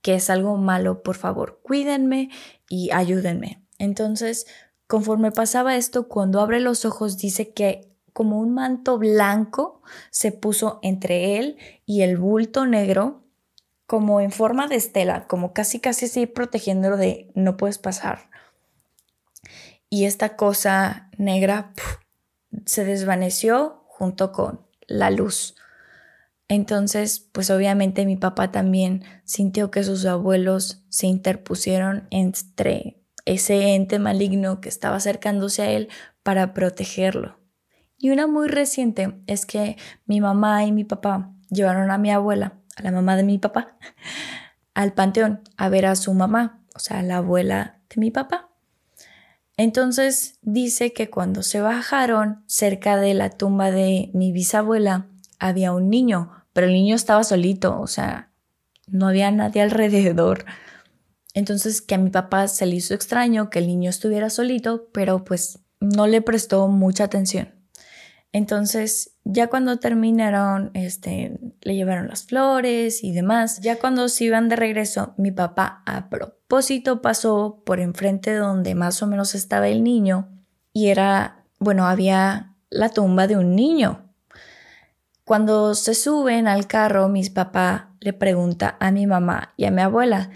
que 0.00 0.14
es 0.14 0.30
algo 0.30 0.56
malo, 0.56 1.02
por 1.02 1.16
favor, 1.16 1.58
cuídenme 1.60 2.30
y 2.68 2.92
ayúdenme. 2.92 3.66
Entonces, 3.78 4.46
conforme 4.86 5.32
pasaba 5.32 5.74
esto, 5.74 6.06
cuando 6.06 6.40
abre 6.40 6.60
los 6.60 6.84
ojos 6.84 7.18
dice 7.18 7.52
que 7.52 7.92
como 8.12 8.38
un 8.38 8.54
manto 8.54 8.96
blanco 8.96 9.82
se 10.10 10.30
puso 10.30 10.78
entre 10.82 11.36
él 11.36 11.56
y 11.84 12.02
el 12.02 12.16
bulto 12.16 12.64
negro, 12.64 13.24
como 13.86 14.20
en 14.20 14.30
forma 14.30 14.68
de 14.68 14.76
estela, 14.76 15.26
como 15.26 15.52
casi 15.52 15.80
casi 15.80 16.04
así 16.04 16.26
protegiéndolo 16.26 16.96
de 16.96 17.32
no 17.34 17.56
puedes 17.56 17.78
pasar 17.78 18.30
y 19.90 20.04
esta 20.04 20.36
cosa 20.36 21.10
negra 21.16 21.72
se 22.66 22.84
desvaneció 22.84 23.84
junto 23.86 24.32
con 24.32 24.66
la 24.86 25.10
luz. 25.10 25.54
Entonces, 26.48 27.20
pues 27.32 27.50
obviamente 27.50 28.06
mi 28.06 28.16
papá 28.16 28.50
también 28.50 29.04
sintió 29.24 29.70
que 29.70 29.84
sus 29.84 30.06
abuelos 30.06 30.82
se 30.88 31.06
interpusieron 31.06 32.06
entre 32.10 33.02
ese 33.26 33.74
ente 33.74 33.98
maligno 33.98 34.60
que 34.60 34.70
estaba 34.70 34.96
acercándose 34.96 35.62
a 35.62 35.70
él 35.70 35.88
para 36.22 36.54
protegerlo. 36.54 37.38
Y 37.98 38.10
una 38.10 38.26
muy 38.26 38.48
reciente 38.48 39.20
es 39.26 39.44
que 39.44 39.76
mi 40.06 40.20
mamá 40.20 40.64
y 40.64 40.72
mi 40.72 40.84
papá 40.84 41.34
llevaron 41.50 41.90
a 41.90 41.98
mi 41.98 42.10
abuela, 42.10 42.54
a 42.76 42.82
la 42.82 42.92
mamá 42.92 43.16
de 43.16 43.24
mi 43.24 43.38
papá, 43.38 43.76
al 44.74 44.94
panteón 44.94 45.42
a 45.56 45.68
ver 45.68 45.84
a 45.84 45.96
su 45.96 46.14
mamá, 46.14 46.64
o 46.74 46.78
sea, 46.78 47.02
la 47.02 47.18
abuela 47.18 47.80
de 47.90 48.00
mi 48.00 48.10
papá. 48.10 48.47
Entonces 49.58 50.38
dice 50.42 50.92
que 50.92 51.10
cuando 51.10 51.42
se 51.42 51.60
bajaron 51.60 52.44
cerca 52.46 52.96
de 52.96 53.12
la 53.12 53.30
tumba 53.30 53.72
de 53.72 54.08
mi 54.14 54.30
bisabuela 54.30 55.08
había 55.40 55.72
un 55.72 55.90
niño, 55.90 56.30
pero 56.52 56.68
el 56.68 56.72
niño 56.72 56.94
estaba 56.94 57.24
solito, 57.24 57.80
o 57.80 57.88
sea, 57.88 58.30
no 58.86 59.08
había 59.08 59.32
nadie 59.32 59.60
alrededor. 59.60 60.44
Entonces 61.34 61.82
que 61.82 61.96
a 61.96 61.98
mi 61.98 62.10
papá 62.10 62.46
se 62.46 62.66
le 62.66 62.76
hizo 62.76 62.94
extraño 62.94 63.50
que 63.50 63.58
el 63.58 63.66
niño 63.66 63.90
estuviera 63.90 64.30
solito, 64.30 64.88
pero 64.92 65.24
pues 65.24 65.58
no 65.80 66.06
le 66.06 66.22
prestó 66.22 66.68
mucha 66.68 67.04
atención. 67.04 67.57
Entonces, 68.32 69.16
ya 69.24 69.48
cuando 69.48 69.78
terminaron, 69.78 70.70
este, 70.74 71.38
le 71.62 71.74
llevaron 71.74 72.08
las 72.08 72.24
flores 72.24 73.02
y 73.02 73.12
demás. 73.12 73.60
Ya 73.60 73.78
cuando 73.78 74.08
se 74.08 74.24
iban 74.24 74.48
de 74.48 74.56
regreso, 74.56 75.14
mi 75.16 75.30
papá 75.30 75.82
a 75.86 76.08
propósito 76.10 77.00
pasó 77.00 77.62
por 77.64 77.80
enfrente 77.80 78.34
donde 78.34 78.74
más 78.74 79.02
o 79.02 79.06
menos 79.06 79.34
estaba 79.34 79.68
el 79.68 79.82
niño 79.82 80.28
y 80.72 80.88
era, 80.88 81.44
bueno, 81.58 81.86
había 81.86 82.54
la 82.70 82.90
tumba 82.90 83.26
de 83.26 83.36
un 83.36 83.56
niño. 83.56 84.04
Cuando 85.24 85.74
se 85.74 85.94
suben 85.94 86.48
al 86.48 86.66
carro, 86.66 87.08
mis 87.08 87.30
papá 87.30 87.94
le 88.00 88.12
pregunta 88.12 88.76
a 88.80 88.90
mi 88.90 89.06
mamá 89.06 89.52
y 89.56 89.64
a 89.64 89.70
mi 89.70 89.82
abuela 89.82 90.30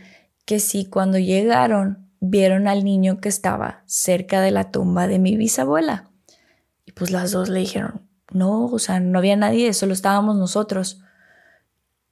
que 0.44 0.60
si 0.60 0.86
cuando 0.86 1.18
llegaron 1.18 2.10
vieron 2.20 2.68
al 2.68 2.84
niño 2.84 3.20
que 3.20 3.28
estaba 3.28 3.82
cerca 3.86 4.40
de 4.40 4.50
la 4.50 4.70
tumba 4.70 5.06
de 5.06 5.18
mi 5.18 5.36
bisabuela. 5.36 6.11
Pues 6.94 7.10
las 7.10 7.32
dos 7.32 7.48
le 7.48 7.60
dijeron, 7.60 8.08
no, 8.30 8.66
o 8.66 8.78
sea, 8.78 9.00
no 9.00 9.18
había 9.18 9.36
nadie, 9.36 9.72
solo 9.72 9.92
estábamos 9.92 10.36
nosotros. 10.36 11.00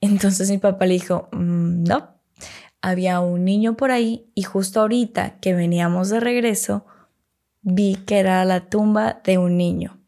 Entonces 0.00 0.50
mi 0.50 0.58
papá 0.58 0.86
le 0.86 0.94
dijo, 0.94 1.28
mm, 1.32 1.84
no, 1.84 2.14
había 2.80 3.20
un 3.20 3.44
niño 3.44 3.76
por 3.76 3.90
ahí 3.90 4.30
y 4.34 4.42
justo 4.42 4.80
ahorita 4.80 5.38
que 5.40 5.54
veníamos 5.54 6.08
de 6.08 6.20
regreso, 6.20 6.86
vi 7.62 7.96
que 7.96 8.18
era 8.18 8.44
la 8.44 8.68
tumba 8.68 9.20
de 9.24 9.38
un 9.38 9.56
niño. 9.56 9.98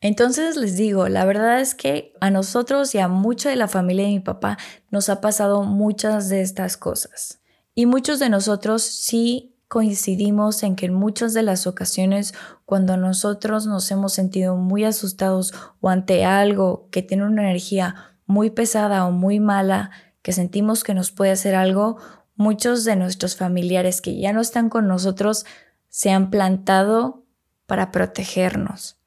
Entonces 0.00 0.56
les 0.56 0.76
digo, 0.76 1.08
la 1.08 1.24
verdad 1.24 1.60
es 1.60 1.74
que 1.74 2.12
a 2.20 2.30
nosotros 2.30 2.94
y 2.94 2.98
a 2.98 3.08
mucha 3.08 3.48
de 3.48 3.56
la 3.56 3.68
familia 3.68 4.04
de 4.04 4.12
mi 4.12 4.20
papá 4.20 4.58
nos 4.90 5.08
ha 5.08 5.20
pasado 5.20 5.62
muchas 5.62 6.28
de 6.28 6.42
estas 6.42 6.76
cosas. 6.76 7.40
Y 7.74 7.86
muchos 7.86 8.18
de 8.18 8.28
nosotros 8.28 8.82
sí 8.82 9.53
coincidimos 9.74 10.62
en 10.62 10.76
que 10.76 10.86
en 10.86 10.94
muchas 10.94 11.34
de 11.34 11.42
las 11.42 11.66
ocasiones 11.66 12.32
cuando 12.64 12.96
nosotros 12.96 13.66
nos 13.66 13.90
hemos 13.90 14.12
sentido 14.12 14.54
muy 14.54 14.84
asustados 14.84 15.52
o 15.80 15.88
ante 15.88 16.24
algo 16.24 16.86
que 16.92 17.02
tiene 17.02 17.24
una 17.24 17.42
energía 17.42 17.96
muy 18.24 18.50
pesada 18.50 19.04
o 19.04 19.10
muy 19.10 19.40
mala, 19.40 19.90
que 20.22 20.32
sentimos 20.32 20.84
que 20.84 20.94
nos 20.94 21.10
puede 21.10 21.32
hacer 21.32 21.56
algo, 21.56 21.96
muchos 22.36 22.84
de 22.84 22.94
nuestros 22.94 23.34
familiares 23.34 24.00
que 24.00 24.16
ya 24.16 24.32
no 24.32 24.42
están 24.42 24.68
con 24.68 24.86
nosotros 24.86 25.44
se 25.88 26.12
han 26.12 26.30
plantado 26.30 27.24
para 27.66 27.90
protegernos. 27.90 29.00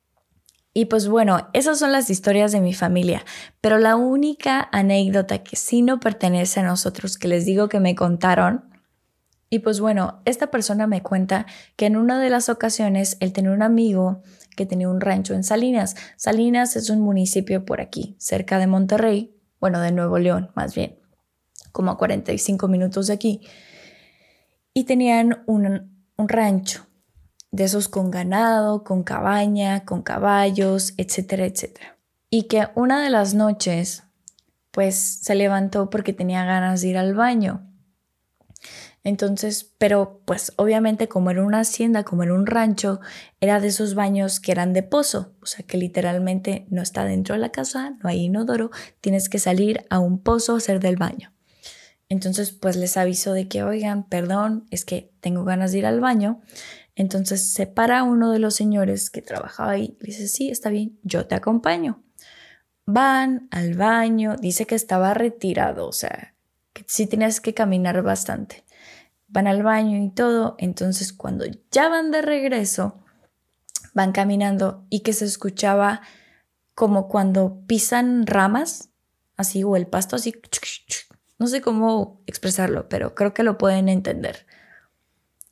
Y 0.74 0.88
pues 0.88 1.08
bueno, 1.08 1.48
esas 1.54 1.80
son 1.80 1.94
las 1.94 2.10
historias 2.10 2.52
de 2.52 2.60
mi 2.60 2.74
familia, 2.74 3.24
pero 3.62 3.78
la 3.78 3.96
única 3.96 4.68
anécdota 4.74 5.44
que 5.44 5.56
sí 5.56 5.82
no 5.82 6.02
pertenece 6.02 6.60
a 6.60 6.64
nosotros, 6.64 7.18
que 7.18 7.30
les 7.30 7.46
digo 7.46 7.70
que 7.70 7.80
me 7.80 7.96
contaron, 7.96 8.77
y 9.50 9.60
pues 9.60 9.80
bueno, 9.80 10.22
esta 10.26 10.52
persona 10.52 10.88
me 10.88 11.02
cuenta 11.02 11.46
que 11.76 11.86
en 11.86 11.96
una 11.96 12.20
de 12.20 12.30
las 12.30 12.50
ocasiones 12.50 13.16
él 13.22 13.32
tenía 13.32 13.52
un 13.52 13.62
amigo 13.62 14.22
que 14.56 14.66
tenía 14.66 14.90
un 14.90 15.00
rancho 15.00 15.34
en 15.34 15.44
Salinas. 15.44 15.96
Salinas 16.18 16.76
es 16.76 16.90
un 16.90 17.00
municipio 17.00 17.64
por 17.64 17.80
aquí, 17.80 18.16
cerca 18.20 18.60
de 18.60 18.68
Monterrey, 18.68 19.36
bueno, 19.60 19.80
de 19.80 19.92
Nuevo 19.92 20.20
León 20.20 20.52
más 20.56 20.76
bien, 20.76 21.00
como 21.72 21.92
a 21.92 21.98
45 21.98 22.68
minutos 22.68 23.08
de 23.08 23.14
aquí. 23.14 23.42
Y 24.74 24.84
tenían 24.84 25.44
un, 25.46 26.04
un 26.18 26.30
rancho 26.30 26.86
de 27.52 27.64
esos 27.64 27.88
con 27.88 28.12
ganado, 28.12 28.84
con 28.84 29.04
cabaña, 29.04 29.86
con 29.86 30.02
caballos, 30.02 30.94
etcétera, 30.98 31.46
etcétera. 31.46 31.98
Y 32.30 32.44
que 32.44 32.68
una 32.76 33.02
de 33.02 33.10
las 33.10 33.34
noches, 33.34 34.04
pues 34.72 34.96
se 34.96 35.36
levantó 35.36 35.90
porque 35.90 36.12
tenía 36.12 36.44
ganas 36.44 36.82
de 36.82 36.90
ir 36.90 36.98
al 36.98 37.16
baño 37.16 37.68
entonces, 39.08 39.74
pero 39.78 40.22
pues 40.26 40.52
obviamente 40.58 41.08
como 41.08 41.32
era 41.32 41.42
una 41.42 41.62
hacienda, 41.62 42.04
como 42.04 42.24
era 42.24 42.34
un 42.34 42.46
rancho, 42.46 43.00
era 43.40 43.62
de 43.62 43.70
esos 43.70 43.96
baños 43.96 44.42
que 44.42 44.52
eran 44.52 44.74
de 44.74 44.84
pozo, 44.84 45.32
o 45.42 45.46
sea 45.46 45.66
que 45.66 45.78
literalmente 45.78 46.68
no 46.70 46.82
está 46.82 47.06
dentro 47.06 47.34
de 47.34 47.40
la 47.40 47.54
casa, 47.54 47.92
no 48.04 48.10
hay 48.10 48.26
inodoro, 48.26 48.70
tienes 49.00 49.30
que 49.30 49.40
salir 49.40 49.86
a 49.90 50.00
un 50.00 50.20
pozo 50.20 50.56
a 50.56 50.58
hacer 50.58 50.82
del 50.82 50.98
baño. 50.98 51.32
Entonces, 52.10 52.52
pues 52.52 52.76
les 52.76 52.98
aviso 52.98 53.32
de 53.32 53.48
que, 53.48 53.64
oigan, 53.64 54.10
perdón, 54.10 54.66
es 54.72 54.84
que 54.84 55.14
tengo 55.22 55.46
ganas 55.46 55.72
de 55.72 55.78
ir 55.78 55.86
al 55.86 56.02
baño. 56.02 56.42
Entonces 56.96 57.54
se 57.54 57.66
para 57.66 58.04
uno 58.04 58.30
de 58.30 58.40
los 58.40 58.56
señores 58.56 59.10
que 59.10 59.22
trabajaba 59.22 59.72
ahí 59.72 59.98
y 60.02 60.08
dice, 60.08 60.28
sí, 60.28 60.50
está 60.50 60.70
bien, 60.70 61.00
yo 61.04 61.28
te 61.28 61.36
acompaño. 61.36 62.04
van 62.86 63.48
al 63.52 63.76
baño, 63.76 64.36
dice 64.36 64.66
que 64.66 64.76
estaba 64.76 65.14
retirado, 65.14 65.88
o 65.88 65.94
sea, 65.94 66.36
que 66.74 66.84
sí 66.88 67.08
tenías 67.08 67.40
que 67.40 67.54
caminar 67.54 68.02
bastante. 68.02 68.67
Van 69.28 69.48
al 69.48 69.64
baño 69.64 70.02
y 70.04 70.10
todo, 70.10 70.56
entonces 70.58 71.12
cuando 71.12 71.46
ya 71.72 71.90
van 71.90 72.12
de 72.12 72.22
regreso, 72.22 73.04
van 73.94 74.12
caminando 74.12 74.86
y 74.90 75.02
que 75.02 75.14
se 75.14 75.26
escuchaba 75.26 76.02
como 76.76 77.08
cuando 77.08 77.64
pisan 77.68 78.28
ramas, 78.28 78.90
así, 79.36 79.64
o 79.64 79.76
el 79.76 79.88
pasto 79.88 80.16
así, 80.16 80.34
no 81.40 81.48
sé 81.48 81.62
cómo 81.62 82.22
expresarlo, 82.26 82.90
pero 82.90 83.16
creo 83.16 83.34
que 83.34 83.44
lo 83.44 83.58
pueden 83.58 83.90
entender. 83.90 84.46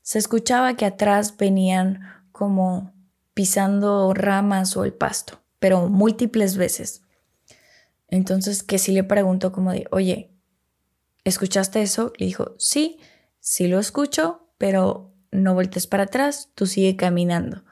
Se 0.02 0.20
escuchaba 0.20 0.76
que 0.76 0.86
atrás 0.86 1.36
venían 1.38 2.24
como 2.32 2.94
pisando 3.34 4.14
ramas 4.14 4.78
o 4.78 4.86
el 4.86 4.94
pasto, 4.94 5.42
pero 5.60 5.90
múltiples 5.90 6.58
veces. 6.58 7.02
Entonces, 8.08 8.64
que 8.64 8.78
sí 8.78 8.92
le 8.92 9.04
preguntó 9.04 9.52
como 9.52 9.72
de, 9.72 9.88
oye, 9.92 10.32
¿escuchaste 11.24 11.82
eso? 11.82 12.14
Le 12.18 12.28
dijo, 12.28 12.56
sí, 12.58 13.00
sí 13.46 13.68
lo 13.68 13.80
escucho, 13.80 14.50
pero 14.58 15.14
no 15.32 15.54
voltees 15.54 15.86
para 15.86 16.04
atrás, 16.04 16.50
tú 16.56 16.66
sigue 16.66 16.96
caminando. 16.96 17.64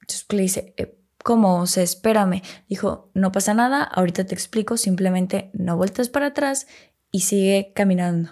Entonces 0.00 0.26
le 0.30 0.42
dice, 0.42 0.74
eh, 0.76 0.98
¿cómo? 1.22 1.60
O 1.60 1.66
sea, 1.66 1.84
espérame. 1.84 2.42
Dijo, 2.68 3.08
no 3.14 3.30
pasa 3.30 3.54
nada, 3.54 3.84
ahorita 3.84 4.24
te 4.24 4.34
explico, 4.34 4.76
simplemente 4.76 5.50
no 5.54 5.76
voltees 5.76 6.08
para 6.08 6.26
atrás 6.26 6.66
y 7.12 7.20
sigue 7.20 7.72
caminando. 7.72 8.30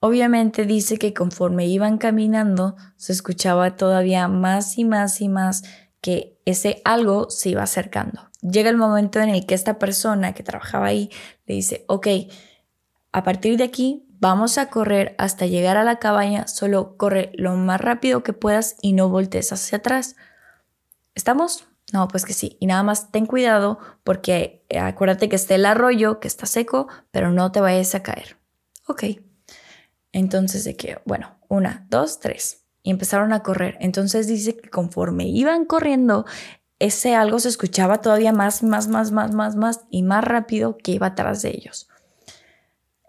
Obviamente 0.00 0.66
dice 0.66 0.98
que 0.98 1.14
conforme 1.14 1.66
iban 1.68 1.96
caminando 1.96 2.76
se 2.96 3.14
escuchaba 3.14 3.76
todavía 3.76 4.28
más 4.28 4.76
y 4.76 4.84
más 4.84 5.22
y 5.22 5.30
más 5.30 5.62
que 6.02 6.38
ese 6.44 6.82
algo 6.84 7.30
se 7.30 7.48
iba 7.48 7.62
acercando. 7.62 8.28
Llega 8.42 8.68
el 8.68 8.76
momento 8.76 9.20
en 9.20 9.30
el 9.30 9.46
que 9.46 9.54
esta 9.54 9.78
persona 9.78 10.34
que 10.34 10.42
trabajaba 10.42 10.86
ahí 10.86 11.10
le 11.46 11.54
dice, 11.54 11.86
ok, 11.88 12.08
a 13.12 13.22
partir 13.22 13.56
de 13.56 13.64
aquí 13.64 14.05
vamos 14.18 14.58
a 14.58 14.70
correr 14.70 15.14
hasta 15.18 15.46
llegar 15.46 15.76
a 15.76 15.84
la 15.84 15.98
cabaña, 15.98 16.46
solo 16.48 16.96
corre 16.96 17.32
lo 17.34 17.54
más 17.54 17.80
rápido 17.80 18.22
que 18.22 18.32
puedas 18.32 18.76
y 18.80 18.92
no 18.92 19.08
voltees 19.08 19.52
hacia 19.52 19.78
atrás. 19.78 20.16
¿Estamos? 21.14 21.66
No, 21.92 22.08
pues 22.08 22.24
que 22.24 22.32
sí. 22.32 22.56
Y 22.60 22.66
nada 22.66 22.82
más 22.82 23.10
ten 23.12 23.26
cuidado 23.26 23.78
porque 24.04 24.64
acuérdate 24.78 25.28
que 25.28 25.36
está 25.36 25.54
el 25.54 25.66
arroyo, 25.66 26.20
que 26.20 26.28
está 26.28 26.46
seco, 26.46 26.88
pero 27.10 27.30
no 27.30 27.52
te 27.52 27.60
vayas 27.60 27.94
a 27.94 28.02
caer. 28.02 28.36
Ok. 28.86 29.04
Entonces 30.12 30.64
de 30.64 30.76
que, 30.76 30.98
bueno, 31.04 31.38
una, 31.48 31.86
dos, 31.88 32.20
tres. 32.20 32.64
Y 32.82 32.90
empezaron 32.90 33.32
a 33.32 33.42
correr. 33.42 33.76
Entonces 33.80 34.26
dice 34.26 34.56
que 34.56 34.68
conforme 34.68 35.28
iban 35.28 35.64
corriendo, 35.64 36.24
ese 36.78 37.14
algo 37.14 37.38
se 37.38 37.48
escuchaba 37.48 38.00
todavía 38.00 38.32
más, 38.32 38.62
más, 38.62 38.88
más, 38.88 39.12
más, 39.12 39.32
más, 39.32 39.56
más 39.56 39.80
y 39.90 40.02
más 40.02 40.24
rápido 40.24 40.76
que 40.76 40.92
iba 40.92 41.08
atrás 41.08 41.42
de 41.42 41.50
ellos. 41.50 41.88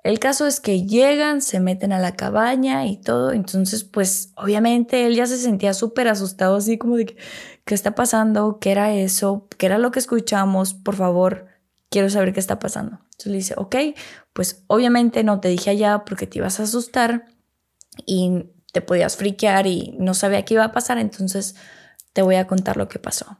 El 0.08 0.20
caso 0.20 0.48
es 0.48 0.62
que 0.62 0.86
llegan, 0.86 1.42
se 1.42 1.60
meten 1.60 1.92
a 1.92 2.00
la 2.00 2.16
cabaña 2.16 2.86
y 2.86 2.96
todo, 2.96 3.34
entonces 3.34 3.84
pues 3.84 4.32
obviamente 4.38 5.06
él 5.06 5.16
ya 5.16 5.26
se 5.26 5.38
sentía 5.38 5.74
súper 5.74 6.08
asustado, 6.08 6.56
así 6.56 6.78
como 6.78 6.96
de, 6.96 7.18
¿qué 7.66 7.76
está 7.76 7.94
pasando? 7.94 8.58
¿Qué 8.62 8.72
era 8.72 8.94
eso? 8.94 9.50
¿Qué 9.58 9.66
era 9.66 9.78
lo 9.78 9.92
que 9.92 10.00
escuchamos? 10.00 10.74
Por 10.74 10.96
favor, 10.96 11.48
quiero 11.90 12.10
saber 12.10 12.32
qué 12.32 12.40
está 12.40 12.58
pasando. 12.58 13.02
Entonces 13.04 13.28
le 13.28 13.38
dice, 13.38 13.54
ok, 13.58 13.76
pues 14.32 14.64
obviamente 14.68 15.26
no 15.26 15.42
te 15.42 15.50
dije 15.50 15.72
allá 15.72 16.06
porque 16.06 16.26
te 16.26 16.38
ibas 16.38 16.62
a 16.62 16.64
asustar 16.64 17.26
y 18.06 18.46
te 18.72 18.80
podías 18.80 19.18
friquear 19.18 19.68
y 19.68 19.94
no 20.00 20.14
sabía 20.14 20.46
qué 20.46 20.54
iba 20.54 20.64
a 20.64 20.72
pasar, 20.72 21.00
entonces 21.00 21.58
te 22.14 22.22
voy 22.22 22.36
a 22.36 22.48
contar 22.48 22.78
lo 22.78 22.88
que 22.88 23.00
pasó. 23.00 23.40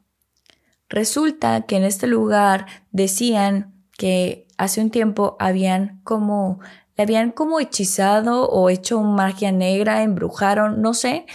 Resulta 0.90 1.62
que 1.62 1.78
en 1.78 1.86
este 1.86 2.08
lugar 2.08 2.66
decían 2.92 3.74
que 3.98 4.47
hace 4.58 4.82
un 4.82 4.90
tiempo 4.90 5.36
habían 5.40 6.02
como, 6.04 6.60
le 6.96 7.04
habían 7.04 7.32
como 7.32 7.60
hechizado 7.60 8.50
o 8.50 8.70
hecho 8.70 9.02
magia 9.02 9.52
negra, 9.52 10.04
embrujaron, 10.04 10.82
no 10.82 10.94
sé, 10.94 11.26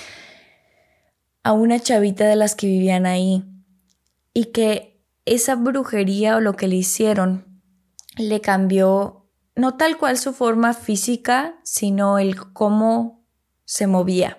a 1.43 1.53
una 1.53 1.81
chavita 1.81 2.27
de 2.27 2.37
las 2.37 2.55
que 2.55 2.67
vivían 2.67 3.07
ahí. 3.07 3.45
Y 4.35 4.47
que 4.47 5.03
esa 5.25 5.55
brujería 5.55 6.37
o 6.37 6.41
lo 6.41 6.55
que 6.55 6.69
le 6.69 6.77
hicieron 6.77 7.61
le 8.17 8.41
cambió 8.41 9.23
no 9.55 9.77
tal 9.77 9.99
cual 9.99 10.19
su 10.19 10.33
forma 10.33 10.73
física, 10.73 11.57
sino 11.63 12.19
el 12.19 12.53
cómo 12.53 13.25
se 13.65 13.87
movía. 13.87 14.39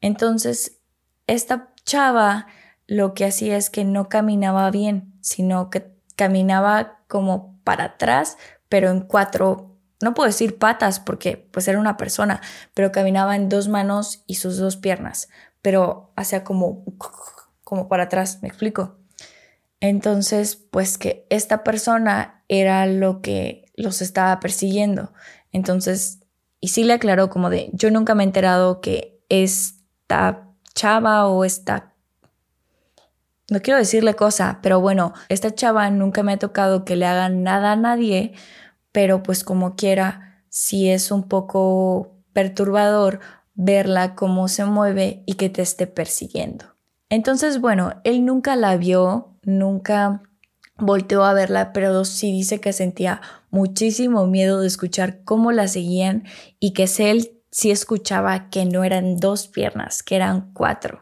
Entonces, 0.00 0.78
esta 1.26 1.72
chava 1.84 2.46
lo 2.86 3.14
que 3.14 3.24
hacía 3.24 3.56
es 3.56 3.70
que 3.70 3.84
no 3.84 4.08
caminaba 4.08 4.70
bien, 4.70 5.14
sino 5.20 5.70
que 5.70 5.92
caminaba 6.16 7.00
como 7.08 7.51
para 7.64 7.84
atrás, 7.84 8.36
pero 8.68 8.90
en 8.90 9.00
cuatro, 9.00 9.76
no 10.00 10.14
puedo 10.14 10.26
decir 10.26 10.58
patas 10.58 11.00
porque 11.00 11.48
pues 11.52 11.68
era 11.68 11.78
una 11.78 11.96
persona, 11.96 12.40
pero 12.74 12.92
caminaba 12.92 13.36
en 13.36 13.48
dos 13.48 13.68
manos 13.68 14.24
y 14.26 14.36
sus 14.36 14.56
dos 14.58 14.76
piernas, 14.76 15.28
pero 15.60 16.12
hacía 16.16 16.44
como, 16.44 16.84
como 17.64 17.88
para 17.88 18.04
atrás, 18.04 18.38
me 18.42 18.48
explico. 18.48 18.96
Entonces, 19.80 20.56
pues 20.56 20.96
que 20.96 21.26
esta 21.28 21.64
persona 21.64 22.44
era 22.48 22.86
lo 22.86 23.20
que 23.20 23.66
los 23.76 24.00
estaba 24.00 24.38
persiguiendo. 24.38 25.12
Entonces, 25.50 26.20
y 26.60 26.68
sí 26.68 26.84
le 26.84 26.92
aclaró 26.92 27.30
como 27.30 27.50
de, 27.50 27.70
yo 27.72 27.90
nunca 27.90 28.14
me 28.14 28.22
he 28.22 28.26
enterado 28.26 28.80
que 28.80 29.20
esta 29.28 30.48
chava 30.74 31.26
o 31.26 31.44
esta 31.44 31.91
no 33.52 33.60
quiero 33.60 33.78
decirle 33.78 34.14
cosa, 34.14 34.60
pero 34.62 34.80
bueno, 34.80 35.12
esta 35.28 35.54
chava 35.54 35.90
nunca 35.90 36.22
me 36.22 36.32
ha 36.32 36.38
tocado 36.38 36.84
que 36.84 36.96
le 36.96 37.06
hagan 37.06 37.42
nada 37.42 37.72
a 37.72 37.76
nadie, 37.76 38.32
pero 38.92 39.22
pues 39.22 39.44
como 39.44 39.76
quiera, 39.76 40.42
sí 40.48 40.88
es 40.88 41.10
un 41.10 41.28
poco 41.28 42.16
perturbador 42.32 43.20
verla 43.54 44.14
cómo 44.14 44.48
se 44.48 44.64
mueve 44.64 45.22
y 45.26 45.34
que 45.34 45.50
te 45.50 45.60
esté 45.60 45.86
persiguiendo. 45.86 46.64
Entonces, 47.10 47.60
bueno, 47.60 48.00
él 48.04 48.24
nunca 48.24 48.56
la 48.56 48.78
vio, 48.78 49.38
nunca 49.42 50.22
volteó 50.78 51.24
a 51.24 51.34
verla, 51.34 51.74
pero 51.74 52.06
sí 52.06 52.32
dice 52.32 52.58
que 52.58 52.72
sentía 52.72 53.20
muchísimo 53.50 54.26
miedo 54.26 54.62
de 54.62 54.66
escuchar 54.66 55.22
cómo 55.24 55.52
la 55.52 55.68
seguían 55.68 56.24
y 56.58 56.72
que 56.72 56.88
él 56.98 57.42
sí 57.50 57.70
escuchaba 57.70 58.48
que 58.48 58.64
no 58.64 58.82
eran 58.82 59.18
dos 59.18 59.46
piernas, 59.46 60.02
que 60.02 60.16
eran 60.16 60.52
cuatro. 60.54 61.01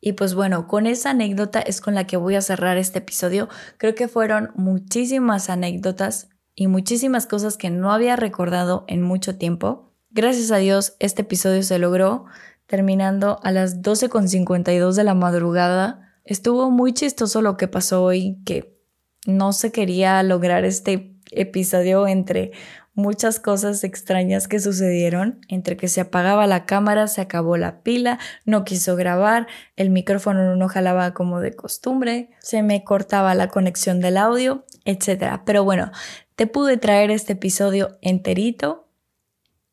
Y 0.00 0.12
pues 0.12 0.34
bueno, 0.34 0.68
con 0.68 0.86
esa 0.86 1.10
anécdota 1.10 1.60
es 1.60 1.80
con 1.80 1.94
la 1.94 2.06
que 2.06 2.16
voy 2.16 2.36
a 2.36 2.40
cerrar 2.40 2.76
este 2.76 2.98
episodio. 2.98 3.48
Creo 3.78 3.94
que 3.94 4.08
fueron 4.08 4.50
muchísimas 4.54 5.50
anécdotas 5.50 6.28
y 6.54 6.68
muchísimas 6.68 7.26
cosas 7.26 7.56
que 7.56 7.70
no 7.70 7.92
había 7.92 8.16
recordado 8.16 8.84
en 8.88 9.02
mucho 9.02 9.36
tiempo. 9.36 9.92
Gracias 10.10 10.50
a 10.50 10.56
Dios 10.56 10.94
este 10.98 11.22
episodio 11.22 11.62
se 11.62 11.78
logró 11.78 12.26
terminando 12.66 13.40
a 13.42 13.50
las 13.50 13.80
12.52 13.82 14.92
de 14.94 15.04
la 15.04 15.14
madrugada. 15.14 16.14
Estuvo 16.24 16.70
muy 16.70 16.92
chistoso 16.92 17.42
lo 17.42 17.56
que 17.56 17.66
pasó 17.66 18.04
hoy, 18.04 18.38
que 18.44 18.78
no 19.26 19.52
se 19.52 19.72
quería 19.72 20.22
lograr 20.22 20.64
este 20.64 21.17
episodio 21.30 22.06
entre 22.06 22.52
muchas 22.94 23.38
cosas 23.38 23.84
extrañas 23.84 24.48
que 24.48 24.58
sucedieron, 24.58 25.40
entre 25.48 25.76
que 25.76 25.86
se 25.86 26.00
apagaba 26.00 26.48
la 26.48 26.66
cámara, 26.66 27.06
se 27.06 27.20
acabó 27.20 27.56
la 27.56 27.80
pila, 27.82 28.18
no 28.44 28.64
quiso 28.64 28.96
grabar, 28.96 29.46
el 29.76 29.90
micrófono 29.90 30.56
no 30.56 30.68
jalaba 30.68 31.14
como 31.14 31.40
de 31.40 31.52
costumbre, 31.52 32.30
se 32.40 32.64
me 32.64 32.82
cortaba 32.82 33.36
la 33.36 33.48
conexión 33.48 34.00
del 34.00 34.16
audio, 34.16 34.64
etc. 34.84 35.40
Pero 35.44 35.62
bueno, 35.62 35.92
te 36.34 36.48
pude 36.48 36.76
traer 36.76 37.12
este 37.12 37.34
episodio 37.34 37.98
enterito 38.02 38.87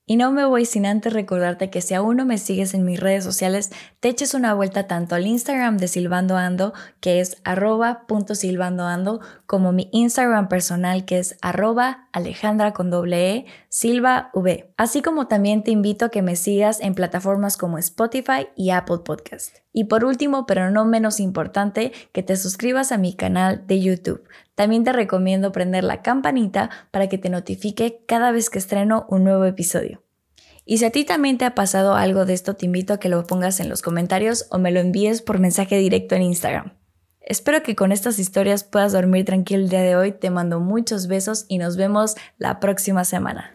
y 0.08 0.18
no 0.18 0.32
me 0.32 0.46
voy 0.46 0.66
sin 0.66 0.86
antes 0.86 1.14
recordarte 1.14 1.72
que 1.72 1.82
si 1.82 1.96
aún 1.96 2.18
no 2.18 2.26
me 2.26 2.38
sigues 2.38 2.76
en 2.76 2.86
mis 2.86 3.00
redes 3.00 3.24
sociales, 3.24 3.72
te 4.00 4.10
eches 4.10 4.36
una 4.36 4.54
vuelta 4.54 4.86
tanto 4.88 5.16
al 5.16 5.26
Instagram 5.26 5.78
de 5.78 5.88
Silvando 5.88 6.38
Ando, 6.38 6.74
que 7.00 7.20
es 7.20 7.38
arroba 7.44 8.06
como 9.48 9.72
mi 9.72 9.90
Instagram 9.92 10.48
personal, 10.48 11.06
que 11.06 11.18
es 11.18 11.38
arroba 11.42 12.08
alejandra 12.12 12.74
con 12.74 12.92
e, 13.14 13.46
silva 13.70 14.30
v. 14.34 14.74
Así 14.78 15.02
como 15.02 15.28
también 15.28 15.64
te 15.64 15.72
invito 15.72 16.06
a 16.06 16.10
que 16.10 16.22
me 16.22 16.36
sigas 16.36 16.82
en 16.82 16.94
plataformas 16.94 17.58
como 17.58 17.78
Spotify 17.80 18.48
y 18.56 18.70
Apple 18.70 19.00
Podcast. 19.04 19.58
Y 19.74 19.86
por 19.86 20.06
último, 20.06 20.46
pero 20.46 20.72
no 20.72 20.86
menos 20.86 21.20
importante, 21.20 21.92
que 22.14 22.24
te 22.24 22.38
suscribas 22.38 22.92
a 22.92 22.98
mi 22.98 23.14
canal 23.14 23.68
de 23.68 23.82
YouTube. 23.82 24.24
También 24.56 24.84
te 24.84 24.94
recomiendo 24.94 25.52
prender 25.52 25.84
la 25.84 26.02
campanita 26.02 26.70
para 26.92 27.08
que 27.08 27.18
te 27.18 27.30
notifique 27.30 28.04
cada 28.08 28.32
vez 28.32 28.50
que 28.50 28.58
estreno 28.58 29.06
un 29.10 29.24
nuevo 29.24 29.46
episodio. 29.46 30.02
Y 30.66 30.80
si 30.80 30.86
a 30.86 30.90
ti 30.90 31.06
también 31.06 31.38
te 31.38 31.46
ha 31.46 31.54
pasado 31.54 31.94
algo 31.94 32.26
de 32.26 32.34
esto, 32.34 32.56
te 32.56 32.66
invito 32.66 32.94
a 32.94 33.00
que 33.00 33.10
lo 33.10 33.24
pongas 33.28 33.60
en 33.60 33.70
los 33.70 33.82
comentarios 33.82 34.48
o 34.50 34.58
me 34.58 34.72
lo 34.72 34.80
envíes 34.80 35.22
por 35.22 35.40
mensaje 35.40 35.78
directo 35.78 36.16
en 36.16 36.24
Instagram. 36.24 36.74
Espero 37.22 37.62
que 37.64 37.76
con 37.76 37.92
estas 37.92 38.18
historias 38.18 38.64
puedas 38.64 38.94
dormir 38.94 39.26
tranquilo 39.26 39.64
el 39.64 39.70
día 39.70 39.82
de 39.82 39.96
hoy. 39.96 40.12
Te 40.12 40.30
mando 40.30 40.60
muchos 40.60 41.08
besos 41.08 41.46
y 41.48 41.58
nos 41.58 41.76
vemos 41.76 42.16
la 42.38 42.60
próxima 42.60 43.04
semana. 43.04 43.52